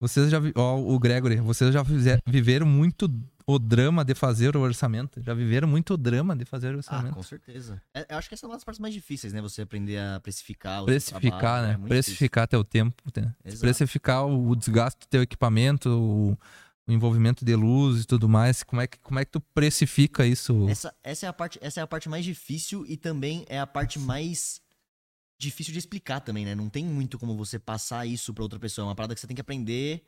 [0.00, 1.82] Vocês já ó, o Gregory, vocês já
[2.26, 3.08] viveram muito
[3.48, 5.22] o drama de fazer o orçamento?
[5.22, 7.14] Já viveram muito o drama de fazer o Ah, orçamento?
[7.14, 7.80] com certeza.
[7.94, 9.40] É, eu acho que essa é uma das partes mais difíceis, né?
[9.40, 11.84] Você aprender a precificar o Precificar, trabalho, né?
[11.84, 13.02] é Precificar teu tempo.
[13.16, 13.32] né?
[13.44, 13.60] difícil.
[13.60, 16.32] Precificar o, o desgaste do teu equipamento, o,
[16.88, 18.64] o envolvimento de luz e tudo mais.
[18.64, 20.68] Como é que, como é que tu precifica isso?
[20.68, 23.66] Essa, essa, é a parte, essa é a parte mais difícil e também é a
[23.66, 24.60] parte mais
[25.38, 26.54] difícil de explicar também, né?
[26.54, 28.86] Não tem muito como você passar isso pra outra pessoa.
[28.86, 30.02] É uma parada que você tem que aprender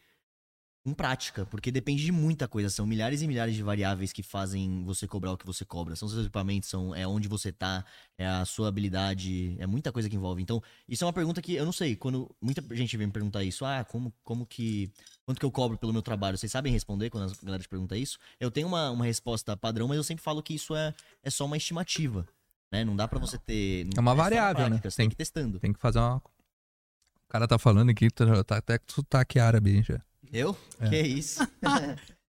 [0.89, 2.71] em prática, porque depende de muita coisa.
[2.71, 5.95] São milhares e milhares de variáveis que fazem você cobrar o que você cobra.
[5.95, 7.85] São seus equipamentos, são, é onde você tá,
[8.17, 10.43] é a sua habilidade, é muita coisa que envolve.
[10.43, 11.95] Então, isso é uma pergunta que eu não sei.
[11.95, 14.91] Quando muita gente vem me perguntar isso, ah, como, como que.
[15.25, 16.39] Quanto que eu cobro pelo meu trabalho?
[16.39, 18.19] Vocês sabem responder quando a galera te pergunta isso?
[18.41, 21.45] Eu tenho uma, uma resposta padrão, mas eu sempre falo que isso é, é só
[21.45, 22.27] uma estimativa.
[22.73, 22.85] Né?
[22.85, 23.89] Não dá pra você ter.
[23.97, 24.69] É uma variável, né?
[24.71, 25.61] prática, Você tem Tem- que ir testando.
[25.61, 26.17] Tem que fazer uma.
[26.17, 30.01] O cara tá falando aqui, tá, tá até com sotaque árabe já.
[30.33, 30.57] Eu?
[30.81, 30.89] É.
[30.91, 31.41] Que isso?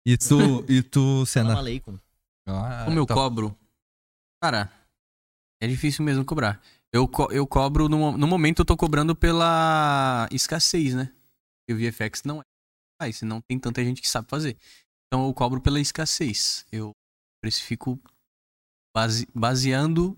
[0.06, 1.56] E tu, e tu, Senna?
[1.56, 1.98] aleikum.
[2.46, 3.56] Ah, Como eu tá- cobro?
[4.42, 4.70] Cara,
[5.60, 6.60] é difícil mesmo cobrar.
[6.92, 11.12] Eu, co- eu cobro, no, mo- no momento eu tô cobrando pela escassez, né?
[11.68, 12.42] E o VFX não é.
[13.00, 14.56] Ah, se não tem tanta gente que sabe fazer.
[15.06, 16.64] Então eu cobro pela escassez.
[16.70, 16.92] Eu
[17.42, 18.00] precifico
[18.94, 20.16] base, baseando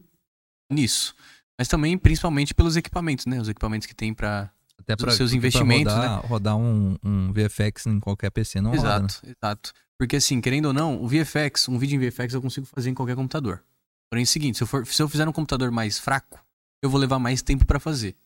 [0.71, 1.15] nisso.
[1.59, 3.41] Mas também, principalmente, pelos equipamentos, né?
[3.41, 4.53] Os equipamentos que tem pra.
[4.93, 8.71] Até os pra, seus pra investimentos, rodar, rodar um, um VFX em qualquer PC não
[8.71, 9.07] roda, né?
[9.07, 9.73] exato, exato.
[9.99, 12.95] Porque assim, querendo ou não, o VFX, um vídeo em VFX eu consigo fazer em
[12.95, 13.63] qualquer computador.
[14.11, 16.43] Porém, é o seguinte, se eu, for, se eu fizer um computador mais fraco,
[16.83, 18.17] eu vou levar mais tempo pra fazer.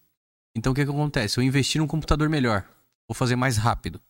[0.55, 1.39] Então o que, que acontece?
[1.39, 2.63] Eu investi num computador melhor,
[3.09, 4.01] vou fazer mais rápido.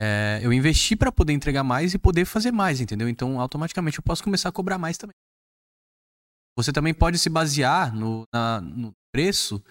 [0.00, 3.08] É, eu investi pra poder entregar mais e poder fazer mais, entendeu?
[3.08, 5.14] Então automaticamente eu posso começar a cobrar mais também.
[6.56, 9.62] Você também pode se basear no, na- no preço.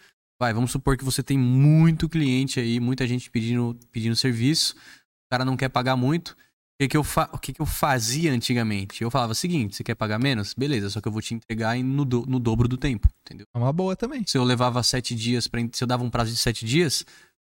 [0.41, 5.29] Vai, vamos supor que você tem muito cliente aí, muita gente pedindo, pedindo serviço, o
[5.29, 6.29] cara não quer pagar muito.
[6.31, 6.35] O
[6.81, 9.03] que, que, eu, fa- o que, que eu fazia antigamente?
[9.03, 10.55] Eu falava o seguinte: você quer pagar menos?
[10.55, 13.45] Beleza, só que eu vou te entregar no, do- no dobro do tempo, entendeu?
[13.53, 14.23] É uma boa também.
[14.25, 17.05] Se eu levava sete dias, pra, en- se eu dava um prazo de sete dias,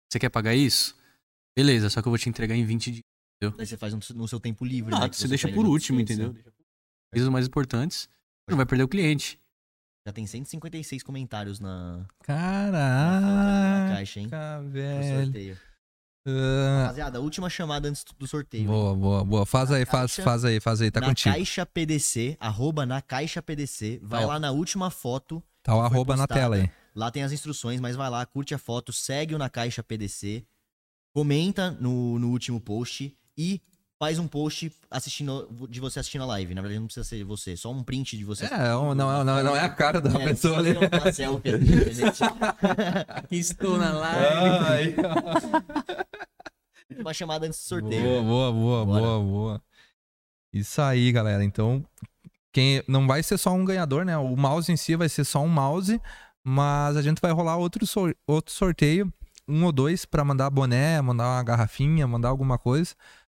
[0.09, 0.97] você quer pagar isso?
[1.59, 3.03] Beleza, só que eu vou te entregar em 20 dias.
[3.59, 4.95] Aí você faz no, seu tempo livre.
[4.95, 6.33] Ah, né, que você deixa por último, de entendeu?
[7.13, 8.09] Coisas mais importantes,
[8.49, 9.37] não vai perder o cliente.
[10.07, 12.79] Já tem 156 comentários na, na, foto, na
[13.81, 14.29] Caraca, caixa, hein?
[14.71, 15.25] Velho.
[15.25, 15.59] sorteio.
[16.27, 18.63] Ah, Rapaziada, última chamada antes do sorteio.
[18.63, 18.67] hein?
[18.67, 19.47] boa, boa, boa.
[19.47, 21.35] Faz aí, Na faz, caixa- faz aí, faz aí, tá na contigo.
[21.35, 23.99] Caixa PDC, arroba na Caixa PDC.
[24.03, 24.29] Vai ó.
[24.29, 25.43] lá na última foto.
[25.63, 26.41] Tá o arroba na postada.
[26.41, 26.71] tela aí.
[26.95, 30.45] Lá tem as instruções, mas vai lá, curte a foto, segue o na Caixa PDC,
[31.15, 33.61] comenta no, no último post e
[33.99, 36.55] faz um post assistindo de você assistindo a live.
[36.55, 38.45] Na verdade, não precisa ser você, só um print de você.
[38.47, 40.73] É, não, não, não, não é a cara da É, pessoa ali.
[40.77, 42.21] uma selfie ali, gente.
[43.31, 44.95] Estou na Ai.
[46.99, 48.03] Uma chamada antes do sorteio.
[48.03, 49.01] Boa, boa, boa, Bora.
[49.01, 49.63] boa, boa.
[50.53, 51.43] Isso aí, galera.
[51.43, 51.85] Então,
[52.53, 54.17] quem não vai ser só um ganhador, né?
[54.17, 56.01] O mouse em si vai ser só um mouse,
[56.45, 59.13] mas a gente vai rolar outro, sor- outro sorteio,
[59.49, 62.95] um ou dois, pra mandar boné, mandar uma garrafinha, mandar alguma coisa,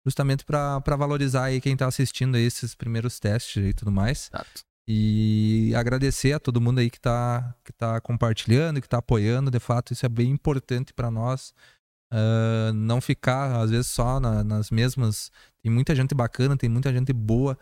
[0.06, 4.30] justamente pra valorizar aí quem tá assistindo esses primeiros testes e tudo mais.
[4.32, 4.64] Exato.
[4.88, 9.50] E agradecer a todo mundo aí que tá, que tá compartilhando, que tá apoiando.
[9.50, 11.52] De fato, isso é bem importante para nós.
[12.10, 15.32] Ah, não ficar, às vezes, só na- nas mesmas.
[15.60, 17.58] Tem muita gente bacana, tem muita gente boa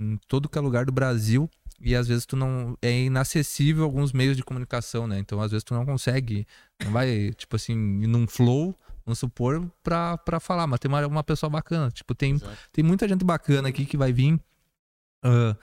[0.00, 1.48] em todo que é lugar do Brasil.
[1.80, 2.76] E às vezes tu não.
[2.82, 5.18] É inacessível alguns meios de comunicação, né?
[5.18, 6.46] Então, às vezes, tu não consegue.
[6.82, 8.74] Não vai, tipo assim, ir num flow,
[9.06, 10.66] vamos supor, pra, pra falar.
[10.66, 11.90] Mas tem uma, uma pessoa bacana.
[11.90, 12.56] Tipo, tem, Exato.
[12.72, 14.38] tem muita gente bacana aqui que vai vir.
[15.24, 15.56] Ah,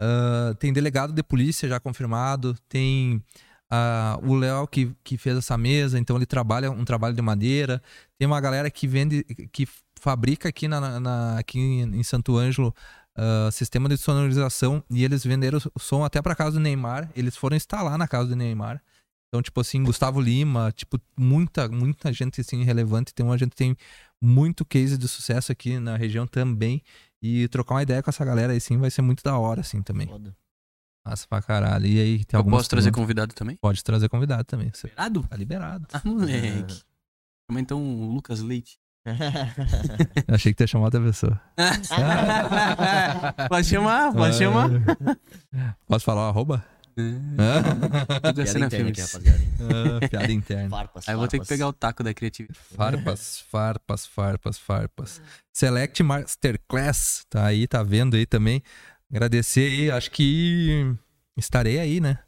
[0.00, 2.54] ah, tem delegado de polícia já confirmado.
[2.68, 3.22] Tem
[3.70, 7.82] ah, o Léo que, que fez essa mesa, então ele trabalha um trabalho de madeira.
[8.18, 9.66] Tem uma galera que vende, que
[10.00, 12.74] fabrica aqui, na, na- aqui em Santo Ângelo
[13.16, 17.10] ah, sistema de sonorização e eles venderam o som até pra casa do Neymar.
[17.16, 18.82] Eles foram instalar na casa do Neymar.
[19.32, 23.14] Então, tipo assim, Gustavo Lima, tipo, muita, muita gente assim relevante.
[23.14, 23.74] Tem uma gente tem
[24.20, 26.82] muito case de sucesso aqui na região também.
[27.22, 29.80] E trocar uma ideia com essa galera aí sim vai ser muito da hora, assim,
[29.80, 30.06] também.
[30.06, 30.36] Foda.
[31.06, 31.86] Massa pra caralho.
[31.86, 33.02] E aí, tem Eu algumas posso trazer perguntas?
[33.04, 33.56] convidado também?
[33.56, 34.70] Pode trazer convidado também.
[34.70, 35.22] Você Liberado?
[35.26, 35.86] tá liberado.
[35.94, 36.74] Ah, moleque.
[37.50, 38.78] Chama então o Lucas Leite.
[40.28, 41.40] Eu achei que tu ia chamar outra pessoa.
[43.48, 44.68] pode chamar, pode chamar.
[45.88, 46.62] Posso falar o arroba?
[46.94, 49.40] Tudo é Piada cena rapaziada.
[49.60, 50.70] Ah, piada interna.
[50.70, 52.58] Farpas, Aí eu vou ter que pegar o taco da criatividade.
[52.76, 55.22] Farpas, farpas, farpas, farpas.
[55.52, 58.62] Select Masterclass, tá aí, tá vendo aí também.
[59.10, 60.94] Agradecer aí, acho que
[61.36, 62.18] estarei aí, né?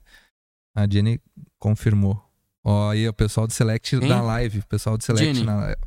[0.74, 1.20] A Jenny
[1.58, 2.22] confirmou.
[2.62, 4.08] Ó, aí o pessoal do Select Quem?
[4.08, 5.46] na live, o pessoal do Select Jenny.
[5.46, 5.80] na live.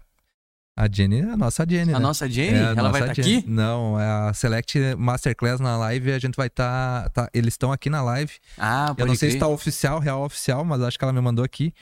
[0.79, 1.99] A Jenny é a nossa Jenny, A né?
[1.99, 3.37] nossa Jenny, É, a ela vai nossa estar Jenny.
[3.39, 3.49] aqui?
[3.49, 7.89] Não, é a Select Masterclass na live, a gente vai estar, tá, eles estão aqui
[7.89, 8.33] na live.
[8.57, 9.47] Ah, pode Eu não sei se crer.
[9.47, 11.73] tá oficial, real oficial, mas acho que ela me mandou aqui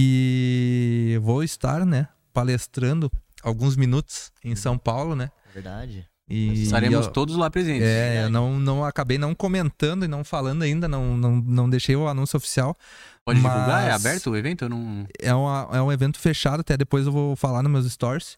[0.00, 3.10] que vou estar, né, palestrando
[3.42, 5.30] alguns minutos em São Paulo, né?
[5.54, 6.06] Verdade.
[6.28, 7.86] E Estaremos eu- todos lá presentes.
[7.86, 11.94] É, eu não, não acabei não comentando e não falando ainda, não, não, não deixei
[11.94, 12.76] o anúncio oficial.
[13.24, 13.86] Pode divulgar?
[13.88, 14.64] É aberto o evento?
[14.64, 15.06] Eu não...
[15.20, 18.36] É, uma, é um evento fechado, até depois eu vou falar nos meus stories.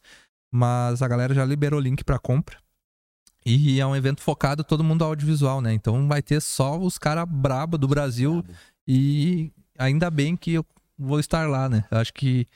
[0.53, 2.57] Mas a galera já liberou o link pra compra.
[3.45, 5.73] E é um evento focado todo mundo audiovisual, né?
[5.73, 8.59] Então vai ter só os caras braba do Brasil Brabo.
[8.87, 10.67] e ainda bem que eu
[10.99, 11.85] vou estar lá, né?
[11.91, 12.47] Eu acho que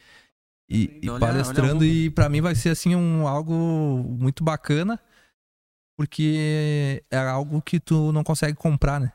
[0.69, 3.55] e, e Olha- palestrando olha e pra mim vai ser assim um algo
[4.19, 4.99] muito bacana,
[6.03, 9.13] porque é algo que tu não consegue comprar, né?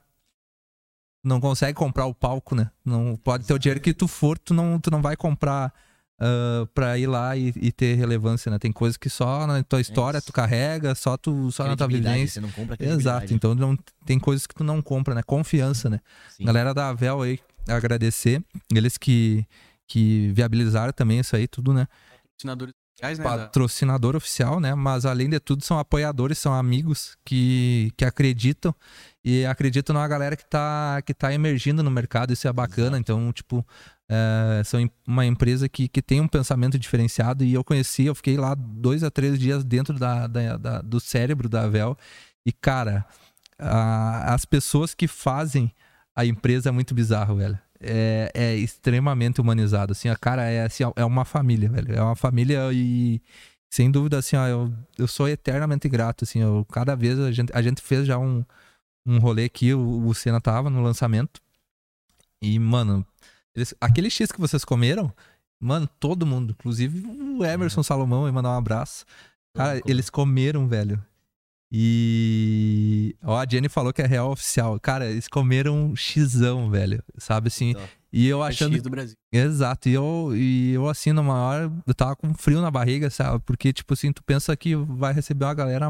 [1.21, 2.71] Não consegue comprar o palco, né?
[2.85, 5.73] Não pode ter o dinheiro que tu for, tu não, tu não vai comprar
[6.17, 8.57] ah, pra ir lá e, e ter relevância, né?
[8.57, 10.27] Tem coisas que só na tua história isso.
[10.27, 12.39] tu carrega, só tu só na tua vivência.
[12.39, 15.21] Você não compra Exato, então não, tem coisas que tu não compra, né?
[15.21, 15.99] Confiança, né?
[16.37, 16.45] Sim.
[16.45, 17.37] Galera da Avel aí,
[17.67, 18.41] agradecer.
[18.73, 19.45] Eles que,
[19.85, 21.85] que viabilizaram também isso aí, tudo, né?
[22.37, 23.23] Patrocinadores oficiais, né?
[23.23, 24.73] da- Patrocinador oficial, né?
[24.75, 28.73] Mas além de tudo, são apoiadores, são amigos que, que acreditam
[29.23, 32.33] e acreditam na galera que tá, que tá emergindo no mercado.
[32.33, 32.97] Isso é bacana.
[32.97, 33.65] Então, tipo,
[34.09, 38.37] é, são uma empresa que, que tem um pensamento diferenciado e eu conheci, eu fiquei
[38.37, 41.97] lá dois a três dias dentro da, da- da- do cérebro da Avel.
[42.45, 43.05] E, cara,
[43.59, 45.71] a- as pessoas que fazem
[46.15, 47.59] a empresa é muito bizarro, velho.
[47.79, 51.93] É, é extremamente humanizado, assim, a cara é assim, é uma família, velho.
[51.95, 53.21] É uma família e
[53.69, 57.51] sem dúvida, assim, ó, eu, eu sou eternamente grato, assim, eu, cada vez a gente,
[57.53, 58.43] a gente fez já um,
[59.05, 61.41] um rolê aqui, o, o Senna tava no lançamento
[62.41, 63.05] e, mano,
[63.55, 65.11] eles- aquele X que vocês comeram,
[65.59, 69.05] mano, todo mundo, inclusive o Emerson Salomão, e mandar um abraço.
[69.55, 71.03] Cara, eles comeram, velho.
[71.71, 73.15] E.
[73.23, 74.79] Ó, a Jenny falou que é real oficial.
[74.79, 77.03] Cara, eles comeram xizão, velho.
[77.17, 77.73] Sabe assim?
[77.73, 77.87] Top.
[78.11, 78.73] E eu É achando.
[78.73, 79.15] X do Brasil.
[79.31, 79.89] Exato.
[79.89, 83.43] E eu, e eu assim, numa hora, eu tava com frio na barriga, sabe?
[83.45, 85.89] Porque, tipo assim, tu pensa que vai receber uma galera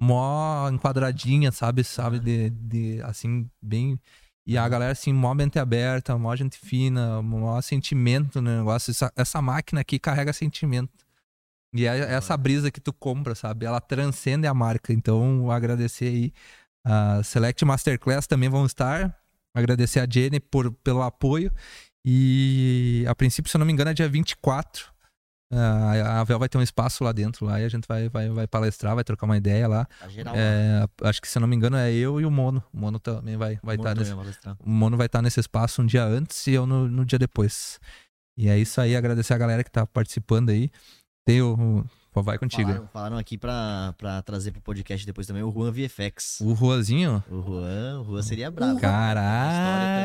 [0.00, 1.82] mó enquadradinha, sabe?
[1.82, 2.18] Sabe?
[2.18, 3.98] De, de assim, bem.
[4.46, 8.90] E a galera, assim, mó mente aberta, mó gente fina, mó sentimento no negócio.
[8.90, 10.92] Essa, essa máquina aqui carrega sentimento.
[11.72, 13.64] E é essa brisa que tu compra, sabe?
[13.64, 14.92] Ela transcende a marca.
[14.92, 16.32] Então, agradecer aí.
[16.84, 19.16] A Select Masterclass também vão estar.
[19.54, 21.52] Agradecer a Jenny por, pelo apoio.
[22.04, 24.90] E a princípio, se eu não me engano, é dia 24.
[25.52, 28.28] Ah, A Avel vai ter um espaço lá dentro lá e a gente vai, vai,
[28.28, 29.84] vai palestrar, vai trocar uma ideia lá.
[29.84, 30.32] Tá.
[30.34, 32.62] É, acho que se eu não me engano é eu e o Mono.
[32.72, 35.86] O Mono também vai vai estar Montanha, nesse, o Mono vai estar nesse espaço um
[35.86, 37.80] dia antes e eu no, no dia depois.
[38.38, 40.70] E é isso aí, agradecer a galera que tá participando aí.
[41.24, 41.54] Tem o.
[41.54, 42.68] o- pô, vai contigo.
[42.68, 46.40] Falaram, falaram aqui pra, pra trazer pro podcast depois também o Juan VFX.
[46.40, 47.22] O Ruazinho.
[47.30, 48.72] O Juan, o Juan seria bravo.
[48.72, 49.22] Uma história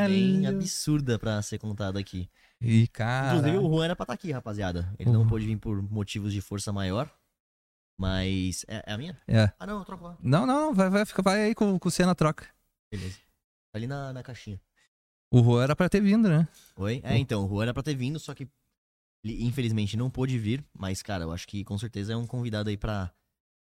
[0.06, 0.58] também Caralho.
[0.58, 2.30] absurda pra ser contada aqui.
[2.62, 3.38] E cara.
[3.38, 4.94] Inclusive, o Juan era pra estar aqui, rapaziada.
[5.00, 5.28] Ele não Uhum.
[5.28, 7.10] pôde vir por motivos de força maior.
[7.98, 8.66] Mas.
[8.68, 9.18] É, é a minha?
[9.28, 9.52] É.
[9.60, 10.18] Ah, não, eu troco lá.
[10.22, 12.46] Não, não, vai, vai, fica- vai aí com, com o Senna troca.
[12.92, 13.18] Beleza.
[13.72, 14.60] Tá ali na, na caixinha.
[15.32, 16.48] O Juan era pra ter vindo, né?
[16.78, 17.02] Oi?
[17.04, 18.48] É, então, o Juan era pra ter vindo, só que
[19.26, 20.64] ele infelizmente não pôde vir.
[20.78, 23.12] Mas, cara, eu acho que com certeza é um convidado aí pra,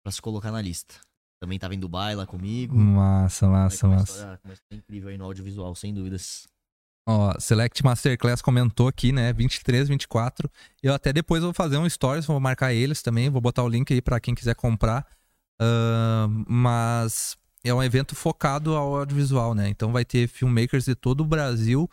[0.03, 0.95] pra se colocar na lista.
[1.41, 2.75] Também tava em Dubai lá comigo.
[2.77, 4.11] Massa, massa, massa.
[4.13, 6.47] história- com uma história incrível aí no audiovisual, sem dúvidas.
[7.07, 9.31] Ó, Select Masterclass comentou aqui, né?
[9.33, 10.49] 23, 24.
[10.81, 13.93] Eu até depois vou fazer um stories, vou marcar eles também, vou botar o link
[13.93, 15.05] aí pra quem quiser comprar.
[15.61, 19.69] Ahn, mas é um evento focado ao audiovisual, né?
[19.69, 21.89] Então vai ter filmmakers de todo o Brasil.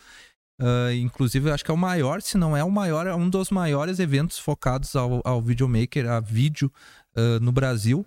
[0.59, 3.29] Ah, inclusive, eu acho que é o maior, se não é o maior, é um
[3.29, 6.73] dos maiores eventos focados ao, ao videomaker, a vídeo
[7.17, 8.05] ah, no Brasil.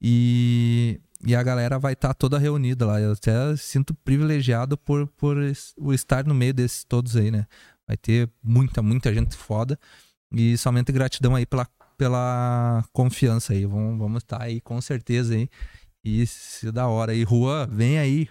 [0.00, 3.00] E, e a galera vai estar toda reunida lá.
[3.00, 5.36] Eu até sinto privilegiado por, por
[5.92, 7.46] estar no meio desses todos aí, né?
[7.86, 9.78] Vai ter muita, muita gente foda.
[10.32, 13.64] E somente gratidão aí pela pela confiança aí.
[13.64, 15.48] Vamos, vamos estar aí com certeza aí.
[16.04, 16.24] E
[16.72, 17.14] da hora.
[17.14, 18.28] E Juan, vem aí.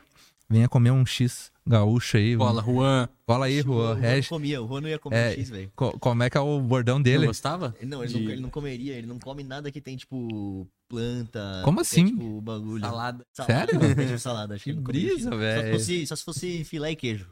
[0.53, 2.37] Venha comer um X gaúcho aí.
[2.37, 3.09] Bola, Juan.
[3.25, 3.75] Cola aí, O Juan.
[3.75, 5.71] Juan não Regi- comia, o Juan não ia comer É, X, velho.
[5.75, 7.25] Co- como é que é o bordão Não dele?
[7.25, 7.75] gostava?
[7.81, 11.61] Não, ele, De não, ele não comeria, ele não come nada que tem, tipo, planta.
[11.63, 12.05] Como qualquer, assim?
[12.05, 12.81] Tipo, bagulho.
[12.85, 13.25] Salada.
[13.33, 13.73] Salada, Sério?
[13.79, 15.61] Não, tem, tipo, salada, acho que Que não brisa, velho.
[15.61, 17.27] Só, se fosse- só se fosse filé e queijo.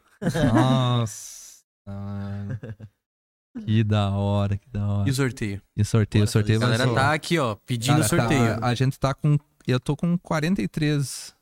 [0.53, 1.61] Nossa.
[3.65, 5.07] Que da hora, que da hora.
[5.09, 5.61] E o sorteio?
[5.75, 8.65] E sorteio, Bora sorteio A fazer vai galera tá aqui, ó, pedindo Cara, tá- sorteio.
[8.65, 9.37] a gente tá com.
[9.67, 11.35] Eu tô com 43 vis-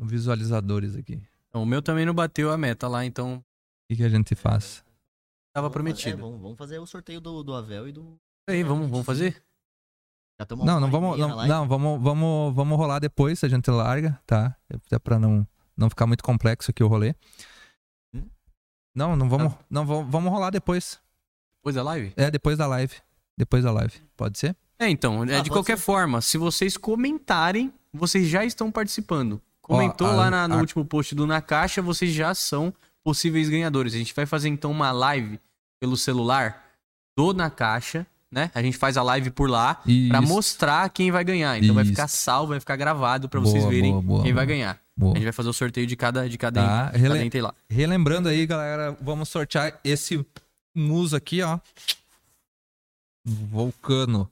[0.00, 1.22] visualizadores aqui.
[1.52, 3.44] O meu também não bateu a meta lá, então O
[3.88, 4.84] que, que a gente faz?
[5.52, 6.22] tava Vamos fazer- é, prometido.
[6.22, 8.16] vamos, vamos fazer o sorteio do, do Avel e do.
[8.48, 9.42] Aí, vamos, vamos fazer?
[10.64, 11.18] Não, não e vamos.
[11.18, 14.56] Não, não, vamos, vamos, vamos rolar depois, a gente larga, tá?
[14.72, 17.14] Até pra não, não ficar muito complexo aqui o rolê.
[18.14, 18.26] Hum?
[18.94, 19.52] Não, não vamos.
[19.68, 20.98] Não, vamos, vamos rolar depois.
[21.58, 22.12] Depois da live?
[22.16, 22.94] É, depois da live.
[23.36, 23.94] Depois da live.
[24.16, 24.56] Pode ser?
[24.78, 25.84] É, então, é Ah, de qualquer ser.
[25.84, 29.42] forma, se vocês comentarem, vocês já estão participando.
[29.70, 32.72] Comentou Ó, a- lá na- no a- último post do Na Caixa, vocês já são
[33.04, 33.94] possíveis ganhadores.
[33.94, 35.38] A gente vai fazer então uma live
[35.80, 36.64] pelo celular
[37.16, 38.50] do Na Caixa, né?
[38.54, 40.22] A gente faz a live por lá pra Isso.
[40.22, 41.58] mostrar quem vai ganhar.
[41.62, 41.92] Então vai Isso.
[41.92, 44.80] ficar salvo, vai ficar gravado pra Boa, vocês verem boa, boa, quem vai ganhar.
[45.00, 47.54] A gente vai fazer o sorteio de cada de cada, Tá, cada rele- ente lá.
[47.70, 50.24] Relembrando aí, galera, vamos sortear esse
[50.74, 51.58] muso aqui, ó.
[53.24, 54.30] Vulcano.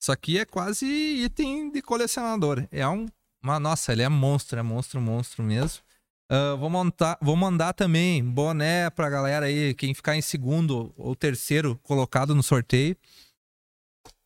[0.00, 2.64] Isso aqui é quase item de colecionador.
[2.72, 3.06] É um.
[3.42, 5.82] Uma, nossa, ele é monstro, é monstro, monstro mesmo.
[6.30, 11.14] Ah, vou, montar, vou mandar também boné pra galera aí, quem ficar em segundo ou
[11.14, 12.96] terceiro colocado no sorteio.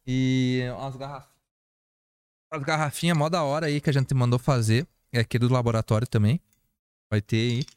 [0.07, 1.37] E umas garrafinhas.
[2.53, 4.87] As garrafinhas mó da hora aí que a gente mandou fazer.
[5.13, 6.41] É aqui do laboratório também.
[7.11, 7.76] Vai ter aí.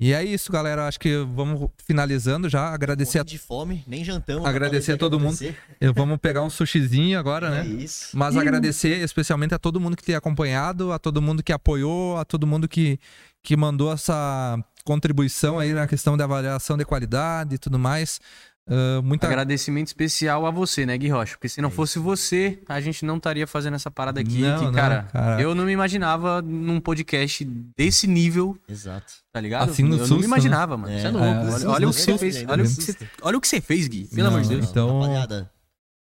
[0.00, 0.86] E é isso, galera.
[0.86, 2.68] Acho que vamos finalizando já.
[2.72, 4.46] Agradecer a de fome, nem jantamos.
[4.46, 5.36] Agradecer a todo mundo.
[5.80, 7.66] Eu- Vamos pegar um sushizinho agora, É né?
[7.66, 8.16] isso.
[8.16, 12.24] Mas agradecer especialmente a todo mundo que tem acompanhado, a todo mundo que apoiou, a
[12.24, 12.98] todo mundo que,
[13.42, 18.20] que mandou essa contribuição aí na questão da avaliação de qualidade e tudo mais.
[18.68, 21.34] Ah, muita Agradecimento especial a você, né, Gui Rocha?
[21.36, 24.40] Porque se não É fosse você, a gente não estaria fazendo essa parada aqui.
[24.42, 25.40] Não, que, não, cara, cara.
[25.40, 29.12] eu não me imaginava num podcast desse nível, Exato.
[29.32, 29.70] tá ligado?
[29.70, 30.26] Assim, no eu não susto, me né?
[30.26, 30.92] imaginava, mano.
[30.92, 31.26] É, Você é louco.
[31.26, 32.34] é, olha, susto, olha o que você fez.
[32.36, 32.44] né?
[32.48, 34.04] Olha o que você, olha o que você fez, Gui.
[34.08, 34.70] Pelo Não, amor de Deus.
[34.70, 35.50] Então- Rapaziada,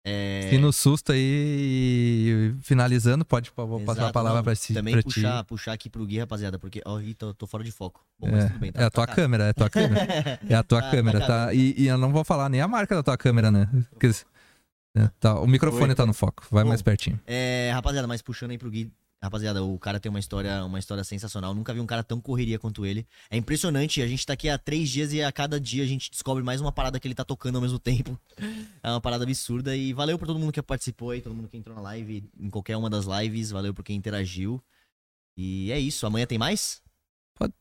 [0.06, 0.48] é...
[0.52, 5.44] Se no susto aí, finalizando, pode vou passar a palavra pra, si, Também pra puxar,
[5.44, 5.48] ti.
[5.48, 8.06] puxar aqui pro Gui, rapaziada, porque, ó, ih, tô, tô fora de foco.
[8.19, 10.06] Bom, mas tudo bem, tá, É a tua tá- câmera, é a tua câmera.
[10.49, 11.34] É a tua Tá- câmera, tá tá?
[11.48, 11.53] cagando.
[11.60, 13.68] E, e eu não vou falar nem a marca da tua câmera, né?
[13.90, 14.11] Porque,
[14.95, 15.95] é, tá, o microfone Oi.
[15.95, 17.19] tá no foco, vai Bom, mais pertinho.
[17.26, 18.91] É, rapaziada, mas puxando aí pro Gui.
[19.26, 21.53] Rapaziada, o cara tem uma história, uma história sensacional.
[21.53, 23.06] Nunca vi um cara tão correria quanto ele.
[23.30, 24.02] É impressionante.
[24.02, 26.61] A gente tá aqui há três dias e a cada dia a gente descobre mais
[26.61, 28.19] uma parada que ele tá tocando ao mesmo tempo.
[28.84, 29.76] É uma parada absurda.
[29.76, 32.49] E valeu por todo mundo que participou aí, todo mundo que entrou na live, em
[32.49, 33.52] qualquer uma das lives.
[33.52, 34.61] Valeu por quem interagiu.
[35.38, 36.06] E é isso.
[36.06, 36.81] Amanhã tem mais?
[37.38, 37.53] Pode.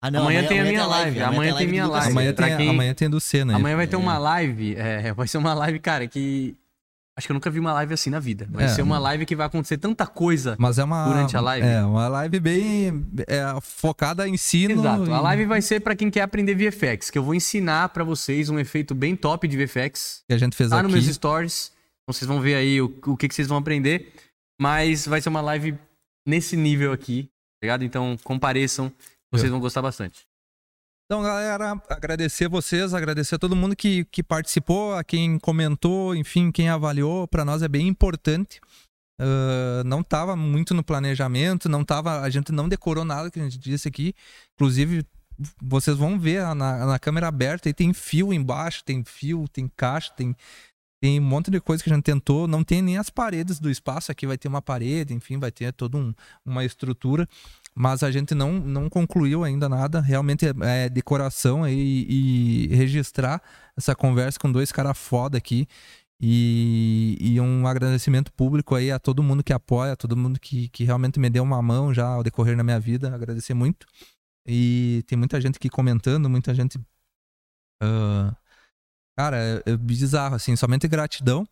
[0.00, 2.10] Ah, Amanhã tem a minha live, amanhã tem do minha live.
[2.12, 3.56] Amanhã pra tem, quem- amanhã tem do Senna aí.
[3.60, 3.98] Amanhã vai ter É.
[3.98, 4.76] uma live.
[4.76, 6.56] é, vai ser uma live, cara, que.
[7.18, 8.46] Acho que eu nunca vi uma live assim na vida.
[8.48, 8.68] Vai É.
[8.68, 10.54] ser uma live que vai acontecer tanta coisa.
[10.56, 11.04] Mas é uma.
[11.04, 11.66] Durante a live?
[11.66, 14.74] É, uma live bem é, focada em ensino.
[14.80, 15.12] Exato.
[15.12, 18.48] A live vai ser pra quem quer aprender VFX, que eu vou ensinar pra vocês
[18.48, 20.22] um efeito bem top de VFX.
[20.28, 20.84] que a gente fez Tá aqui.
[20.84, 21.72] nos meus stories.
[22.04, 24.12] Então vocês vão ver aí o, o que, que vocês vão aprender.
[24.60, 25.76] Mas vai ser uma live
[26.24, 27.24] nesse nível aqui,
[27.60, 27.84] tá ligado?
[27.84, 28.92] Então compareçam,
[29.32, 30.24] vocês vão gostar bastante.
[31.10, 36.52] Então, galera, agradecer vocês, agradecer a todo mundo que, que participou, a quem comentou, enfim,
[36.52, 37.26] quem avaliou.
[37.26, 38.60] Para nós é bem importante.
[39.18, 43.42] Ah, não estava muito no planejamento, não tava, a gente não decorou nada que a
[43.42, 44.14] gente disse aqui.
[44.54, 45.04] Inclusive,
[45.62, 50.36] vocês vão ver na, na câmera aberta tem fio embaixo, tem fio, tem caixa, tem,
[51.02, 52.46] tem um monte de coisa que a gente tentou.
[52.46, 54.12] Não tem nem as paredes do espaço.
[54.12, 56.12] Aqui vai ter uma parede, enfim, vai ter toda um,
[56.44, 57.28] uma estrutura.
[57.78, 60.00] Mas a gente não, não concluiu ainda nada.
[60.00, 63.40] Realmente é, é decoração aí e registrar
[63.76, 65.68] essa conversa com dois caras foda aqui.
[66.20, 70.68] E, e um agradecimento público aí a todo mundo que apoia, a todo mundo que,
[70.70, 73.14] que realmente me deu uma mão já ao decorrer da minha vida.
[73.14, 73.86] Agradecer muito.
[74.44, 76.80] E tem muita gente aqui comentando, muita gente.
[77.80, 78.34] ah,
[79.16, 81.46] cara, é, é bizarro, assim, somente gratidão.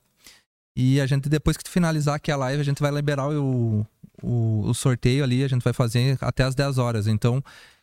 [0.77, 3.87] E a gente, depois que finalizar aqui a live, a gente vai liberar o,
[4.23, 7.07] o, o sorteio ali, a gente vai fazer até as 10 horas.
[7.07, 7.43] Então,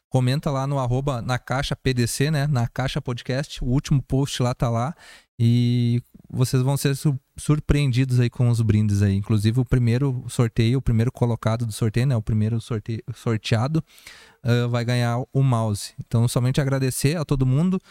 [0.09, 2.45] comenta lá no arroba na caixa PDC, né?
[2.45, 3.63] Na caixa podcast.
[3.63, 4.93] O último post lá tá lá.
[5.39, 9.15] E vocês vão ser su- surpreendidos aí com os brindes aí.
[9.15, 12.15] Inclusive, o primeiro sorteio, o primeiro colocado do sorteio, né?
[12.15, 13.83] O primeiro sorteio, sorteado
[14.43, 15.93] ah, vai ganhar o mouse.
[15.99, 17.81] Então, somente agradecer a todo mundo.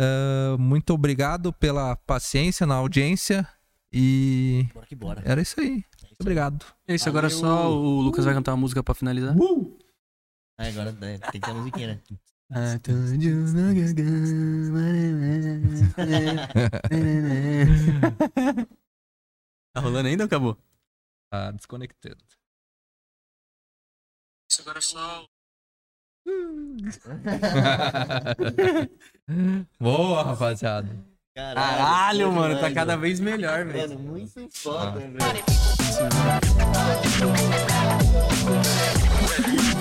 [0.00, 3.46] Ah, muito obrigado pela paciência na audiência.
[3.92, 5.22] E Bora que bora.
[5.24, 5.70] era isso aí.
[6.02, 6.66] Muito obrigado.
[6.86, 9.34] É isso, agora só o Lucas vai cantar uma música pra finalizar.
[10.58, 12.00] Ah, agora é, tem que ter a musiquinha, né?
[19.74, 20.56] Tá rolando ainda ou acabou?
[21.30, 22.16] Tá desconectado.
[24.50, 25.26] Isso agora só.
[29.78, 30.88] Boa, rapaziada.
[31.38, 33.96] Caralho, mano, tá cada vez melhor, Mano, velho.
[33.96, 35.16] muito foda, velho.
[35.18, 35.42] Party
[39.38, 39.77] people.